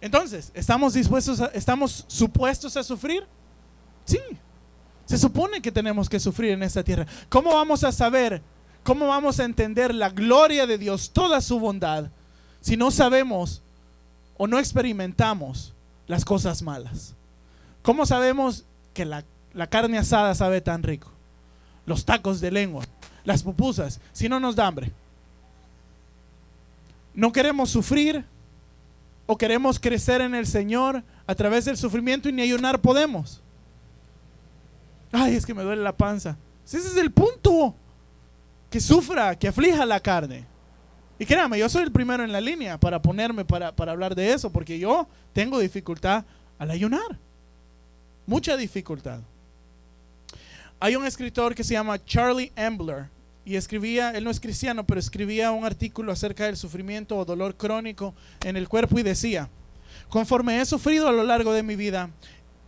Entonces, 0.00 0.50
¿estamos 0.54 0.94
dispuestos, 0.94 1.42
estamos 1.52 2.04
supuestos 2.08 2.76
a 2.76 2.82
sufrir? 2.82 3.24
Sí, 4.04 4.18
se 5.06 5.18
supone 5.18 5.60
que 5.60 5.72
tenemos 5.72 6.08
que 6.08 6.20
sufrir 6.20 6.52
en 6.52 6.62
esta 6.62 6.82
tierra. 6.82 7.06
¿Cómo 7.28 7.54
vamos 7.54 7.84
a 7.84 7.92
saber, 7.92 8.42
cómo 8.82 9.08
vamos 9.08 9.38
a 9.38 9.44
entender 9.44 9.94
la 9.94 10.10
gloria 10.10 10.66
de 10.66 10.78
Dios, 10.78 11.10
toda 11.10 11.40
su 11.40 11.60
bondad, 11.60 12.10
si 12.60 12.76
no 12.76 12.90
sabemos 12.90 13.62
o 14.36 14.46
no 14.46 14.58
experimentamos 14.58 15.74
las 16.06 16.24
cosas 16.24 16.62
malas? 16.62 17.14
¿Cómo 17.82 18.06
sabemos 18.06 18.64
que 18.94 19.04
la, 19.04 19.24
carne 19.68 19.98
asada 19.98 20.34
sabe 20.34 20.60
tan 20.60 20.82
rico? 20.82 21.10
Los 21.84 22.06
tacos 22.06 22.40
de 22.40 22.50
lengua, 22.50 22.84
las 23.24 23.42
pupusas, 23.42 24.00
si 24.12 24.28
no 24.28 24.40
nos 24.40 24.56
da 24.56 24.66
hambre. 24.66 24.90
No 27.12 27.30
queremos 27.30 27.70
sufrir 27.70 28.24
o 29.26 29.36
queremos 29.36 29.78
crecer 29.78 30.22
en 30.22 30.34
el 30.34 30.46
Señor 30.46 31.02
a 31.26 31.34
través 31.34 31.66
del 31.66 31.76
sufrimiento 31.76 32.30
y 32.30 32.32
ni 32.32 32.40
ayunar 32.40 32.80
podemos. 32.80 33.42
Ay, 35.16 35.36
es 35.36 35.46
que 35.46 35.54
me 35.54 35.62
duele 35.62 35.82
la 35.82 35.96
panza. 35.96 36.36
Ese 36.66 36.78
es 36.78 36.96
el 36.96 37.12
punto. 37.12 37.74
Que 38.68 38.80
sufra, 38.80 39.38
que 39.38 39.46
aflija 39.46 39.86
la 39.86 40.00
carne. 40.00 40.44
Y 41.18 41.24
créame, 41.24 41.58
yo 41.58 41.68
soy 41.68 41.84
el 41.84 41.92
primero 41.92 42.24
en 42.24 42.32
la 42.32 42.40
línea 42.40 42.78
para 42.78 43.00
ponerme 43.00 43.44
para, 43.44 43.68
hablar 43.68 44.16
de 44.16 44.32
eso, 44.32 44.50
porque 44.50 44.76
yo 44.76 45.06
tengo 45.32 45.60
dificultad 45.60 46.24
al 46.58 46.72
ayunar. 46.72 47.20
Mucha 48.26 48.56
dificultad. 48.56 49.20
Hay 50.80 50.96
un 50.96 51.06
escritor 51.06 51.54
que 51.54 51.62
se 51.62 51.74
llama 51.74 52.04
Charlie 52.04 52.52
Ambler 52.56 53.08
y 53.44 53.54
escribía, 53.54 54.10
él 54.10 54.24
no 54.24 54.30
es 54.30 54.40
cristiano, 54.40 54.84
pero 54.84 54.98
escribía 54.98 55.52
un 55.52 55.64
artículo 55.64 56.10
acerca 56.10 56.46
del 56.46 56.56
sufrimiento 56.56 57.16
o 57.16 57.24
dolor 57.24 57.56
crónico 57.56 58.14
en 58.44 58.56
el 58.56 58.68
cuerpo 58.68 58.98
y 58.98 59.04
decía, 59.04 59.48
conforme 60.08 60.60
he 60.60 60.66
sufrido 60.66 61.06
a 61.06 61.12
lo 61.12 61.22
largo 61.22 61.52
de 61.52 61.62
mi 61.62 61.76
vida 61.76 62.10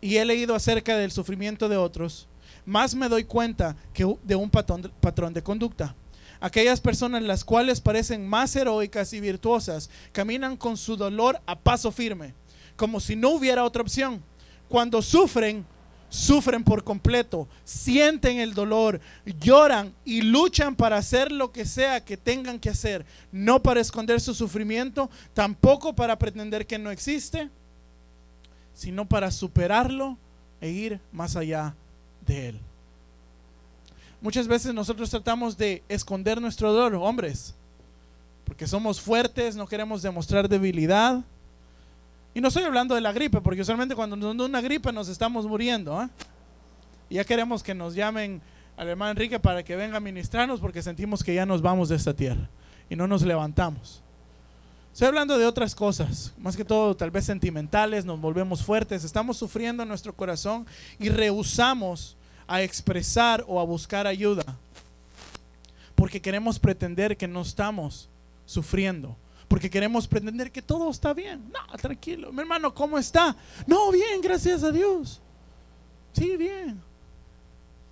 y 0.01 0.19
he 0.19 0.25
leído 0.25 0.55
acerca 0.55 0.97
del 0.97 1.11
sufrimiento 1.11 1.69
de 1.69 1.79
otros, 1.79 2.29
más 2.67 2.97
me 2.97 3.09
doy 3.09 3.25
cuenta 3.25 3.77
que 3.95 4.05
de 4.25 4.35
un 4.35 4.51
patrón, 4.51 5.33
de 5.33 5.43
conducta. 5.43 5.95
Aquellas 6.41 6.81
personas 6.81 7.23
las 7.23 7.45
cuales 7.45 7.81
parecen 7.81 8.29
más 8.29 8.55
heroicas 8.57 9.13
y 9.15 9.21
virtuosas 9.21 9.89
caminan 10.13 10.57
con 10.57 10.77
su 10.77 10.97
dolor 10.97 11.41
a 11.47 11.59
paso 11.59 11.91
firme, 11.91 12.35
como 12.75 13.01
si 13.01 13.17
no 13.17 13.31
hubiera 13.31 13.65
otra 13.65 13.83
opción. 13.83 14.23
Cuando 14.69 15.01
sufren, 15.01 15.65
sufren 16.11 16.63
por 16.65 16.85
completo, 16.85 17.49
sienten 17.65 18.39
el 18.39 18.53
dolor, 18.53 19.01
lloran 19.41 19.95
y 20.05 20.21
luchan 20.21 20.75
para 20.75 20.99
hacer 20.99 21.33
lo 21.33 21.53
que 21.53 21.65
sea 21.65 22.05
que 22.05 22.17
tengan 22.17 22.59
que 22.59 22.69
hacer, 22.69 23.07
no 23.33 23.63
para 23.63 23.81
esconder 23.81 24.21
su 24.21 24.35
sufrimiento, 24.35 25.09
tampoco 25.33 25.95
para 25.95 26.19
pretender 26.19 26.67
que 26.67 26.79
no 26.79 26.91
existe, 26.91 27.49
sino 28.75 29.09
para 29.09 29.31
superarlo 29.31 30.19
e 30.61 30.71
ir 30.71 31.01
más 31.13 31.37
allá 31.37 31.75
de 32.27 32.49
Él. 32.49 32.61
Muchas 34.21 34.49
veces 34.49 34.75
nosotros 34.75 35.11
tratamos 35.11 35.57
de 35.57 35.83
esconder 35.89 36.41
nuestro 36.41 36.73
dolor, 36.73 36.95
hombres, 36.95 37.55
porque 38.45 38.67
somos 38.67 39.01
fuertes, 39.01 39.57
no 39.57 39.67
queremos 39.67 40.03
demostrar 40.03 40.49
debilidad. 40.49 41.23
Y 42.35 42.41
no 42.41 42.49
estoy 42.49 42.65
hablando 42.65 42.95
de 42.95 43.01
la 43.01 43.13
gripe, 43.13 43.41
porque 43.41 43.63
usualmente 43.63 43.95
cuando 43.95 44.17
nos 44.17 44.37
da 44.37 44.45
una 44.45 44.61
gripe 44.61 44.93
nos 44.93 45.09
estamos 45.09 45.47
muriendo. 45.47 45.99
¿ah? 45.99 46.11
Y 47.09 47.17
ya 47.17 47.25
queremos 47.25 47.63
que 47.63 47.75
nos 47.75 47.95
llamen 47.95 48.41
al 48.77 48.89
hermano 48.89 49.13
Enrique 49.13 49.39
para 49.39 49.63
que 49.63 49.77
venga 49.77 49.97
a 49.97 50.01
ministrarnos 50.01 50.61
porque 50.61 50.83
sentimos 50.83 51.25
que 51.25 51.35
ya 51.35 51.47
nos 51.47 51.63
vamos 51.63 51.89
de 51.89 51.97
esta 51.97 52.15
tierra 52.15 52.49
y 52.91 52.97
no 52.97 53.07
nos 53.07 53.23
levantamos. 53.23 54.03
Estoy 54.97 55.09
hablando 55.09 55.37
de 55.37 55.45
otras 55.45 55.75
cosas, 55.75 56.33
más 56.39 56.57
que 56.57 56.65
todo 56.65 56.97
tal 56.97 57.11
vez 57.11 57.27
sentimentales, 57.27 58.07
nos 58.07 58.19
volvemos 58.19 58.65
fuertes, 58.65 59.05
estamos 59.05 59.37
sufriendo 59.37 59.83
en 59.83 59.91
nuestro 59.91 60.17
corazón 60.17 60.67
y 60.99 61.11
rehusamos 61.11 62.17
a 62.47 62.63
expresar 62.63 63.45
o 63.47 63.61
a 63.61 63.65
buscar 63.65 64.07
ayuda 64.07 64.43
porque 65.95 66.23
queremos 66.23 66.59
pretender 66.59 67.15
que 67.19 67.29
no 67.29 67.43
estamos 67.43 68.09
sufriendo, 68.47 69.15
porque 69.49 69.69
queremos 69.69 70.09
pretender 70.09 70.51
que 70.51 70.63
todo 70.63 70.89
está 70.89 71.13
bien. 71.13 71.45
No, 71.53 71.77
tranquilo, 71.77 72.33
mi 72.33 72.41
hermano, 72.41 72.73
¿cómo 72.73 72.97
está? 72.97 73.37
No, 73.67 73.93
bien, 73.93 74.23
gracias 74.23 74.63
a 74.63 74.73
Dios. 74.73 75.21
Sí, 76.15 76.39
bien. 76.39 76.81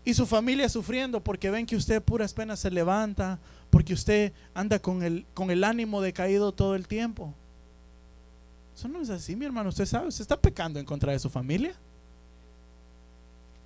Y 0.07 0.15
su 0.15 0.25
familia 0.25 0.71
sufriendo 0.71 1.21
porque 1.21 1.51
ven 1.51 1.67
que 1.67 1.77
usted 1.77 2.03
puras 2.03 2.33
penas 2.33 2.61
se 2.61 2.71
levanta, 2.71 3.39
porque 3.75 3.93
usted 3.93 4.33
anda 4.55 4.79
con 4.79 5.03
el, 5.03 5.27
con 5.35 5.51
el 5.51 5.65
ánimo 5.65 6.01
decaído 6.01 6.53
todo 6.53 6.77
el 6.77 6.87
tiempo. 6.87 7.35
Eso 8.73 8.87
no 8.87 9.01
es 9.01 9.11
así, 9.11 9.35
mi 9.35 9.47
hermano. 9.47 9.71
Usted 9.71 9.85
sabe, 9.85 10.07
usted 10.07 10.23
está 10.23 10.41
pecando 10.41 10.79
en 10.79 10.87
contra 10.87 11.11
de 11.11 11.19
su 11.19 11.29
familia. 11.29 11.75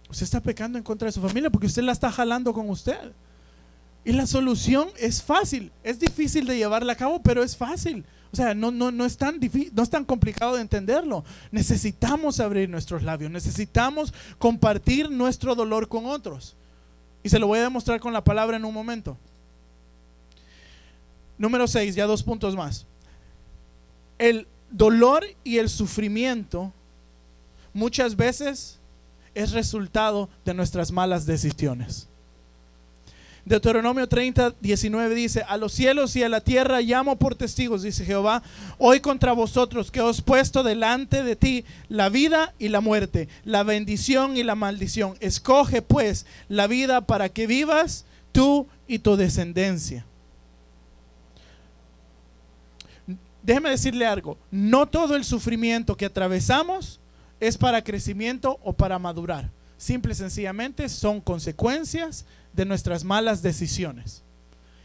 Usted 0.08 0.22
está 0.22 0.40
pecando 0.40 0.78
en 0.78 0.82
contra 0.82 1.04
de 1.04 1.12
su 1.12 1.20
familia 1.20 1.50
porque 1.50 1.66
usted 1.66 1.82
la 1.82 1.92
está 1.92 2.10
jalando 2.10 2.54
con 2.54 2.70
usted. 2.70 3.12
Y 4.02 4.12
la 4.12 4.26
solución 4.26 4.88
es 4.98 5.22
fácil. 5.22 5.72
Es 5.84 6.00
difícil 6.00 6.46
de 6.46 6.56
llevarla 6.56 6.94
a 6.94 6.96
cabo, 6.96 7.22
pero 7.22 7.42
es 7.42 7.54
fácil. 7.54 8.02
O 8.32 8.36
sea, 8.36 8.54
no, 8.54 8.70
no, 8.70 8.90
no, 8.90 9.04
es 9.04 9.18
tan 9.18 9.38
no 9.74 9.82
es 9.82 9.90
tan 9.90 10.06
complicado 10.06 10.54
de 10.54 10.62
entenderlo. 10.62 11.22
Necesitamos 11.50 12.40
abrir 12.40 12.70
nuestros 12.70 13.02
labios. 13.02 13.30
Necesitamos 13.30 14.14
compartir 14.38 15.10
nuestro 15.10 15.54
dolor 15.54 15.86
con 15.86 16.06
otros. 16.06 16.56
Y 17.22 17.28
se 17.28 17.38
lo 17.38 17.46
voy 17.46 17.58
a 17.58 17.64
demostrar 17.64 18.00
con 18.00 18.14
la 18.14 18.24
palabra 18.24 18.56
en 18.56 18.64
un 18.64 18.72
momento. 18.72 19.18
Número 21.38 21.66
6, 21.66 21.94
ya 21.94 22.06
dos 22.06 22.22
puntos 22.22 22.56
más. 22.56 22.84
El 24.18 24.46
dolor 24.70 25.24
y 25.44 25.58
el 25.58 25.68
sufrimiento 25.68 26.72
muchas 27.72 28.16
veces 28.16 28.78
es 29.34 29.52
resultado 29.52 30.28
de 30.44 30.54
nuestras 30.54 30.90
malas 30.90 31.24
decisiones. 31.24 32.08
Deuteronomio 33.44 34.06
30, 34.06 34.56
19 34.60 35.14
dice, 35.14 35.42
a 35.48 35.56
los 35.56 35.72
cielos 35.72 36.14
y 36.16 36.22
a 36.22 36.28
la 36.28 36.42
tierra 36.42 36.82
llamo 36.82 37.16
por 37.16 37.34
testigos, 37.34 37.82
dice 37.82 38.04
Jehová, 38.04 38.42
hoy 38.76 39.00
contra 39.00 39.32
vosotros 39.32 39.90
que 39.90 40.02
os 40.02 40.20
puesto 40.20 40.62
delante 40.62 41.22
de 41.22 41.34
ti 41.34 41.64
la 41.88 42.10
vida 42.10 42.52
y 42.58 42.68
la 42.68 42.82
muerte, 42.82 43.28
la 43.44 43.62
bendición 43.62 44.36
y 44.36 44.42
la 44.42 44.54
maldición. 44.54 45.16
Escoge 45.20 45.80
pues 45.80 46.26
la 46.48 46.66
vida 46.66 47.00
para 47.00 47.30
que 47.30 47.46
vivas 47.46 48.04
tú 48.32 48.66
y 48.86 48.98
tu 48.98 49.16
descendencia. 49.16 50.04
Déjeme 53.48 53.70
decirle 53.70 54.04
algo, 54.04 54.36
no 54.50 54.84
todo 54.84 55.16
el 55.16 55.24
sufrimiento 55.24 55.96
que 55.96 56.04
atravesamos 56.04 57.00
es 57.40 57.56
para 57.56 57.82
crecimiento 57.82 58.60
o 58.62 58.74
para 58.74 58.98
madurar. 58.98 59.48
Simple 59.78 60.12
y 60.12 60.16
sencillamente 60.16 60.86
son 60.90 61.18
consecuencias 61.22 62.26
de 62.52 62.66
nuestras 62.66 63.04
malas 63.04 63.40
decisiones 63.40 64.22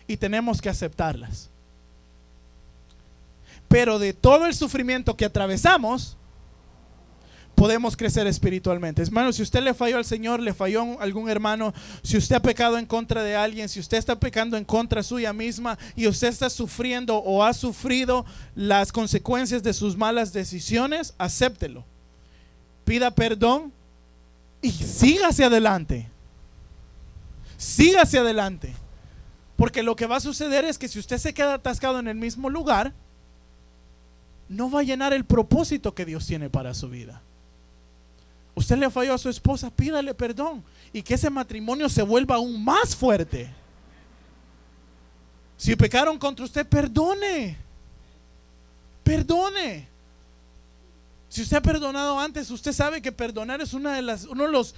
y 0.07 0.16
tenemos 0.16 0.61
que 0.61 0.70
aceptarlas. 0.70 1.49
Pero 3.68 3.99
de 3.99 4.14
todo 4.14 4.45
el 4.45 4.55
sufrimiento 4.55 5.18
que 5.18 5.26
atravesamos, 5.26 6.16
podemos 7.56 7.95
crecer 7.95 8.28
espiritualmente. 8.28 9.01
Hermano, 9.01 9.32
si 9.32 9.41
usted 9.41 9.62
le 9.62 9.74
falló 9.74 9.97
al 9.97 10.06
Señor, 10.06 10.39
le 10.39 10.54
falló 10.54 10.99
a 10.99 11.04
algún 11.04 11.30
hermano, 11.30 11.74
si 12.01 12.18
usted 12.18 12.36
ha 12.36 12.41
pecado 12.41 12.78
en 12.78 12.86
contra 12.86 13.24
de 13.24 13.36
alguien, 13.36 13.70
si 13.70 13.80
usted 13.80 13.97
está 13.97 14.20
pecando 14.20 14.58
en 14.58 14.66
contra 14.66 15.04
suya 15.04 15.34
misma 15.34 15.78
y 15.95 16.08
usted 16.08 16.28
está 16.28 16.49
sufriendo 16.49 17.18
o 17.18 17.43
ha 17.43 17.54
sufrido 17.54 18.26
las 18.56 18.91
consecuencias 18.91 19.64
de 19.64 19.74
sus 19.74 19.95
malas 19.95 20.34
decisiones, 20.34 21.14
acéptelo. 21.18 21.86
Pida 22.86 23.12
perdón 23.12 23.72
y 24.62 24.72
siga 24.72 25.28
hacia 25.28 25.47
adelante. 25.47 26.10
Siga 27.58 28.01
hacia 28.01 28.22
adelante. 28.22 28.74
Porque 29.56 29.84
lo 29.84 29.95
que 29.95 30.08
va 30.08 30.18
a 30.18 30.22
suceder 30.22 30.66
es 30.66 30.78
que 30.78 30.88
si 30.88 30.99
usted 30.99 31.18
se 31.18 31.34
queda 31.34 31.54
atascado 31.54 31.99
en 31.99 32.08
el 32.08 32.16
mismo 32.16 32.49
lugar, 32.49 32.93
no 34.49 34.70
va 34.70 34.82
a 34.82 34.84
llenar 34.84 35.14
el 35.14 35.26
propósito 35.26 35.93
que 35.93 36.06
Dios 36.06 36.26
tiene 36.26 36.49
para 36.49 36.74
su 36.74 36.89
vida. 36.89 37.22
Usted 38.56 38.78
le 38.78 38.89
falló 38.89 39.14
a 39.14 39.18
su 39.18 39.30
esposa, 39.30 39.70
pídale 39.70 40.14
perdón 40.14 40.64
y 40.91 41.01
que 41.01 41.16
ese 41.16 41.30
matrimonio 41.30 41.89
se 41.89 42.04
vuelva 42.04 42.36
aún 42.36 42.64
más 42.64 42.95
fuerte. 42.95 43.49
Si 45.58 45.76
pecaron 45.76 46.18
contra 46.20 46.45
usted, 46.45 46.68
perdone. 46.68 47.58
Perdone. 49.04 49.88
Si 51.30 51.41
usted 51.41 51.58
ha 51.58 51.62
perdonado 51.62 52.20
antes, 52.20 52.51
usted 52.51 52.74
sabe 52.74 53.01
que 53.01 53.12
perdonar 53.12 53.60
es 53.60 53.74
una 53.74 53.95
de 53.95 54.04
las 54.04 54.26
uno 54.26 54.43
de 54.43 54.51
los 54.51 54.76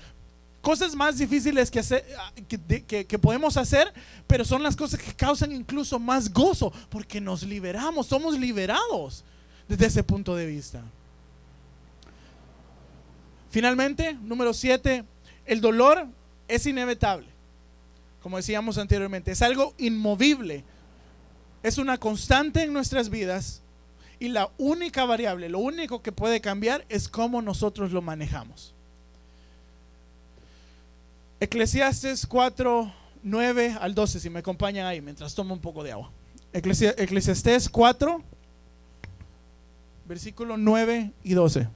cosas 0.61 0.95
más 0.95 1.17
difíciles 1.17 1.69
que, 1.69 1.80
hacer, 1.80 2.03
que, 2.47 3.05
que, 3.05 3.19
podemos 3.19 3.55
hacer, 3.55 3.93
pero 4.26 4.43
son 4.43 4.63
las 4.63 4.76
cosas 4.76 4.99
que 4.99 5.13
causan 5.13 5.51
incluso 5.51 5.99
más 5.99 6.34
gozo, 6.34 6.73
porque 6.89 7.21
nos 7.21 7.43
liberamos, 7.43 8.07
somos 8.07 8.39
liberados 8.39 9.23
desde 9.67 9.86
ese 9.86 10.03
punto 10.03 10.36
de 10.36 10.47
vista. 10.47 10.82
Finalmente, 13.55 14.17
número 14.21 14.53
siete, 14.53 15.05
el 15.45 15.61
dolor 15.61 16.07
es 16.49 16.65
inevitable. 16.65 17.29
Como 18.21 18.35
decíamos 18.35 18.77
anteriormente, 18.77 19.31
es 19.31 19.41
algo 19.41 19.73
inmovible. 19.77 20.65
Es 21.63 21.77
una 21.77 21.97
constante 21.97 22.63
en 22.63 22.73
nuestras 22.73 23.09
vidas 23.09 23.61
y 24.19 24.27
la 24.27 24.49
única 24.57 25.05
variable, 25.05 25.47
lo 25.47 25.59
único 25.59 26.01
que 26.01 26.11
puede 26.11 26.41
cambiar 26.41 26.83
es 26.89 27.07
cómo 27.07 27.41
nosotros 27.41 27.93
lo 27.93 28.01
manejamos. 28.01 28.73
Eclesiastes 31.39 32.27
4, 32.27 32.93
9 33.23 33.77
al 33.79 33.95
12, 33.95 34.19
si 34.19 34.29
me 34.29 34.39
acompañan 34.39 34.85
ahí, 34.85 34.99
mientras 34.99 35.33
tomo 35.33 35.53
un 35.53 35.61
poco 35.61 35.81
de 35.81 35.93
agua. 35.93 36.11
Eclesiastes 36.51 37.69
4, 37.69 38.21
versículo 40.05 40.57
9 40.57 41.13
y 41.23 41.33
12. 41.35 41.69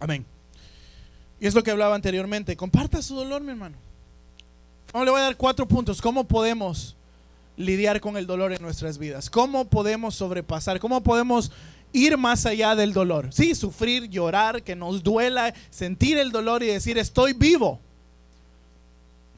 Amén. 0.00 0.24
Y 1.38 1.46
es 1.46 1.54
lo 1.54 1.62
que 1.62 1.70
hablaba 1.70 1.94
anteriormente. 1.94 2.56
Comparta 2.56 3.00
su 3.00 3.14
dolor, 3.14 3.42
mi 3.42 3.50
hermano. 3.50 3.76
Vamos, 4.92 5.06
le 5.06 5.10
voy 5.12 5.20
a 5.20 5.24
dar 5.24 5.36
cuatro 5.36 5.66
puntos. 5.68 6.02
¿Cómo 6.02 6.24
podemos 6.24 6.96
lidiar 7.56 8.00
con 8.00 8.16
el 8.16 8.26
dolor 8.26 8.52
en 8.52 8.62
nuestras 8.62 8.98
vidas? 8.98 9.30
¿Cómo 9.30 9.66
podemos 9.66 10.16
sobrepasar? 10.16 10.80
¿Cómo 10.80 11.02
podemos 11.02 11.52
ir 11.92 12.16
más 12.16 12.46
allá 12.46 12.74
del 12.74 12.92
dolor? 12.92 13.32
Sí, 13.32 13.54
sufrir, 13.54 14.08
llorar, 14.08 14.62
que 14.62 14.74
nos 14.74 15.02
duela, 15.02 15.54
sentir 15.70 16.18
el 16.18 16.32
dolor 16.32 16.62
y 16.62 16.66
decir, 16.66 16.98
estoy 16.98 17.32
vivo. 17.32 17.78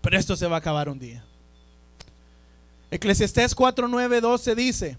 Pero 0.01 0.19
esto 0.19 0.37
se 0.37 0.47
va 0.47 0.57
a 0.57 0.59
acabar 0.61 0.89
un 0.89 0.99
día. 0.99 1.25
Eclesiastés 2.91 3.55
4, 3.55 3.89
9, 3.89 4.21
12 4.21 4.55
dice, 4.55 4.99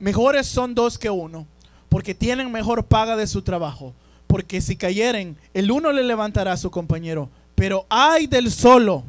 mejores 0.00 0.46
son 0.46 0.74
dos 0.74 0.98
que 0.98 1.08
uno, 1.08 1.46
porque 1.88 2.14
tienen 2.14 2.50
mejor 2.52 2.84
paga 2.84 3.16
de 3.16 3.26
su 3.26 3.42
trabajo. 3.42 3.94
Porque 4.26 4.60
si 4.60 4.76
cayeren, 4.76 5.36
el 5.54 5.70
uno 5.70 5.92
le 5.92 6.02
levantará 6.02 6.52
a 6.52 6.56
su 6.56 6.70
compañero 6.70 7.30
pero 7.56 7.86
hay 7.88 8.28
del 8.28 8.52
solo, 8.52 9.02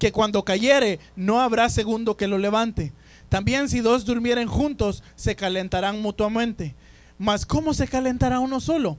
que 0.00 0.10
cuando 0.10 0.42
cayere 0.42 0.98
no 1.14 1.40
habrá 1.40 1.68
segundo 1.68 2.16
que 2.16 2.26
lo 2.26 2.38
levante. 2.38 2.92
También 3.28 3.68
si 3.68 3.80
dos 3.80 4.04
durmieren 4.04 4.48
juntos, 4.48 5.04
se 5.14 5.36
calentarán 5.36 6.02
mutuamente. 6.02 6.74
Mas 7.18 7.46
¿cómo 7.46 7.74
se 7.74 7.86
calentará 7.86 8.40
uno 8.40 8.58
solo? 8.58 8.96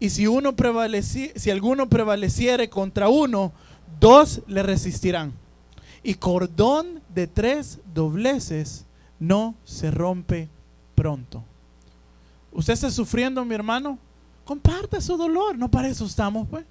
Y 0.00 0.10
si 0.10 0.26
uno 0.26 0.54
si 1.36 1.50
alguno 1.50 1.88
prevaleciere 1.88 2.68
contra 2.68 3.08
uno, 3.08 3.52
dos 4.00 4.42
le 4.46 4.62
resistirán. 4.62 5.32
Y 6.02 6.14
cordón 6.14 7.02
de 7.14 7.26
tres 7.26 7.78
dobleces 7.94 8.86
no 9.18 9.54
se 9.64 9.90
rompe 9.90 10.48
pronto. 10.94 11.44
¿Usted 12.56 12.72
está 12.72 12.90
sufriendo, 12.90 13.44
mi 13.44 13.54
hermano? 13.54 13.98
Comparta 14.44 14.98
su 15.02 15.14
dolor, 15.18 15.58
no 15.58 15.70
para 15.70 15.88
eso 15.88 16.06
estamos, 16.06 16.48
pues. 16.48 16.64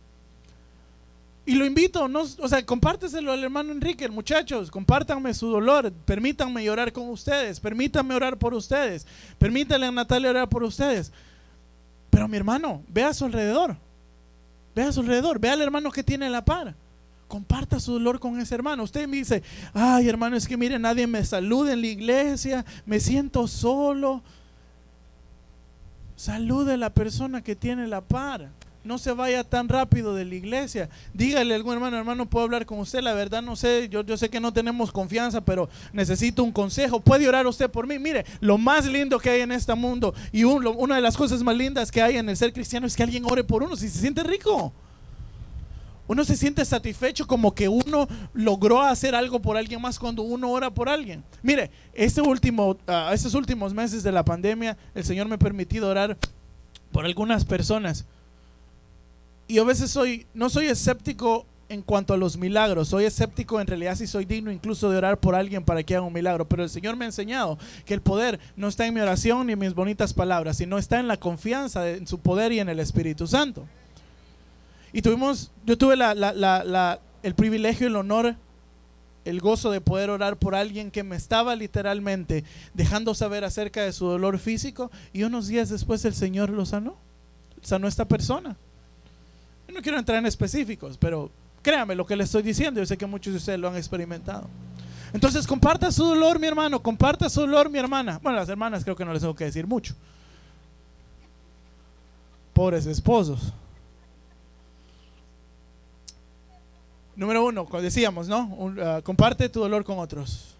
Y 1.46 1.54
lo 1.54 1.64
invito, 1.64 2.08
no, 2.08 2.22
o 2.22 2.48
sea, 2.48 2.66
compárteselo 2.66 3.32
al 3.32 3.44
hermano 3.44 3.72
Enrique, 3.72 4.10
muchachos, 4.10 4.72
compártanme 4.72 5.32
su 5.36 5.48
dolor, 5.48 5.92
permítanme 5.92 6.64
llorar 6.64 6.92
con 6.92 7.08
ustedes, 7.10 7.60
permítanme 7.60 8.16
orar 8.16 8.36
por 8.40 8.56
ustedes, 8.56 9.06
permítanle 9.38 9.86
a 9.86 9.92
Natalia 9.92 10.32
orar 10.32 10.50
por 10.50 10.64
ustedes. 10.64 11.12
Pero 12.10 12.28
mi 12.28 12.36
hermano, 12.36 12.82
vea 12.88 13.10
a 13.10 13.14
su 13.14 13.26
alrededor, 13.26 13.78
vea 14.74 14.88
a 14.88 14.92
su 14.92 15.02
alrededor, 15.02 15.38
vea 15.38 15.54
al 15.54 15.62
hermano 15.62 15.92
que 15.92 16.02
tiene 16.02 16.28
la 16.32 16.44
par. 16.44 16.74
Comparta 17.28 17.80
su 17.80 17.94
dolor 17.94 18.20
con 18.20 18.40
ese 18.40 18.56
hermano. 18.56 18.82
Usted 18.82 19.08
me 19.08 19.18
dice, 19.18 19.44
ay 19.74 20.10
hermano, 20.10 20.36
es 20.36 20.48
que 20.48 20.58
mire, 20.58 20.80
nadie 20.80 21.06
me 21.06 21.24
saluda 21.24 21.74
en 21.74 21.82
la 21.82 21.88
iglesia, 21.88 22.66
me 22.88 23.00
siento 23.00 23.48
solo. 23.48 24.24
Salude 26.16 26.74
a 26.74 26.78
la 26.78 26.92
persona 26.92 27.42
que 27.42 27.56
tiene 27.56 27.88
la 27.88 28.02
par 28.02 28.50
no 28.86 29.00
se 29.00 29.12
vaya 29.12 29.44
tan 29.44 29.68
rápido 29.68 30.14
de 30.14 30.26
la 30.26 30.36
iglesia. 30.36 30.90
Dígale 31.14 31.54
a 31.54 31.58
algún 31.58 31.74
hermano, 31.74 31.98
hermano, 31.98 32.30
puedo 32.30 32.46
hablar 32.46 32.66
con 32.66 32.80
usted. 32.80 33.02
La 33.02 33.14
verdad 33.14 33.42
no 33.42 33.56
sé, 33.56 33.90
yo, 33.90 34.04
yo 34.04 34.16
sé 34.16 34.30
que 34.30 34.40
no 34.40 34.54
tenemos 34.54 34.92
confianza, 34.92 35.42
pero 35.42 35.68
necesito 35.92 36.44
un 36.44 36.52
consejo. 36.52 37.00
¿Puede 37.00 37.28
orar 37.28 37.48
usted 37.48 37.70
por 37.70 37.88
mí? 37.88 38.00
Mire, 38.00 38.26
lo 38.40 38.58
más 38.58 38.86
lindo 38.86 39.20
que 39.20 39.32
hay 39.32 39.42
en 39.42 39.52
este 39.52 39.74
mundo 39.74 40.14
y 40.32 40.44
una 40.44 40.96
de 40.96 41.02
las 41.02 41.18
cosas 41.18 41.42
más 41.42 41.58
lindas 41.58 41.92
que 41.92 42.02
hay 42.02 42.18
en 42.18 42.30
el 42.30 42.38
ser 42.38 42.54
cristiano 42.54 42.86
es 42.86 42.96
que 42.96 43.04
alguien 43.04 43.26
ore 43.26 43.44
por 43.44 43.64
uno 43.64 43.76
si 43.76 43.90
se 43.90 44.00
siente 44.00 44.24
rico. 44.24 44.72
Uno 46.08 46.24
se 46.24 46.38
siente 46.38 46.64
satisfecho 46.66 47.26
como 47.26 47.54
que 47.54 47.68
uno 47.68 48.08
logró 48.34 48.82
hacer 48.82 49.16
algo 49.16 49.42
por 49.42 49.58
alguien 49.58 49.82
más 49.82 49.98
cuando 49.98 50.22
uno 50.22 50.52
ora 50.52 50.70
por 50.70 50.90
alguien. 50.90 51.24
Mire, 51.42 51.72
este 51.94 52.22
uh, 52.22 52.78
estos 53.12 53.34
últimos 53.34 53.74
meses 53.74 54.04
de 54.04 54.12
la 54.12 54.24
pandemia, 54.24 54.78
el 54.94 55.04
Señor 55.04 55.28
me 55.28 55.36
ha 55.36 55.40
permitido 55.40 55.90
orar 55.90 56.18
por 56.92 57.06
algunas 57.06 57.44
personas 57.44 58.06
y 59.48 59.60
a 59.60 59.64
veces 59.64 59.92
soy, 59.92 60.26
no 60.34 60.50
soy 60.50 60.68
escéptico 60.68 61.46
en 61.68 61.82
cuanto 61.82 62.14
a 62.14 62.18
los 62.18 62.38
milagros, 62.38 62.90
soy 62.90 63.06
escéptico 63.06 63.60
en 63.60 63.68
realidad 63.68 63.96
si 63.96 64.06
soy 64.06 64.26
digno 64.26 64.52
incluso 64.52 64.90
de 64.90 64.98
orar 64.98 65.20
por 65.20 65.34
alguien 65.34 65.64
para 65.64 65.82
que 65.84 65.96
haga 65.96 66.06
un 66.06 66.14
milagro, 66.14 66.48
pero 66.48 66.64
el 66.64 66.70
Señor 66.70 66.96
me 66.96 67.06
ha 67.06 67.08
enseñado 67.08 67.58
que 67.86 67.96
el 67.96 68.02
poder 68.02 68.40
no 68.56 68.68
está 68.68 68.86
en 68.86 68.94
mi 68.94 69.02
oración 69.02 69.48
ni 69.48 69.54
en 69.54 69.60
mis 69.60 69.74
bonitas 69.74 70.14
palabras, 70.14 70.58
sino 70.58 70.78
está 70.78 71.00
en 71.00 71.08
la 71.08 71.18
confianza 71.18 71.90
en 71.90 72.08
su 72.08 72.20
poder 72.20 72.52
y 72.52 72.60
en 72.60 72.70
el 72.70 72.80
Espíritu 72.80 73.26
Santo. 73.28 73.66
Y 74.96 75.04
tuvimos, 75.04 75.52
yo 75.64 75.78
tuve 75.78 75.96
el 75.96 77.36
privilegio, 77.36 77.86
el 77.86 77.96
honor, 77.96 78.36
el 79.26 79.40
gozo 79.40 79.70
de 79.70 79.82
poder 79.82 80.10
orar 80.10 80.38
por 80.38 80.56
alguien 80.56 80.90
que 80.90 81.04
me 81.04 81.16
estaba 81.16 81.56
literalmente 81.56 82.44
dejando 82.74 83.14
saber 83.14 83.44
acerca 83.44 83.84
de 83.84 83.92
su 83.92 84.06
dolor 84.06 84.40
físico 84.40 84.90
y 85.14 85.24
unos 85.24 85.48
días 85.48 85.70
después 85.70 86.04
el 86.06 86.16
Señor 86.16 86.50
lo 86.50 86.66
sanó, 86.66 86.98
sanó 87.62 87.86
a 87.86 87.90
esta 87.90 88.06
persona 88.06 88.56
no 89.76 89.82
quiero 89.82 90.00
entrar 90.00 90.18
en 90.18 90.26
específicos, 90.26 90.98
pero 90.98 91.30
créame 91.62 91.96
lo 91.96 92.06
que 92.06 92.16
le 92.16 92.24
estoy 92.24 92.42
diciendo. 92.42 92.80
Yo 92.80 92.86
sé 92.86 92.98
que 92.98 93.06
muchos 93.06 93.34
de 93.34 93.38
ustedes 93.38 93.60
lo 93.60 93.68
han 93.68 93.76
experimentado. 93.76 94.48
Entonces, 95.14 95.46
comparta 95.46 95.92
su 95.92 96.04
dolor, 96.04 96.40
mi 96.40 96.48
hermano. 96.48 96.82
Comparta 96.82 97.30
su 97.30 97.42
dolor, 97.42 97.70
mi 97.70 97.78
hermana. 97.78 98.20
Bueno, 98.24 98.40
las 98.40 98.50
hermanas 98.50 98.84
creo 98.84 98.96
que 98.96 99.06
no 99.06 99.14
les 99.14 99.22
tengo 99.22 99.36
que 99.36 99.46
decir 99.46 99.68
mucho. 99.68 99.94
Pobres 102.54 102.86
esposos. 102.86 103.54
Número 107.16 107.46
uno, 107.46 107.66
decíamos, 107.82 108.28
¿no? 108.28 108.74
Ah, 108.82 109.02
comparte 109.04 109.48
tu 109.48 109.62
dolor 109.62 109.84
con 109.84 110.00
otros. 110.00 110.56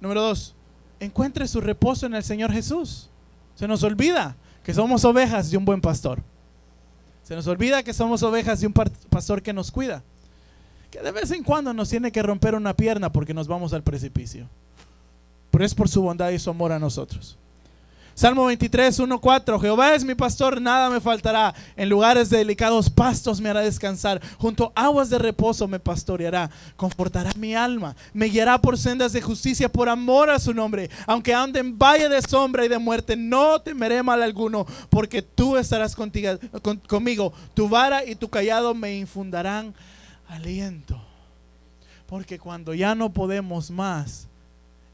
Número 0.00 0.22
dos, 0.22 0.54
encuentre 1.00 1.46
su 1.46 1.60
reposo 1.60 2.06
en 2.06 2.14
el 2.14 2.24
Señor 2.24 2.52
Jesús. 2.52 3.08
Se 3.54 3.68
nos 3.68 3.82
olvida 3.82 4.36
que 4.64 4.74
somos 4.74 5.04
ovejas 5.04 5.50
de 5.50 5.56
un 5.56 5.64
buen 5.64 5.80
pastor. 5.80 6.20
Se 7.22 7.34
nos 7.34 7.46
olvida 7.46 7.82
que 7.82 7.94
somos 7.94 8.22
ovejas 8.22 8.60
de 8.60 8.66
un 8.66 8.72
pastor 8.72 9.40
que 9.40 9.52
nos 9.52 9.70
cuida. 9.70 10.02
Que 10.90 11.00
de 11.00 11.10
vez 11.10 11.30
en 11.30 11.42
cuando 11.42 11.72
nos 11.72 11.88
tiene 11.88 12.12
que 12.12 12.22
romper 12.22 12.54
una 12.54 12.74
pierna 12.74 13.10
porque 13.10 13.32
nos 13.32 13.46
vamos 13.46 13.72
al 13.72 13.82
precipicio. 13.82 14.48
Pero 15.50 15.64
es 15.64 15.74
por 15.74 15.88
su 15.88 16.02
bondad 16.02 16.30
y 16.30 16.38
su 16.38 16.50
amor 16.50 16.72
a 16.72 16.78
nosotros. 16.78 17.38
Salmo 18.14 18.44
23, 18.46 19.00
1, 19.00 19.20
4. 19.20 19.58
Jehová 19.58 19.94
es 19.94 20.04
mi 20.04 20.14
pastor, 20.14 20.60
nada 20.60 20.88
me 20.88 21.00
faltará. 21.00 21.52
En 21.76 21.88
lugares 21.88 22.30
de 22.30 22.38
delicados 22.38 22.88
pastos 22.88 23.40
me 23.40 23.48
hará 23.48 23.60
descansar. 23.60 24.20
Junto 24.38 24.72
a 24.76 24.84
aguas 24.84 25.10
de 25.10 25.18
reposo 25.18 25.66
me 25.66 25.80
pastoreará. 25.80 26.48
Confortará 26.76 27.32
mi 27.36 27.56
alma. 27.56 27.96
Me 28.12 28.26
guiará 28.26 28.58
por 28.60 28.78
sendas 28.78 29.12
de 29.12 29.20
justicia 29.20 29.68
por 29.68 29.88
amor 29.88 30.30
a 30.30 30.38
su 30.38 30.54
nombre. 30.54 30.90
Aunque 31.06 31.34
ande 31.34 31.58
en 31.58 31.76
valle 31.76 32.08
de 32.08 32.22
sombra 32.22 32.64
y 32.64 32.68
de 32.68 32.78
muerte, 32.78 33.16
no 33.16 33.60
temeré 33.60 34.00
mal 34.02 34.22
alguno, 34.22 34.64
porque 34.90 35.20
tú 35.20 35.56
estarás 35.56 35.96
contigo- 35.96 36.38
con- 36.62 36.76
conmigo. 36.78 37.32
Tu 37.54 37.68
vara 37.68 38.04
y 38.04 38.14
tu 38.14 38.28
callado 38.28 38.74
me 38.74 38.96
infundarán 38.96 39.74
aliento. 40.28 41.00
Porque 42.06 42.38
cuando 42.38 42.74
ya 42.74 42.94
no 42.94 43.12
podemos 43.12 43.72
más, 43.72 44.28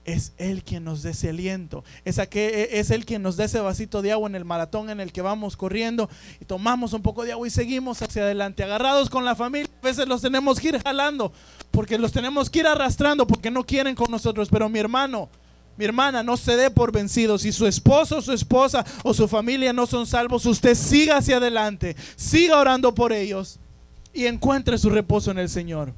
es 0.04 0.32
Él 0.38 0.64
quien 0.64 0.84
nos 0.84 1.02
da 1.02 1.10
ese 1.10 1.28
aliento. 1.28 1.84
Es, 2.04 2.18
aquel- 2.18 2.68
es 2.70 2.90
Él 2.90 3.04
quien 3.04 3.22
nos 3.22 3.36
da 3.36 3.44
ese 3.44 3.60
vasito 3.60 4.02
de 4.02 4.12
agua 4.12 4.28
en 4.28 4.34
el 4.34 4.44
maratón 4.44 4.90
en 4.90 5.00
el 5.00 5.12
que 5.12 5.22
vamos 5.22 5.56
corriendo 5.56 6.08
y 6.40 6.44
tomamos 6.44 6.92
un 6.92 7.02
poco 7.02 7.24
de 7.24 7.32
agua 7.32 7.46
y 7.46 7.50
seguimos 7.50 8.00
hacia 8.02 8.22
adelante, 8.22 8.62
agarrados 8.64 9.10
con 9.10 9.24
la 9.24 9.36
familia. 9.36 9.68
A 9.82 9.86
veces 9.86 10.08
los 10.08 10.22
tenemos 10.22 10.58
que 10.58 10.68
ir 10.68 10.82
jalando, 10.82 11.32
porque 11.70 11.98
los 11.98 12.12
tenemos 12.12 12.48
que 12.50 12.60
ir 12.60 12.66
arrastrando, 12.66 13.26
porque 13.26 13.50
no 13.50 13.64
quieren 13.64 13.94
con 13.94 14.10
nosotros. 14.10 14.48
Pero 14.50 14.68
mi 14.68 14.78
hermano, 14.78 15.28
mi 15.76 15.84
hermana, 15.84 16.22
no 16.22 16.36
se 16.36 16.56
dé 16.56 16.70
por 16.70 16.92
vencido. 16.92 17.38
Si 17.38 17.52
su 17.52 17.66
esposo, 17.66 18.20
su 18.22 18.32
esposa 18.32 18.84
o 19.04 19.14
su 19.14 19.28
familia 19.28 19.72
no 19.72 19.86
son 19.86 20.06
salvos, 20.06 20.44
usted 20.46 20.74
siga 20.74 21.18
hacia 21.18 21.36
adelante, 21.36 21.94
siga 22.16 22.58
orando 22.58 22.94
por 22.94 23.12
ellos 23.12 23.58
y 24.12 24.26
encuentre 24.26 24.76
su 24.78 24.90
reposo 24.90 25.30
en 25.30 25.38
el 25.38 25.48
Señor. 25.48 25.92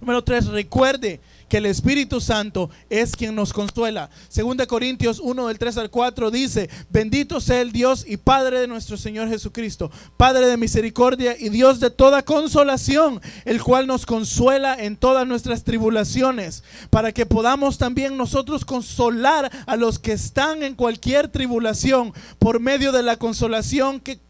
Número 0.00 0.22
tres, 0.22 0.46
recuerde 0.46 1.20
que 1.48 1.58
el 1.58 1.66
Espíritu 1.66 2.20
Santo 2.20 2.70
es 2.90 3.16
quien 3.16 3.34
nos 3.34 3.52
consuela. 3.52 4.10
Segunda 4.28 4.66
Corintios 4.66 5.18
1 5.18 5.48
del 5.48 5.58
3 5.58 5.78
al 5.78 5.90
4 5.90 6.30
dice, 6.30 6.68
bendito 6.90 7.40
sea 7.40 7.60
el 7.60 7.72
Dios 7.72 8.04
y 8.06 8.16
Padre 8.16 8.60
de 8.60 8.66
nuestro 8.66 8.96
Señor 8.96 9.28
Jesucristo, 9.28 9.90
Padre 10.16 10.46
de 10.46 10.56
misericordia 10.56 11.36
y 11.38 11.48
Dios 11.48 11.80
de 11.80 11.90
toda 11.90 12.22
consolación, 12.22 13.20
el 13.44 13.62
cual 13.62 13.86
nos 13.86 14.06
consuela 14.06 14.74
en 14.74 14.96
todas 14.96 15.26
nuestras 15.26 15.64
tribulaciones, 15.64 16.62
para 16.90 17.12
que 17.12 17.26
podamos 17.26 17.78
también 17.78 18.16
nosotros 18.16 18.64
consolar 18.64 19.50
a 19.66 19.76
los 19.76 19.98
que 19.98 20.12
están 20.12 20.62
en 20.62 20.74
cualquier 20.74 21.28
tribulación 21.28 22.12
por 22.38 22.60
medio 22.60 22.92
de 22.92 23.02
la 23.02 23.16
consolación 23.16 24.00
que 24.00 24.20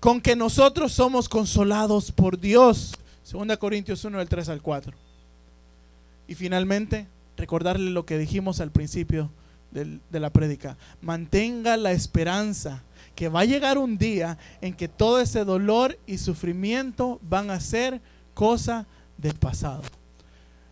con 0.00 0.20
que 0.20 0.36
nosotros 0.36 0.92
somos 0.92 1.28
consolados 1.28 2.12
por 2.12 2.38
Dios. 2.38 2.94
Segunda 3.24 3.56
Corintios 3.56 4.04
1 4.04 4.18
del 4.18 4.28
3 4.28 4.48
al 4.50 4.62
4. 4.62 5.07
Y 6.28 6.34
finalmente, 6.36 7.08
recordarle 7.36 7.90
lo 7.90 8.06
que 8.06 8.18
dijimos 8.18 8.60
al 8.60 8.70
principio 8.70 9.30
del- 9.72 10.00
de 10.10 10.20
la 10.20 10.30
prédica. 10.30 10.76
Mantenga 11.00 11.76
la 11.76 11.92
esperanza 11.92 12.82
que 13.16 13.28
va 13.28 13.40
a 13.40 13.44
llegar 13.44 13.78
un 13.78 13.98
día 13.98 14.38
en 14.60 14.74
que 14.74 14.86
todo 14.88 15.20
ese 15.20 15.44
dolor 15.44 15.98
y 16.06 16.18
sufrimiento 16.18 17.18
van 17.22 17.50
a 17.50 17.58
ser 17.60 18.00
cosa 18.34 18.86
del 19.16 19.34
pasado. 19.34 19.82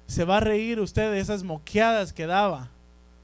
Se 0.07 0.25
va 0.25 0.37
a 0.37 0.41
reír 0.41 0.79
usted 0.79 1.11
de 1.11 1.19
esas 1.19 1.43
moqueadas 1.43 2.13
que 2.13 2.27
daba. 2.27 2.71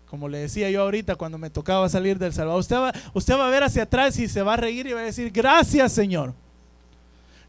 Como 0.06 0.28
le 0.28 0.38
decía 0.38 0.68
yo 0.70 0.82
ahorita 0.82 1.14
cuando 1.16 1.38
me 1.38 1.48
tocaba 1.50 1.88
salir 1.88 2.18
del 2.18 2.32
Salvador. 2.32 2.60
Usted 2.60 2.76
va, 2.76 2.92
usted 3.14 3.34
va 3.34 3.46
a 3.46 3.50
ver 3.50 3.62
hacia 3.62 3.84
atrás 3.84 4.18
y 4.18 4.28
se 4.28 4.42
va 4.42 4.54
a 4.54 4.56
reír 4.56 4.86
y 4.86 4.92
va 4.92 5.00
a 5.00 5.04
decir, 5.04 5.30
gracias 5.30 5.92
Señor. 5.92 6.34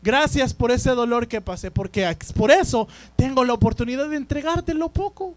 Gracias 0.04 0.54
por 0.54 0.70
ese 0.70 0.90
dolor 0.92 1.30
que 1.30 1.40
pasé, 1.40 1.72
porque 1.72 2.18
por 2.36 2.52
eso 2.52 2.90
tengo 3.16 3.46
la 3.46 3.54
oportunidad 3.54 4.10
de 4.10 4.18
entregarte 4.18 4.74
lo 4.74 4.90
poco 4.90 5.34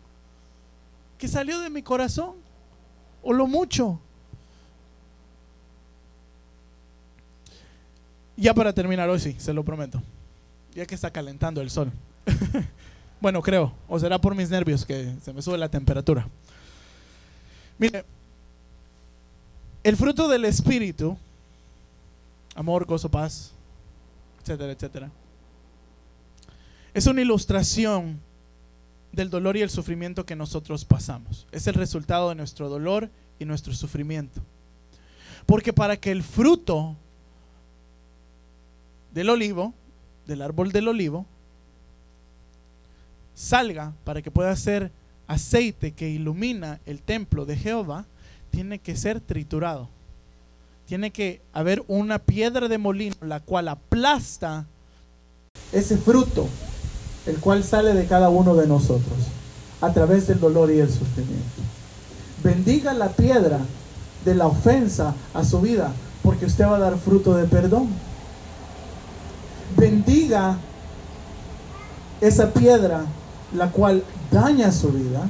que 1.19 1.29
salió 1.29 1.61
de 1.61 1.71
mi 1.71 1.83
corazón 1.83 2.35
o 3.23 3.33
lo 3.33 3.47
mucho. 3.47 4.01
Ya 8.37 8.53
para 8.53 8.73
terminar 8.73 9.09
hoy 9.09 9.21
sí, 9.21 9.37
se 9.39 9.53
lo 9.53 9.65
prometo. 9.65 10.03
Ya 10.75 10.85
que 10.85 10.97
está 10.97 11.13
calentando 11.13 11.61
el 11.61 11.71
sol. 11.71 11.93
bueno, 13.21 13.41
creo, 13.43 13.73
o 13.87 14.01
será 14.01 14.21
por 14.21 14.35
mis 14.35 14.51
nervios 14.51 14.85
que 14.85 15.15
se 15.23 15.33
me 15.33 15.43
sube 15.43 15.59
la 15.59 15.69
temperatura. 15.69 16.27
Mire, 17.79 18.05
el 19.85 19.97
fruto 19.97 20.27
del 20.29 20.45
espíritu, 20.45 21.17
amor, 22.57 22.85
gozo, 22.85 23.09
paz, 23.09 23.53
etcétera, 24.47 24.73
etcétera. 24.73 25.11
Es 26.95 27.07
una 27.07 27.21
ilustración 27.21 28.21
del 29.13 29.29
dolor 29.29 29.57
y 29.57 29.63
el 29.63 29.71
sufrimiento 29.71 30.25
que 30.25 30.37
nosotros 30.37 30.85
pasamos. 30.85 31.47
Es 31.51 31.67
el 31.67 31.75
resultado 31.75 32.29
de 32.29 32.37
nuestro 32.37 32.69
dolor 32.69 33.11
y 33.39 33.45
nuestro 33.45 33.75
sufrimiento. 33.75 34.41
Porque 35.47 35.73
para 35.73 35.97
que 35.97 36.13
el 36.13 36.23
fruto 36.23 36.97
del 39.13 39.31
olivo, 39.31 39.75
del 40.27 40.43
árbol 40.43 40.71
del 40.71 40.89
olivo, 40.89 41.27
salga, 43.35 43.95
para 44.05 44.23
que 44.23 44.31
pueda 44.31 44.55
ser 44.55 44.93
aceite 45.27 45.93
que 45.93 46.09
ilumina 46.09 46.81
el 46.87 47.03
templo 47.03 47.45
de 47.47 47.57
Jehová, 47.57 48.07
tiene 48.51 48.79
que 48.79 48.97
ser 48.97 49.21
triturado 49.21 49.96
tiene 50.87 51.11
que 51.11 51.43
haber 51.53 51.85
una 51.89 52.19
piedra 52.19 52.69
de 52.69 52.79
molino 52.79 53.17
la 53.21 53.41
cual 53.41 53.69
aplasta 53.69 54.67
ese 55.73 55.97
fruto, 55.97 56.47
el 57.27 57.37
cual 57.39 57.65
sale 57.65 57.93
de 57.93 58.07
cada 58.07 58.29
uno 58.29 58.55
de 58.55 58.67
nosotros 58.67 59.19
a 59.81 59.93
través 59.93 60.27
del 60.29 60.41
dolor 60.41 60.71
y 60.71 60.79
el 60.79 60.89
sufrimiento. 60.89 61.63
Bendiga 62.43 62.95
la 62.95 63.09
piedra 63.09 63.59
de 64.25 64.35
la 64.35 64.47
ofensa 64.47 65.15
a 65.35 65.45
su 65.45 65.61
vida, 65.61 65.93
porque 66.23 66.47
usted 66.47 66.65
va 66.65 66.77
a 66.77 66.81
dar 66.81 66.99
fruto 66.99 67.35
de 67.35 67.47
perdón. 67.47 67.89
Bendiga 69.77 70.57
esa 72.21 72.53
piedra 72.53 73.05
la 73.55 73.71
cual 73.71 74.05
daña 74.31 74.71
su 74.71 74.89
vida. 74.89 75.29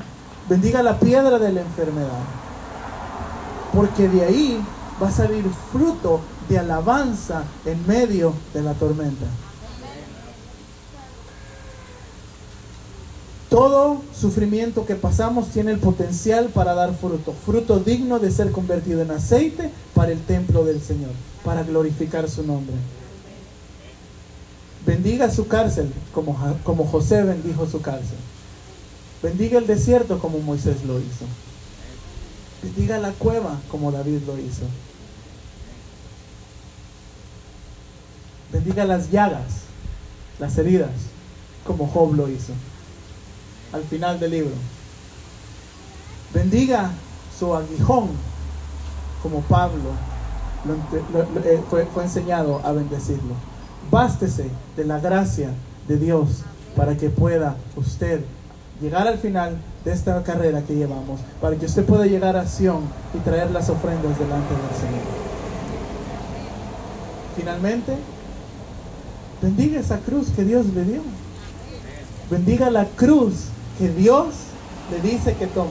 Bendiga 0.48 0.82
la 0.82 0.98
piedra 0.98 1.38
de 1.38 1.52
la 1.52 1.62
enfermedad, 1.62 2.20
porque 3.72 4.08
de 4.08 4.24
ahí 4.24 4.64
va 5.02 5.08
a 5.08 5.12
salir 5.12 5.44
fruto 5.72 6.20
de 6.48 6.58
alabanza 6.58 7.44
en 7.64 7.86
medio 7.86 8.32
de 8.54 8.62
la 8.62 8.74
tormenta. 8.74 9.26
Todo 13.48 14.02
sufrimiento 14.12 14.86
que 14.86 14.96
pasamos 14.96 15.48
tiene 15.48 15.70
el 15.70 15.78
potencial 15.78 16.48
para 16.48 16.74
dar 16.74 16.94
fruto, 16.94 17.32
fruto 17.32 17.78
digno 17.78 18.18
de 18.18 18.30
ser 18.30 18.50
convertido 18.50 19.02
en 19.02 19.10
aceite 19.12 19.70
para 19.94 20.12
el 20.12 20.20
templo 20.20 20.64
del 20.64 20.82
Señor, 20.82 21.12
para 21.44 21.62
glorificar 21.62 22.28
su 22.28 22.42
nombre. 22.42 22.74
Bendiga 24.84 25.30
su 25.30 25.46
cárcel 25.46 25.92
como, 26.12 26.36
como 26.64 26.86
José 26.86 27.22
bendijo 27.22 27.66
su 27.66 27.80
cárcel. 27.80 28.18
Bendiga 29.22 29.58
el 29.58 29.66
desierto 29.66 30.18
como 30.18 30.38
Moisés 30.38 30.84
lo 30.84 30.98
hizo. 30.98 31.24
Bendiga 32.62 32.98
la 32.98 33.12
cueva 33.12 33.60
como 33.70 33.92
David 33.92 34.20
lo 34.26 34.38
hizo. 34.38 34.64
Bendiga 38.56 38.86
las 38.86 39.10
llagas, 39.10 39.64
las 40.38 40.56
heridas, 40.56 40.88
como 41.66 41.86
Job 41.86 42.14
lo 42.14 42.26
hizo. 42.26 42.54
Al 43.70 43.82
final 43.84 44.18
del 44.18 44.30
libro. 44.30 44.54
Bendiga 46.32 46.90
su 47.38 47.54
aguijón, 47.54 48.08
como 49.22 49.42
Pablo 49.42 49.90
eh, 51.44 51.60
fue, 51.68 51.84
fue 51.84 52.04
enseñado 52.04 52.62
a 52.64 52.72
bendecirlo. 52.72 53.34
Bástese 53.90 54.48
de 54.74 54.84
la 54.86 55.00
gracia 55.00 55.50
de 55.86 55.98
Dios 55.98 56.42
para 56.74 56.96
que 56.96 57.10
pueda 57.10 57.56
usted 57.76 58.22
llegar 58.80 59.06
al 59.06 59.18
final 59.18 59.58
de 59.84 59.92
esta 59.92 60.22
carrera 60.22 60.62
que 60.62 60.74
llevamos, 60.74 61.20
para 61.42 61.56
que 61.56 61.66
usted 61.66 61.84
pueda 61.84 62.06
llegar 62.06 62.36
a 62.36 62.46
Sion 62.46 62.84
y 63.12 63.18
traer 63.18 63.50
las 63.50 63.68
ofrendas 63.68 64.18
delante 64.18 64.54
del 64.54 64.80
Señor. 64.80 65.04
Finalmente, 67.36 67.98
bendiga 69.42 69.80
esa 69.80 69.98
cruz 69.98 70.28
que 70.34 70.44
Dios 70.44 70.66
le 70.74 70.84
dio. 70.84 71.02
Bendiga 72.30 72.70
la 72.70 72.86
cruz 72.86 73.46
que 73.78 73.88
Dios 73.88 74.26
le 74.90 75.00
dice 75.08 75.34
que 75.34 75.46
tome. 75.46 75.70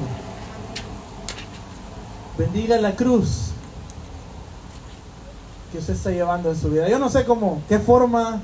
Bendiga 2.38 2.78
la 2.78 2.96
cruz 2.96 3.52
que 5.72 5.80
usted 5.80 5.94
está 5.94 6.12
llevando 6.12 6.52
en 6.52 6.58
su 6.58 6.70
vida. 6.70 6.90
Yo 6.90 7.00
no 7.00 7.10
sé 7.10 7.26
cómo, 7.26 7.62
qué 7.68 7.80
forma, 7.80 8.42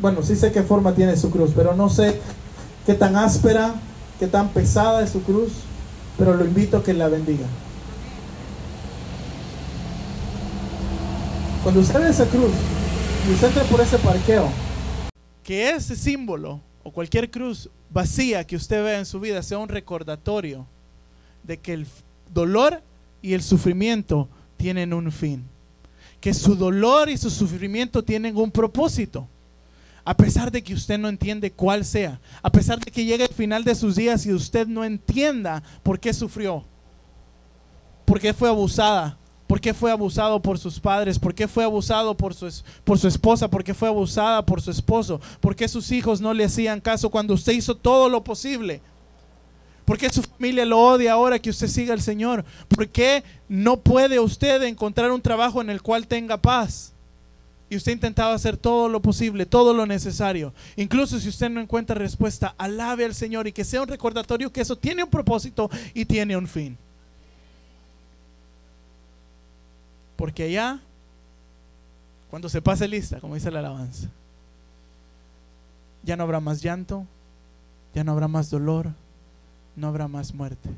bueno, 0.00 0.22
sí 0.22 0.36
sé 0.36 0.52
qué 0.52 0.62
forma 0.62 0.94
tiene 0.94 1.16
su 1.16 1.30
cruz, 1.30 1.52
pero 1.54 1.74
no 1.74 1.88
sé 1.88 2.20
qué 2.86 2.94
tan 2.94 3.16
áspera, 3.16 3.74
qué 4.18 4.26
tan 4.26 4.48
pesada 4.48 5.02
es 5.02 5.10
su 5.10 5.22
cruz, 5.22 5.52
pero 6.16 6.34
lo 6.34 6.44
invito 6.44 6.78
a 6.78 6.82
que 6.82 6.94
la 6.94 7.08
bendiga. 7.08 7.46
Cuando 11.62 11.80
usted 11.80 12.00
ve 12.00 12.08
esa 12.08 12.24
cruz 12.26 12.52
y 13.30 13.70
por 13.70 13.82
ese 13.82 13.98
parqueo, 13.98 14.48
que 15.44 15.68
ese 15.68 15.94
símbolo 15.94 16.62
o 16.82 16.90
cualquier 16.90 17.30
cruz 17.30 17.68
vacía 17.90 18.42
que 18.42 18.56
usted 18.56 18.82
vea 18.82 18.98
en 18.98 19.04
su 19.04 19.20
vida 19.20 19.42
sea 19.42 19.58
un 19.58 19.68
recordatorio 19.68 20.66
de 21.42 21.58
que 21.58 21.74
el 21.74 21.86
dolor 22.32 22.82
y 23.20 23.34
el 23.34 23.42
sufrimiento 23.42 24.30
tienen 24.56 24.94
un 24.94 25.12
fin. 25.12 25.44
Que 26.22 26.32
su 26.32 26.56
dolor 26.56 27.10
y 27.10 27.18
su 27.18 27.28
sufrimiento 27.28 28.02
tienen 28.02 28.34
un 28.34 28.50
propósito. 28.50 29.28
A 30.06 30.16
pesar 30.16 30.50
de 30.50 30.62
que 30.62 30.72
usted 30.72 30.98
no 30.98 31.10
entiende 31.10 31.52
cuál 31.52 31.84
sea. 31.84 32.18
A 32.42 32.50
pesar 32.50 32.78
de 32.80 32.90
que 32.90 33.04
llegue 33.04 33.24
el 33.24 33.34
final 33.34 33.62
de 33.62 33.74
sus 33.74 33.96
días 33.96 34.24
y 34.24 34.32
usted 34.32 34.66
no 34.66 34.84
entienda 34.84 35.62
por 35.82 36.00
qué 36.00 36.14
sufrió. 36.14 36.64
Por 38.06 38.20
qué 38.20 38.32
fue 38.32 38.48
abusada. 38.48 39.18
¿Por 39.48 39.62
qué 39.62 39.72
fue 39.72 39.90
abusado 39.90 40.40
por 40.42 40.58
sus 40.58 40.78
padres? 40.78 41.18
¿Por 41.18 41.34
qué 41.34 41.48
fue 41.48 41.64
abusado 41.64 42.14
por 42.14 42.34
su, 42.34 42.52
por 42.84 42.98
su 42.98 43.08
esposa? 43.08 43.48
¿Por 43.48 43.64
qué 43.64 43.72
fue 43.72 43.88
abusada 43.88 44.44
por 44.44 44.60
su 44.60 44.70
esposo? 44.70 45.22
¿Por 45.40 45.56
qué 45.56 45.66
sus 45.66 45.90
hijos 45.90 46.20
no 46.20 46.34
le 46.34 46.44
hacían 46.44 46.82
caso 46.82 47.08
cuando 47.08 47.32
usted 47.32 47.54
hizo 47.54 47.74
todo 47.74 48.10
lo 48.10 48.22
posible? 48.22 48.82
¿Por 49.86 49.96
qué 49.96 50.10
su 50.10 50.22
familia 50.22 50.66
lo 50.66 50.78
odia 50.78 51.14
ahora 51.14 51.38
que 51.38 51.48
usted 51.48 51.66
siga 51.66 51.94
al 51.94 52.02
Señor? 52.02 52.44
¿Por 52.68 52.88
qué 52.88 53.24
no 53.48 53.80
puede 53.80 54.20
usted 54.20 54.62
encontrar 54.64 55.10
un 55.10 55.22
trabajo 55.22 55.62
en 55.62 55.70
el 55.70 55.80
cual 55.80 56.06
tenga 56.06 56.36
paz? 56.36 56.92
Y 57.70 57.76
usted 57.76 57.92
intentaba 57.92 58.34
hacer 58.34 58.58
todo 58.58 58.90
lo 58.90 59.00
posible, 59.00 59.46
todo 59.46 59.72
lo 59.72 59.86
necesario. 59.86 60.52
Incluso 60.76 61.18
si 61.18 61.30
usted 61.30 61.48
no 61.48 61.58
encuentra 61.58 61.94
respuesta, 61.94 62.54
alabe 62.58 63.06
al 63.06 63.14
Señor 63.14 63.46
y 63.46 63.52
que 63.52 63.64
sea 63.64 63.80
un 63.80 63.88
recordatorio 63.88 64.52
que 64.52 64.60
eso 64.60 64.76
tiene 64.76 65.04
un 65.04 65.10
propósito 65.10 65.70
y 65.94 66.04
tiene 66.04 66.36
un 66.36 66.46
fin. 66.46 66.76
Porque 70.18 70.42
allá, 70.42 70.80
cuando 72.28 72.48
se 72.48 72.60
pase 72.60 72.88
lista, 72.88 73.20
como 73.20 73.36
dice 73.36 73.52
la 73.52 73.60
alabanza, 73.60 74.08
ya 76.02 76.16
no 76.16 76.24
habrá 76.24 76.40
más 76.40 76.60
llanto, 76.60 77.06
ya 77.94 78.02
no 78.02 78.10
habrá 78.10 78.26
más 78.26 78.50
dolor, 78.50 78.90
no 79.76 79.86
habrá 79.86 80.08
más 80.08 80.34
muerte. 80.34 80.70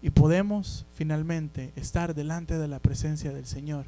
Y 0.00 0.08
podemos 0.08 0.86
finalmente 0.94 1.70
estar 1.76 2.14
delante 2.14 2.56
de 2.56 2.66
la 2.66 2.78
presencia 2.78 3.30
del 3.30 3.44
Señor 3.44 3.84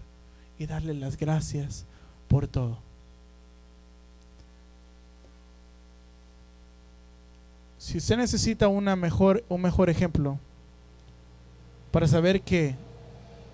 y 0.58 0.66
darle 0.66 0.92
las 0.92 1.16
gracias 1.16 1.86
por 2.28 2.46
todo. 2.46 2.76
Si 7.78 7.96
usted 7.96 8.18
necesita 8.18 8.68
una 8.68 8.96
mejor, 8.96 9.42
un 9.48 9.62
mejor 9.62 9.88
ejemplo 9.88 10.38
para 11.90 12.06
saber 12.06 12.42
que 12.42 12.83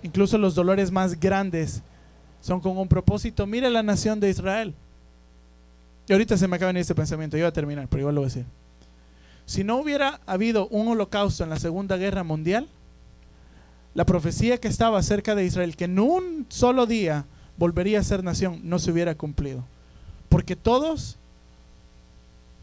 Incluso 0.03 0.37
los 0.37 0.55
dolores 0.55 0.91
más 0.91 1.19
grandes 1.19 1.81
son 2.41 2.59
con 2.59 2.77
un 2.77 2.87
propósito. 2.87 3.45
Mire 3.45 3.69
la 3.69 3.83
nación 3.83 4.19
de 4.19 4.29
Israel. 4.29 4.73
Y 6.07 6.13
ahorita 6.13 6.37
se 6.37 6.47
me 6.47 6.55
acaba 6.55 6.67
de 6.67 6.73
venir 6.73 6.81
este 6.81 6.95
pensamiento, 6.95 7.37
yo 7.37 7.43
voy 7.43 7.49
a 7.49 7.53
terminar, 7.53 7.87
pero 7.87 8.01
igual 8.01 8.15
lo 8.15 8.21
voy 8.21 8.25
a 8.25 8.33
decir. 8.33 8.45
Si 9.45 9.63
no 9.63 9.77
hubiera 9.77 10.19
habido 10.25 10.67
un 10.67 10.87
holocausto 10.87 11.43
en 11.43 11.49
la 11.49 11.59
Segunda 11.59 11.97
Guerra 11.97 12.23
Mundial, 12.23 12.67
la 13.93 14.05
profecía 14.05 14.57
que 14.57 14.67
estaba 14.67 14.99
acerca 14.99 15.35
de 15.35 15.45
Israel, 15.45 15.75
que 15.75 15.85
en 15.85 15.99
un 15.99 16.45
solo 16.49 16.85
día 16.85 17.25
volvería 17.57 17.99
a 17.99 18.03
ser 18.03 18.23
nación, 18.23 18.61
no 18.63 18.79
se 18.79 18.91
hubiera 18.91 19.15
cumplido. 19.15 19.63
Porque 20.29 20.55
todos 20.55 21.17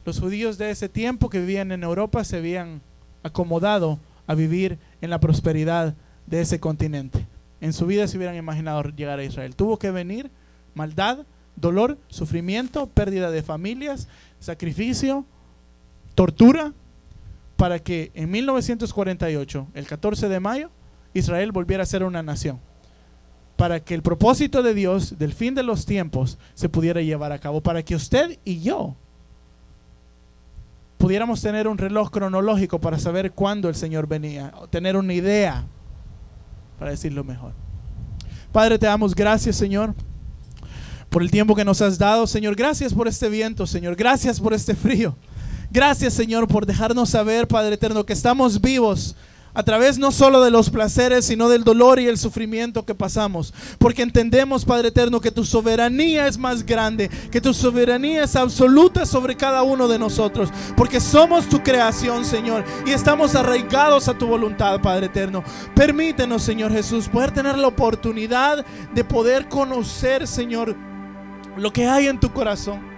los 0.05 0.21
judíos 0.21 0.59
de 0.59 0.71
ese 0.71 0.89
tiempo 0.89 1.29
que 1.29 1.41
vivían 1.41 1.71
en 1.71 1.83
Europa 1.83 2.25
se 2.25 2.39
habían 2.39 2.81
acomodado 3.23 3.99
a 4.27 4.35
vivir 4.35 4.79
en 5.01 5.11
la 5.11 5.21
prosperidad 5.21 5.95
de 6.29 6.41
ese 6.41 6.61
continente. 6.61 7.27
En 7.61 7.73
su 7.73 7.87
vida 7.87 8.07
se 8.07 8.17
hubieran 8.17 8.37
imaginado 8.37 8.83
llegar 8.91 9.19
a 9.19 9.25
Israel. 9.25 9.57
Tuvo 9.57 9.79
que 9.79 9.91
venir 9.91 10.31
maldad, 10.75 11.27
dolor, 11.57 11.99
sufrimiento, 12.09 12.87
pérdida 12.87 13.31
de 13.31 13.43
familias, 13.43 14.09
sacrificio, 14.39 15.25
tortura, 16.15 16.73
para 17.57 17.81
que 17.81 18.13
en 18.15 18.31
1948, 18.31 19.67
el 19.75 19.87
14 19.87 20.29
de 20.29 20.41
mayo, 20.41 20.71
Israel 21.15 21.51
volviera 21.51 21.83
a 21.83 21.87
ser 21.87 22.05
una 22.05 22.23
nación. 22.23 22.61
Para 23.57 23.81
que 23.81 23.95
el 23.95 24.03
propósito 24.03 24.63
de 24.63 24.75
Dios 24.75 25.19
del 25.19 25.33
fin 25.33 25.57
de 25.57 25.65
los 25.65 25.85
tiempos 25.85 26.39
se 26.55 26.69
pudiera 26.69 27.03
llevar 27.03 27.33
a 27.33 27.41
cabo. 27.41 27.61
Para 27.61 27.83
que 27.83 27.97
usted 27.97 28.39
y 28.45 28.61
yo 28.61 28.95
pudiéramos 30.99 31.41
tener 31.41 31.67
un 31.67 31.79
reloj 31.79 32.11
cronológico 32.11 32.81
para 32.81 33.01
saber 33.01 33.33
cuándo 33.33 33.69
el 33.69 33.75
Señor 33.75 34.07
venía, 34.07 34.53
tener 34.71 34.97
una 34.97 35.15
idea 35.15 35.65
para 36.79 36.91
decirlo 36.91 37.25
mejor. 37.25 37.53
Padre, 38.53 38.79
te 38.79 38.87
damos 38.87 39.15
gracias, 39.15 39.57
Señor, 39.57 39.95
por 41.11 41.23
el 41.23 41.31
tiempo 41.31 41.55
que 41.55 41.65
nos 41.65 41.83
has 41.83 41.99
dado, 41.99 42.27
Señor. 42.27 42.55
Gracias 42.55 42.95
por 42.95 43.09
este 43.09 43.29
viento, 43.29 43.67
Señor. 43.67 43.97
Gracias 43.97 44.41
por 44.41 44.55
este 44.55 44.75
frío. 44.75 45.17
Gracias, 45.71 46.15
Señor, 46.15 46.49
por 46.49 46.65
dejarnos 46.65 47.11
saber, 47.11 47.47
Padre 47.47 47.75
eterno, 47.75 48.07
que 48.07 48.15
estamos 48.15 48.61
vivos 48.61 49.17
a 49.55 49.63
través 49.63 49.99
no 49.99 50.13
solo 50.13 50.43
de 50.43 50.51
los 50.51 50.71
placeres, 50.71 51.25
sino 51.25 51.49
del 51.49 51.65
dolor 51.65 51.99
y 51.99 52.07
el 52.07 52.19
sufrimiento 52.19 52.85
que 52.85 52.95
pasamos. 52.95 53.53
Porque 53.79 54.03
entendemos, 54.03 54.65
Padre 54.65 54.89
Eterno, 54.89 55.21
que 55.21 55.31
tu 55.31 55.45
soberanía 55.45 56.27
es 56.27 56.39
más 56.39 56.65
grande, 56.65 57.09
que 57.31 57.41
tu 57.41 57.55
soberanía 57.55 58.25
es 58.25 58.37
absoluta 58.37 59.07
sobre 59.07 59.37
cada 59.37 59.63
uno 59.63 59.89
de 59.89 59.99
nosotros. 59.99 60.51
Porque 60.77 61.01
somos 61.01 61.49
tu 61.49 61.63
creación, 61.63 62.25
Señor, 62.25 62.65
y 62.87 62.91
estamos 62.91 63.35
arraigados 63.35 64.09
a 64.09 64.17
tu 64.17 64.27
voluntad, 64.27 64.81
Padre 64.81 65.07
Eterno. 65.07 65.43
Permítenos, 65.75 66.43
Señor 66.43 66.73
Jesús, 66.73 67.09
poder 67.09 67.33
tener 67.33 67.59
la 67.59 67.69
oportunidad 67.69 68.65
de 68.95 69.05
poder 69.05 69.49
conocer, 69.49 70.27
Señor, 70.27 70.77
lo 71.57 71.73
que 71.73 71.87
hay 71.87 72.07
en 72.07 72.21
tu 72.21 72.33
corazón 72.33 72.98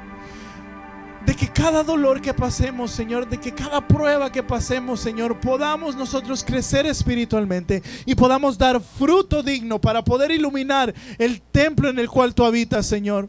de 1.31 1.37
que 1.37 1.47
cada 1.47 1.85
dolor 1.85 2.21
que 2.21 2.35
pasemos, 2.35 2.91
Señor, 2.91 3.29
de 3.29 3.39
que 3.39 3.55
cada 3.55 3.87
prueba 3.87 4.33
que 4.33 4.43
pasemos, 4.43 4.99
Señor, 4.99 5.39
podamos 5.39 5.95
nosotros 5.95 6.43
crecer 6.43 6.87
espiritualmente 6.87 7.85
y 8.05 8.17
podamos 8.17 8.59
dar 8.59 8.81
fruto 8.81 9.41
digno 9.41 9.81
para 9.81 10.03
poder 10.03 10.33
iluminar 10.33 10.93
el 11.19 11.41
templo 11.41 11.89
en 11.89 12.01
el 12.01 12.11
cual 12.11 12.35
tú 12.35 12.45
habitas, 12.45 12.85
Señor. 12.85 13.29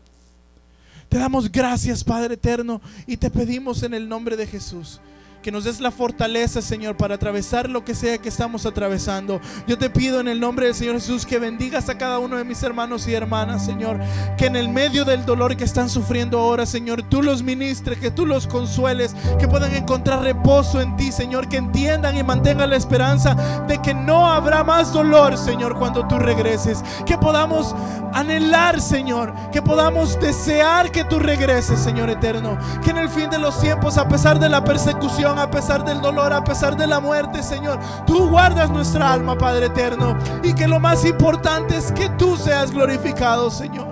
Te 1.10 1.20
damos 1.20 1.52
gracias, 1.52 2.04
Padre 2.04 2.34
eterno, 2.34 2.82
y 3.06 3.18
te 3.18 3.30
pedimos 3.30 3.84
en 3.84 3.94
el 3.94 4.10
nombre 4.10 4.36
de 4.36 4.48
Jesús 4.48 5.00
que 5.42 5.52
nos 5.52 5.64
des 5.64 5.80
la 5.80 5.92
fortaleza, 5.92 6.62
Señor, 6.62 6.96
para 6.96 7.16
atravesar 7.16 7.70
lo 7.70 7.84
que 7.84 7.96
sea 7.96 8.20
que 8.20 8.30
estamos 8.30 8.66
atravesando. 8.66 9.42
Yo 9.68 9.78
te 9.78 9.90
pido 9.90 10.20
en 10.20 10.28
el 10.28 10.40
nombre 10.40 10.68
del 10.68 10.76
Señor 10.76 10.96
Jesús 10.96 11.26
que 11.26 11.40
bendigas 11.40 11.90
a 11.90 11.98
cada 11.98 12.20
uno 12.20 12.38
de 12.38 12.44
mis 12.44 12.62
hermanos 12.62 13.08
y 13.08 13.14
hermanas, 13.14 13.66
Señor. 13.66 14.00
Que 14.38 14.46
en 14.46 14.56
el 14.56 14.70
medio 14.70 15.04
del 15.04 15.26
dolor 15.26 15.58
que 15.58 15.64
están 15.64 15.90
sufriendo 15.90 16.40
ahora, 16.40 16.66
Señor, 16.66 17.04
tú 17.04 17.24
los 17.24 17.42
ministres, 17.42 17.98
que 17.98 18.12
tú 18.12 18.26
los 18.26 18.46
consueles, 18.46 19.16
que 19.40 19.48
puedan 19.48 19.74
encontrar 19.76 20.22
reposo 20.22 20.80
en 20.80 20.96
ti, 20.96 21.12
Señor. 21.12 21.50
Que 21.50 21.58
entiendan 21.58 22.18
y 22.18 22.24
mantengan 22.24 22.70
la 22.70 22.76
esperanza 22.76 23.36
de 23.68 23.82
que 23.82 23.94
no 23.94 24.32
habrá 24.32 24.64
más 24.64 24.94
dolor, 24.94 25.38
Señor, 25.38 25.78
cuando 25.78 26.08
tú 26.08 26.20
regreses. 26.20 26.84
Que 27.06 27.18
podamos 27.18 27.76
anhelar, 28.14 28.80
Señor. 28.80 29.34
Que 29.52 29.62
podamos 29.62 30.20
desear 30.20 30.92
que 30.92 31.04
tú 31.04 31.18
regreses, 31.18 31.80
Señor 31.80 32.12
eterno. 32.12 32.60
Que 32.84 32.92
en 32.92 32.98
el 32.98 33.10
fin 33.10 33.30
de 33.32 33.40
los 33.40 33.60
tiempos, 33.60 33.98
a 33.98 34.08
pesar 34.08 34.40
de 34.40 34.50
la 34.50 34.64
persecución, 34.64 35.31
a 35.40 35.50
pesar 35.50 35.84
del 35.84 36.02
dolor, 36.02 36.34
a 36.34 36.44
pesar 36.44 36.76
de 36.76 36.88
la 36.88 37.00
muerte, 37.00 37.44
Señor. 37.44 37.80
Tú 38.06 38.30
guardas 38.30 38.70
nuestra 38.70 39.14
alma, 39.14 39.38
Padre 39.38 39.68
eterno. 39.68 40.18
Y 40.44 40.54
que 40.54 40.68
lo 40.68 40.80
más 40.80 41.06
importante 41.06 41.78
es 41.78 41.92
que 41.92 42.10
tú 42.10 42.38
seas 42.38 42.72
glorificado, 42.72 43.50
Señor. 43.50 43.88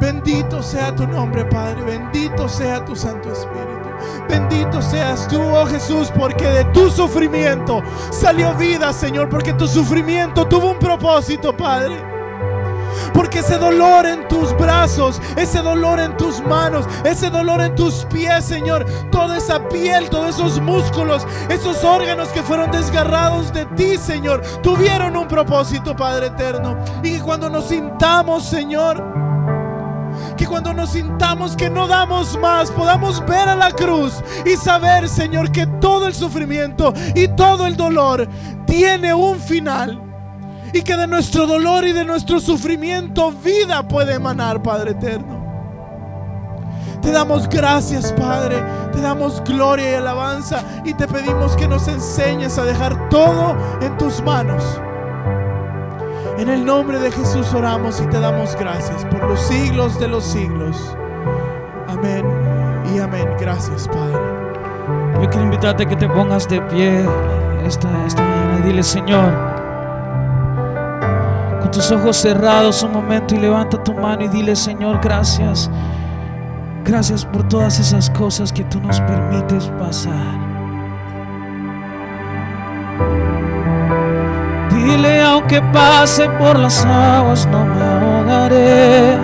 Bendito 0.00 0.62
sea 0.62 0.94
tu 0.94 1.06
nombre, 1.06 1.44
Padre. 1.44 1.82
Bendito 1.82 2.48
sea 2.48 2.84
tu 2.84 2.96
Santo 2.96 3.30
Espíritu. 3.30 3.88
Bendito 4.28 4.82
seas 4.82 5.28
tú, 5.28 5.40
oh 5.40 5.64
Jesús, 5.66 6.10
porque 6.18 6.44
de 6.48 6.64
tu 6.66 6.90
sufrimiento 6.90 7.82
salió 8.10 8.52
vida, 8.54 8.92
Señor. 8.92 9.28
Porque 9.28 9.52
tu 9.52 9.68
sufrimiento 9.68 10.44
tuvo 10.46 10.72
un 10.72 10.78
propósito, 10.78 11.56
Padre. 11.56 12.21
Porque 13.12 13.40
ese 13.40 13.58
dolor 13.58 14.06
en 14.06 14.26
tus 14.28 14.56
brazos, 14.56 15.20
ese 15.36 15.60
dolor 15.60 16.00
en 16.00 16.16
tus 16.16 16.40
manos, 16.40 16.86
ese 17.04 17.30
dolor 17.30 17.60
en 17.60 17.74
tus 17.74 18.04
pies, 18.06 18.44
Señor, 18.44 18.84
toda 19.10 19.36
esa 19.38 19.68
piel, 19.68 20.08
todos 20.10 20.36
esos 20.36 20.60
músculos, 20.60 21.26
esos 21.48 21.82
órganos 21.84 22.28
que 22.28 22.42
fueron 22.42 22.70
desgarrados 22.70 23.52
de 23.52 23.66
ti, 23.66 23.96
Señor, 23.96 24.42
tuvieron 24.62 25.16
un 25.16 25.28
propósito, 25.28 25.94
Padre 25.96 26.26
eterno. 26.26 26.76
Y 27.02 27.16
que 27.16 27.20
cuando 27.20 27.48
nos 27.48 27.68
sintamos, 27.68 28.44
Señor, 28.44 29.02
Que 30.36 30.46
cuando 30.46 30.74
nos 30.74 30.90
sintamos 30.90 31.56
que 31.56 31.70
no 31.70 31.86
damos 31.86 32.38
más, 32.38 32.70
podamos 32.70 33.24
ver 33.24 33.48
a 33.48 33.54
la 33.56 33.70
cruz 33.70 34.22
y 34.44 34.56
saber, 34.56 35.08
Señor, 35.08 35.50
que 35.50 35.66
todo 35.80 36.06
el 36.06 36.14
sufrimiento 36.14 36.92
y 37.14 37.28
todo 37.28 37.66
el 37.66 37.76
dolor 37.76 38.28
tiene 38.66 39.14
un 39.14 39.40
final. 39.40 40.11
Y 40.72 40.82
que 40.82 40.96
de 40.96 41.06
nuestro 41.06 41.46
dolor 41.46 41.84
y 41.84 41.92
de 41.92 42.04
nuestro 42.04 42.40
sufrimiento 42.40 43.30
vida 43.32 43.82
puede 43.86 44.14
emanar, 44.14 44.62
Padre 44.62 44.92
eterno. 44.92 45.42
Te 47.02 47.10
damos 47.10 47.48
gracias, 47.48 48.12
Padre. 48.12 48.62
Te 48.92 49.00
damos 49.00 49.42
gloria 49.44 49.90
y 49.90 49.94
alabanza. 49.94 50.62
Y 50.84 50.94
te 50.94 51.08
pedimos 51.08 51.56
que 51.56 51.66
nos 51.66 51.88
enseñes 51.88 52.58
a 52.58 52.64
dejar 52.64 53.08
todo 53.08 53.56
en 53.80 53.98
tus 53.98 54.22
manos. 54.22 54.80
En 56.38 56.48
el 56.48 56.64
nombre 56.64 56.98
de 56.98 57.10
Jesús 57.10 57.52
oramos 57.52 58.00
y 58.00 58.06
te 58.06 58.18
damos 58.18 58.56
gracias 58.56 59.04
por 59.06 59.28
los 59.28 59.40
siglos 59.40 59.98
de 59.98 60.08
los 60.08 60.24
siglos. 60.24 60.96
Amén 61.88 62.24
y 62.94 62.98
amén. 63.00 63.28
Gracias, 63.38 63.88
Padre. 63.88 64.18
Yo 65.20 65.28
quiero 65.28 65.44
invitarte 65.44 65.84
a 65.84 65.88
que 65.88 65.96
te 65.96 66.08
pongas 66.08 66.48
de 66.48 66.60
pie 66.62 67.04
esta, 67.64 67.88
esta 68.06 68.22
mañana 68.22 68.60
y 68.60 68.68
dile, 68.68 68.82
Señor, 68.82 69.51
tus 71.72 71.90
ojos 71.90 72.18
cerrados 72.18 72.82
un 72.82 72.92
momento 72.92 73.34
y 73.34 73.38
levanta 73.38 73.82
tu 73.82 73.94
mano 73.94 74.22
y 74.22 74.28
dile, 74.28 74.54
Señor, 74.54 75.00
gracias. 75.02 75.70
Gracias 76.84 77.24
por 77.24 77.48
todas 77.48 77.80
esas 77.80 78.10
cosas 78.10 78.52
que 78.52 78.62
tú 78.64 78.80
nos 78.80 79.00
permites 79.00 79.66
pasar. 79.78 80.12
Dile, 84.70 85.22
aunque 85.22 85.62
pase 85.72 86.28
por 86.38 86.58
las 86.58 86.84
aguas, 86.84 87.46
no 87.46 87.64
me 87.64 87.82
ahogaré. 87.82 89.16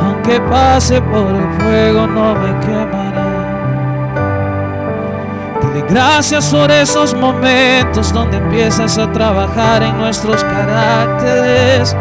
Aunque 0.00 0.40
pase 0.40 1.00
por 1.00 1.34
el 1.34 1.52
fuego, 1.60 2.06
no 2.06 2.34
me 2.34 2.58
quemaré. 2.60 3.11
Gracias 5.80 6.46
por 6.46 6.70
esos 6.70 7.14
momentos 7.14 8.12
donde 8.12 8.36
empiezas 8.36 8.98
a 8.98 9.10
trabajar 9.10 9.82
en 9.82 9.96
nuestros 9.98 10.42
caracteres 10.44 11.96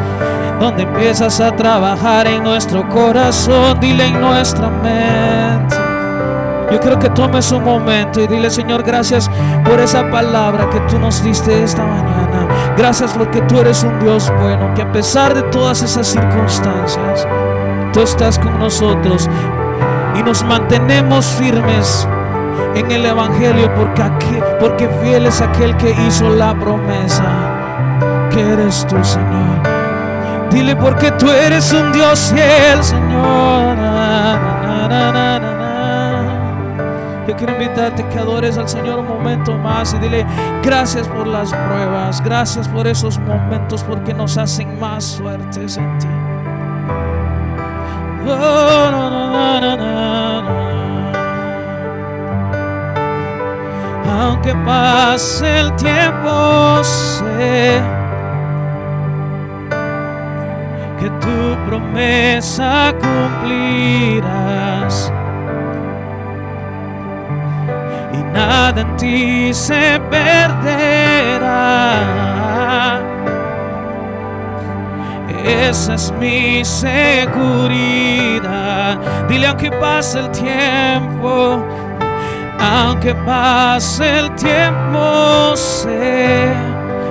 donde 0.61 0.83
empiezas 0.83 1.41
a 1.41 1.55
trabajar 1.55 2.27
en 2.27 2.43
nuestro 2.43 2.87
corazón, 2.87 3.79
dile 3.79 4.05
en 4.05 4.21
nuestra 4.21 4.69
mente. 4.69 5.75
Yo 6.71 6.79
creo 6.79 6.99
que 6.99 7.09
tomes 7.09 7.51
un 7.51 7.63
momento 7.63 8.21
y 8.21 8.27
dile, 8.27 8.47
Señor, 8.51 8.83
gracias 8.83 9.27
por 9.65 9.79
esa 9.79 10.09
palabra 10.11 10.69
que 10.69 10.79
tú 10.81 10.99
nos 10.99 11.23
diste 11.23 11.63
esta 11.63 11.83
mañana. 11.83 12.47
Gracias 12.77 13.11
porque 13.11 13.41
tú 13.41 13.59
eres 13.59 13.83
un 13.83 13.99
Dios 13.99 14.31
bueno, 14.39 14.71
que 14.75 14.83
a 14.83 14.91
pesar 14.91 15.33
de 15.33 15.41
todas 15.43 15.81
esas 15.81 16.07
circunstancias, 16.07 17.27
tú 17.91 18.01
estás 18.01 18.37
con 18.37 18.59
nosotros 18.59 19.27
y 20.15 20.21
nos 20.21 20.43
mantenemos 20.43 21.25
firmes 21.25 22.07
en 22.75 22.91
el 22.91 23.05
Evangelio 23.05 23.73
porque, 23.75 24.03
porque 24.59 24.89
fiel 25.01 25.25
es 25.25 25.41
aquel 25.41 25.75
que 25.77 25.91
hizo 26.07 26.29
la 26.29 26.53
promesa, 26.53 27.23
que 28.31 28.41
eres 28.41 28.85
tú, 28.87 29.03
Señor. 29.03 29.61
Dile 30.51 30.75
porque 30.75 31.11
tú 31.11 31.29
eres 31.29 31.71
un 31.71 31.91
Dios 31.91 32.33
fiel, 32.33 32.83
Señor. 32.83 33.91
Yo 37.27 37.37
quiero 37.37 37.53
invitarte 37.53 38.05
que 38.09 38.19
adores 38.19 38.57
al 38.57 38.67
Señor 38.67 38.99
un 38.99 39.07
momento 39.07 39.57
más 39.57 39.93
y 39.93 39.99
dile 39.99 40.25
gracias 40.61 41.07
por 41.07 41.25
las 41.27 41.53
pruebas, 41.53 42.21
gracias 42.21 42.67
por 42.67 42.87
esos 42.87 43.19
momentos 43.19 43.83
porque 43.83 44.13
nos 44.13 44.37
hacen 44.37 44.77
más 44.79 45.17
fuertes 45.17 45.77
en 45.77 45.97
ti. 45.99 46.07
Aunque 54.43 54.57
pase 54.65 55.59
el 55.59 55.71
tiempo, 55.75 56.83
sé 56.83 57.79
que 60.99 61.09
tu 61.21 61.55
promesa 61.67 62.91
cumplirás. 62.99 64.33
Y 68.13 68.17
nada 68.33 68.81
en 68.81 68.97
ti 68.97 69.53
se 69.53 70.01
perderá. 70.09 71.91
Esa 75.45 75.93
es 75.93 76.11
mi 76.19 76.65
seguridad. 76.65 76.97
Dile 79.29 79.45
aunque 79.45 79.69
pase 79.69 80.19
el 80.19 80.31
tiempo, 80.31 81.63
aunque 82.61 83.15
pase 83.15 84.19
el 84.19 84.35
tiempo, 84.35 85.55
sé 85.55 86.53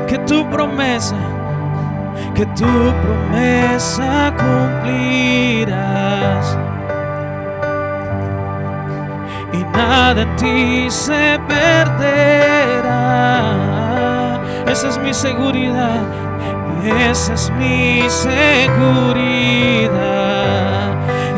que 0.09 0.19
tu 0.19 0.49
promesa 0.51 1.17
que 2.35 2.45
tu 2.47 2.93
promesa 3.03 4.35
cumplirás. 4.39 6.57
Y 9.53 9.59
nada 9.77 10.23
en 10.23 10.37
ti 10.37 10.91
se 10.91 11.39
perderá. 11.47 13.11
Esa 14.67 14.89
es 14.89 14.99
mi 14.99 15.13
seguridad. 15.13 16.01
Esa 17.11 17.35
es 17.35 17.51
mi 17.59 18.09
seguridad. 18.09 20.20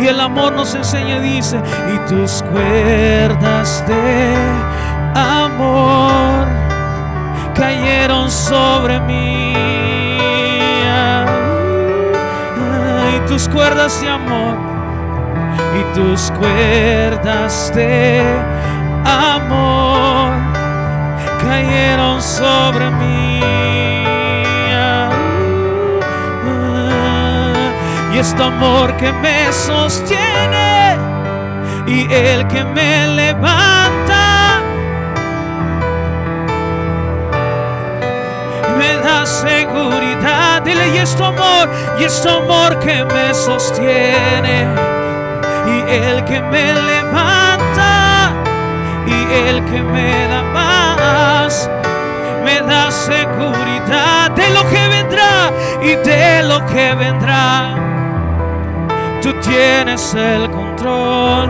Y 0.03 0.09
el 0.09 0.21
amor 0.21 0.53
nos 0.53 0.75
enseña 0.75 1.17
y 1.19 1.21
dice, 1.21 1.61
y 1.95 2.09
tus 2.09 2.43
cuerdas 2.51 3.85
de 3.87 4.35
amor 5.15 6.47
cayeron 7.55 8.31
sobre 8.31 8.99
mí 9.01 9.53
tus 13.33 13.49
cuerdas 13.49 14.03
de 14.03 14.09
amor 14.11 14.57
y 15.81 15.95
tus 15.95 16.31
cuerdas 16.33 17.73
de 17.75 18.23
amor 19.07 20.33
cayeron 21.41 22.21
sobre 22.21 22.91
mí. 22.91 23.92
Y 28.23 28.25
este 28.25 28.41
amor 28.45 28.97
que 28.99 29.13
me 29.15 29.53
sostiene 29.53 30.97
y 31.89 32.07
el 32.13 32.47
que 32.47 32.63
me 32.63 33.09
levanta. 33.09 34.61
Me 38.79 38.95
da 38.99 39.27
seguridad. 39.27 40.63
Dile, 40.63 40.95
y 40.95 40.99
es 40.99 41.17
tu 41.17 41.25
amor, 41.25 41.69
y 41.99 42.05
es 42.05 42.23
tu 42.23 42.29
amor 42.29 42.79
que 42.79 43.05
me 43.07 43.35
sostiene, 43.35 44.69
y 45.67 45.91
el 45.91 46.25
que 46.25 46.41
me 46.43 46.75
levanta, 46.75 48.31
y 49.05 49.49
el 49.49 49.65
que 49.65 49.83
me 49.83 50.29
da 50.29 50.45
paz, 50.55 51.69
me 52.45 52.61
da 52.61 52.89
seguridad 52.93 54.31
de 54.31 54.49
lo 54.51 54.63
que 54.71 54.89
vendrá 54.89 55.51
y 55.83 55.97
de 55.97 56.45
lo 56.45 56.65
que 56.67 56.95
vendrá. 56.95 57.92
Tú 59.23 59.33
tienes 59.35 60.15
el 60.15 60.51
control, 60.51 61.49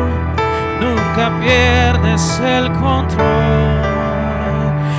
nunca 0.78 1.32
pierdes 1.40 2.38
el 2.44 2.70
control. 2.72 3.92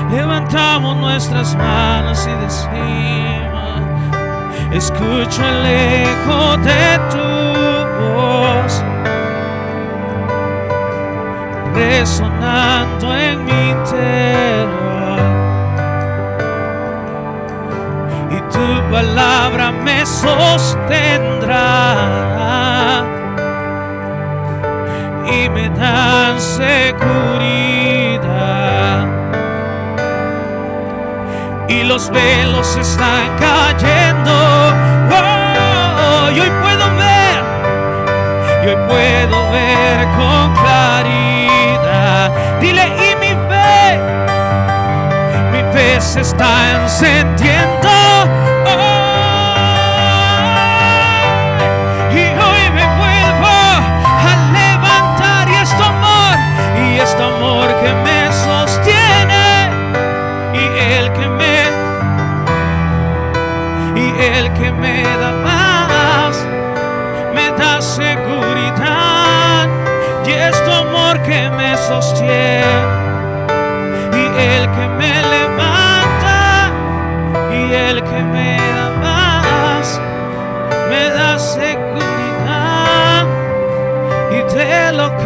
Levantamos 0.10 0.98
nuestras 0.98 1.56
manos 1.56 2.28
y 2.28 2.32
decimos, 2.44 3.82
escucho 4.72 5.44
el 5.48 5.66
eco 5.68 6.58
de 6.58 7.00
tu 7.12 7.44
voz 8.02 8.84
resonando 11.76 13.16
en 13.16 13.46
mi 13.46 13.70
interior 13.70 15.20
y 18.32 18.38
tu 18.52 18.92
palabra 18.92 19.72
me 19.72 20.04
y 25.26 25.50
me 25.50 25.70
da 25.70 26.40
seguridad 26.40 27.84
y 31.68 31.84
los 31.84 32.10
velos 32.12 32.78
están 32.78 33.36
cayendo. 33.40 34.32
Oh, 35.12 36.28
hoy 36.28 36.52
puedo 36.62 36.86
ver, 36.96 37.44
y 38.64 38.68
hoy 38.70 38.78
puedo 38.88 39.52
ver 39.52 40.08
con 40.18 40.54
claridad. 40.56 42.32
Dile, 42.62 42.86
y 42.88 43.16
mi 43.18 43.34
fe, 43.50 44.00
mi 45.52 45.62
fe 45.74 46.00
se 46.00 46.22
está 46.22 46.82
encendiendo. 46.82 48.03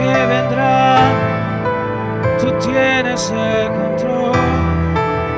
Que 0.07 0.25
vendrá, 0.25 0.97
tú 2.39 2.51
tienes 2.65 3.31
el 3.31 3.67
control, 3.67 4.37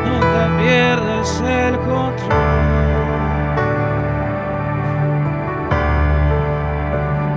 nunca 0.05 0.57
pierdes 0.59 1.41
el 1.41 1.75
control. 1.79 2.69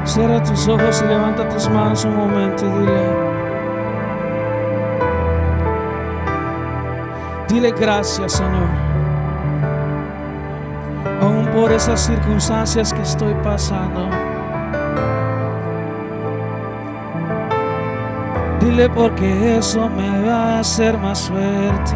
Cierra 0.04 0.42
tus 0.42 0.68
ojos 0.68 1.02
y 1.02 1.08
levanta 1.08 1.48
tus 1.48 1.68
manos 1.70 2.04
un 2.04 2.16
momento 2.16 2.66
y 2.66 2.70
dile. 2.70 3.32
Dile 7.48 7.70
gracias, 7.72 8.32
Señor. 8.32 8.68
Aún 11.22 11.46
por 11.54 11.72
esas 11.72 12.00
circunstancias 12.00 12.92
que 12.92 13.02
estoy 13.02 13.34
pasando. 13.42 14.21
Dile 18.72 18.88
porque 18.88 19.58
eso 19.58 19.86
me 19.90 20.24
va 20.24 20.56
a 20.56 20.60
hacer 20.60 20.96
más 20.96 21.28
fuerte. 21.28 21.92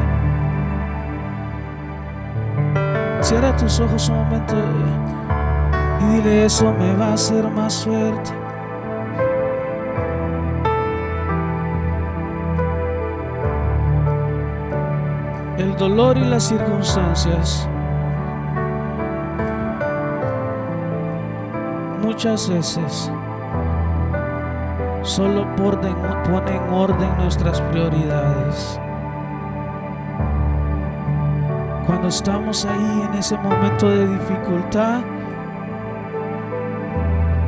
Cierra 3.22 3.56
tus 3.56 3.80
ojos 3.80 4.10
un 4.10 4.16
momento 4.16 4.54
y 6.02 6.16
dile 6.16 6.44
eso 6.44 6.70
me 6.74 6.94
va 6.96 7.06
a 7.06 7.12
hacer 7.14 7.50
más 7.50 7.82
fuerte. 7.82 8.30
El 15.56 15.74
dolor 15.78 16.18
y 16.18 16.26
las 16.26 16.42
circunstancias 16.42 17.66
muchas 22.02 22.50
veces 22.50 23.10
solo 25.06 25.46
ponen 25.54 25.96
en 26.48 26.72
orden 26.72 27.16
nuestras 27.18 27.60
prioridades. 27.60 28.80
Cuando 31.86 32.08
estamos 32.08 32.64
ahí 32.64 33.02
en 33.08 33.14
ese 33.14 33.38
momento 33.38 33.88
de 33.88 34.08
dificultad, 34.08 35.02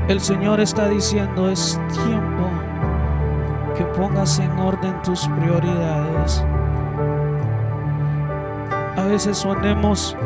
el 0.07 0.21
Señor 0.21 0.61
está 0.61 0.89
diciendo, 0.89 1.51
es 1.51 1.79
tiempo 1.93 2.49
que 3.77 3.85
pongas 3.87 4.39
en 4.39 4.53
orden 4.53 4.95
tus 5.03 5.27
prioridades. 5.27 6.45
A 8.97 9.05
veces 9.05 9.43
ponemos 9.45 10.17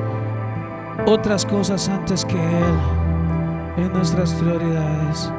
otras 1.06 1.46
cosas 1.46 1.88
antes 1.88 2.26
que 2.26 2.36
Él 2.36 2.74
en 3.78 3.92
nuestras 3.94 4.34
prioridades. 4.34 5.32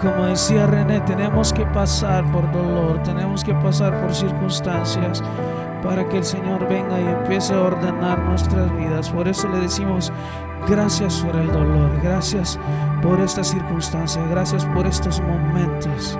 Como 0.00 0.26
decía 0.26 0.66
René, 0.66 1.00
tenemos 1.00 1.52
que 1.52 1.66
pasar 1.66 2.24
por 2.30 2.50
dolor, 2.52 3.02
tenemos 3.02 3.42
que 3.42 3.54
pasar 3.54 4.00
por 4.00 4.14
circunstancias 4.14 5.22
para 5.82 6.08
que 6.08 6.18
el 6.18 6.24
Señor 6.24 6.68
venga 6.68 7.00
y 7.00 7.04
empiece 7.04 7.54
a 7.54 7.62
ordenar 7.62 8.18
nuestras 8.20 8.74
vidas. 8.76 9.10
Por 9.10 9.26
eso 9.26 9.48
le 9.48 9.60
decimos, 9.60 10.12
Gracias 10.66 11.22
por 11.22 11.34
el 11.34 11.50
dolor, 11.50 11.90
gracias 12.02 12.58
por 13.00 13.18
esta 13.20 13.42
circunstancia, 13.42 14.22
gracias 14.26 14.66
por 14.66 14.86
estos 14.86 15.18
momentos. 15.20 16.18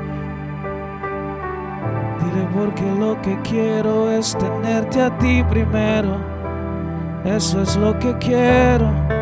Dile 2.18 2.49
porque 2.55 2.91
lo 2.99 3.20
que 3.20 3.39
quiero 3.43 4.11
es 4.11 4.37
tenerte 4.39 5.03
a 5.03 5.18
ti 5.18 5.45
primero. 5.51 6.16
Eso 7.24 7.61
es 7.61 7.76
lo 7.76 7.99
que 7.99 8.16
quiero. 8.16 9.17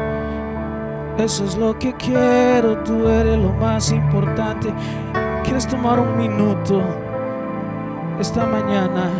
Eso 1.18 1.44
es 1.44 1.56
lo 1.56 1.78
que 1.78 1.94
quiero. 1.94 2.78
Tú 2.84 3.08
eres 3.08 3.38
lo 3.38 3.52
más 3.52 3.90
importante. 3.92 4.72
¿Quieres 5.44 5.66
tomar 5.66 6.00
un 6.00 6.16
minuto 6.16 6.82
esta 8.18 8.46
mañana? 8.46 9.10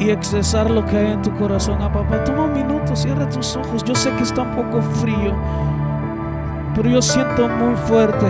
y 0.00 0.10
expresar 0.10 0.70
lo 0.70 0.84
que 0.84 0.96
hay 0.96 1.12
en 1.12 1.22
tu 1.22 1.32
corazón 1.36 1.80
a 1.82 1.92
papá. 1.92 2.22
Toma 2.24 2.44
un 2.44 2.52
minuto, 2.52 2.94
cierra 2.96 3.28
tus 3.28 3.56
ojos. 3.56 3.84
Yo 3.84 3.94
sé 3.94 4.10
que 4.16 4.22
está 4.22 4.42
un 4.42 4.54
poco 4.56 4.82
frío, 4.82 5.34
pero 6.74 6.88
yo 6.88 7.00
siento 7.00 7.48
muy 7.48 7.74
fuerte. 7.76 8.26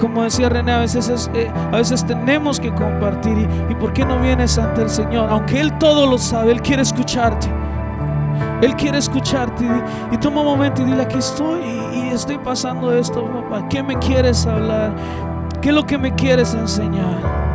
Como 0.00 0.22
decía 0.22 0.48
René, 0.48 0.72
a 0.72 0.78
veces, 0.78 1.28
eh, 1.34 1.50
a 1.72 1.76
veces 1.76 2.06
tenemos 2.06 2.60
que 2.60 2.72
compartir. 2.72 3.48
Y, 3.68 3.74
por 3.74 3.92
qué 3.92 4.04
no 4.04 4.20
vienes 4.20 4.56
ante 4.56 4.82
el 4.82 4.90
Señor? 4.90 5.28
Aunque 5.28 5.60
Él 5.60 5.76
todo 5.78 6.06
lo 6.06 6.18
sabe, 6.18 6.52
Él 6.52 6.62
quiere 6.62 6.82
escucharte. 6.82 7.48
Él 8.62 8.74
quiere 8.76 8.98
escucharte. 8.98 9.64
Y, 10.10 10.18
toma 10.18 10.40
un 10.40 10.46
momento 10.46 10.82
y 10.82 10.86
dile, 10.86 11.02
aquí 11.02 11.18
estoy 11.18 11.60
y 11.94 12.08
estoy 12.08 12.38
pasando 12.38 12.92
esto, 12.92 13.24
papá. 13.24 13.68
¿Qué 13.68 13.82
me 13.82 13.98
quieres 13.98 14.46
hablar? 14.46 14.94
¿Qué 15.60 15.70
es 15.70 15.74
lo 15.74 15.86
que 15.86 15.98
me 15.98 16.14
quieres 16.14 16.54
enseñar? 16.54 17.47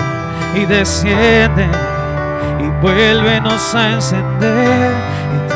y 0.55 0.65
desciende 0.65 1.67
y 2.59 2.67
vuélvenos 2.81 3.75
a 3.75 3.91
encender 3.91 4.91
y 5.35 5.37
tú 5.49 5.55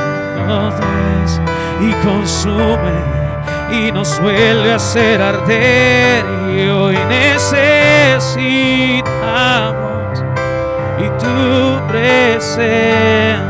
y 1.81 1.93
consume 2.05 3.18
y 3.71 3.91
nos 3.91 4.19
vuelve 4.21 4.71
a 4.71 4.75
hacer 4.75 5.21
arder 5.21 6.25
y 6.55 6.69
hoy 6.69 6.97
necesitamos 7.07 7.59
y 10.99 11.09
tu 11.19 11.79
presencia 11.87 13.48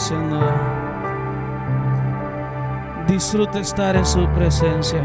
diciendo, 0.00 0.40
disfrute 3.06 3.60
estar 3.60 3.94
en 3.96 4.06
su 4.06 4.26
presencia. 4.28 5.04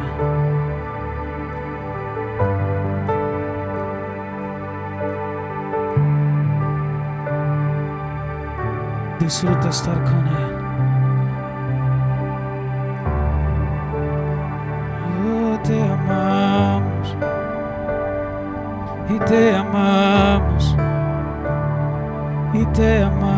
Disfrute 9.19 9.67
estar 9.67 10.01
con 10.05 10.27
Él. 10.27 10.55
Oh, 15.27 15.59
te 15.61 15.81
amamos 15.81 17.17
y 19.09 19.19
te 19.25 19.55
amamos 19.57 20.75
y 22.53 22.65
te 22.67 23.03
amamos 23.03 23.34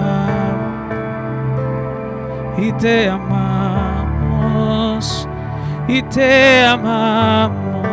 y 2.68 2.72
te 2.74 3.08
amamos 3.08 4.58
y 5.88 6.02
te 6.04 6.66
amamos 6.66 7.88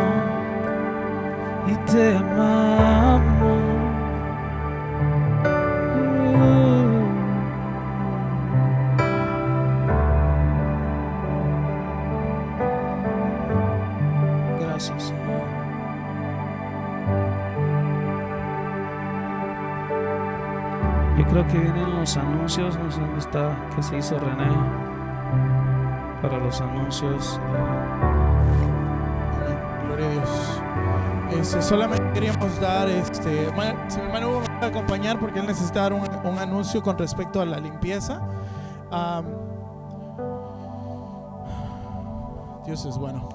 y 1.67 1.75
te 1.91 2.17
amamos. 2.17 2.54
Que 23.75 23.83
se 23.83 23.97
hizo 23.97 24.17
René 24.19 24.49
para 26.21 26.37
los 26.39 26.61
anuncios. 26.61 27.39
Gloria 29.87 30.07
a 30.07 30.11
Dios. 30.11 30.61
Este, 31.31 31.61
solamente 31.61 32.11
queríamos 32.13 32.59
dar, 32.61 32.87
este, 32.87 33.49
si 33.87 33.99
mi 33.99 34.05
hermano 34.05 34.39
me 34.39 34.47
puede 34.47 34.65
acompañar 34.67 35.19
porque 35.19 35.39
él 35.39 35.47
necesita 35.47 35.87
un, 35.87 36.03
un 36.23 36.39
anuncio 36.39 36.81
con 36.81 36.97
respecto 36.97 37.41
a 37.41 37.45
la 37.45 37.59
limpieza. 37.59 38.21
Dios 42.65 42.85
es 42.85 42.97
bueno. 42.97 43.29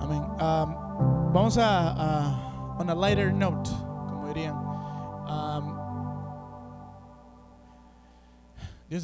Amén. 0.00 0.22
Am, 0.38 1.32
vamos 1.32 1.58
a, 1.58 1.90
a, 1.90 2.82
a 2.86 2.94
lighter 2.94 3.32
note, 3.32 3.55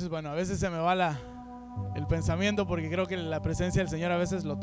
Es 0.00 0.08
bueno. 0.08 0.30
A 0.30 0.34
veces 0.34 0.58
se 0.58 0.70
me 0.70 0.78
va 0.78 0.94
la, 0.94 1.20
el 1.94 2.06
pensamiento 2.06 2.66
porque 2.66 2.88
creo 2.88 3.06
que 3.06 3.16
la 3.18 3.42
presencia 3.42 3.82
del 3.82 3.90
Señor 3.90 4.10
a 4.10 4.16
veces 4.16 4.44
lo 4.44 4.58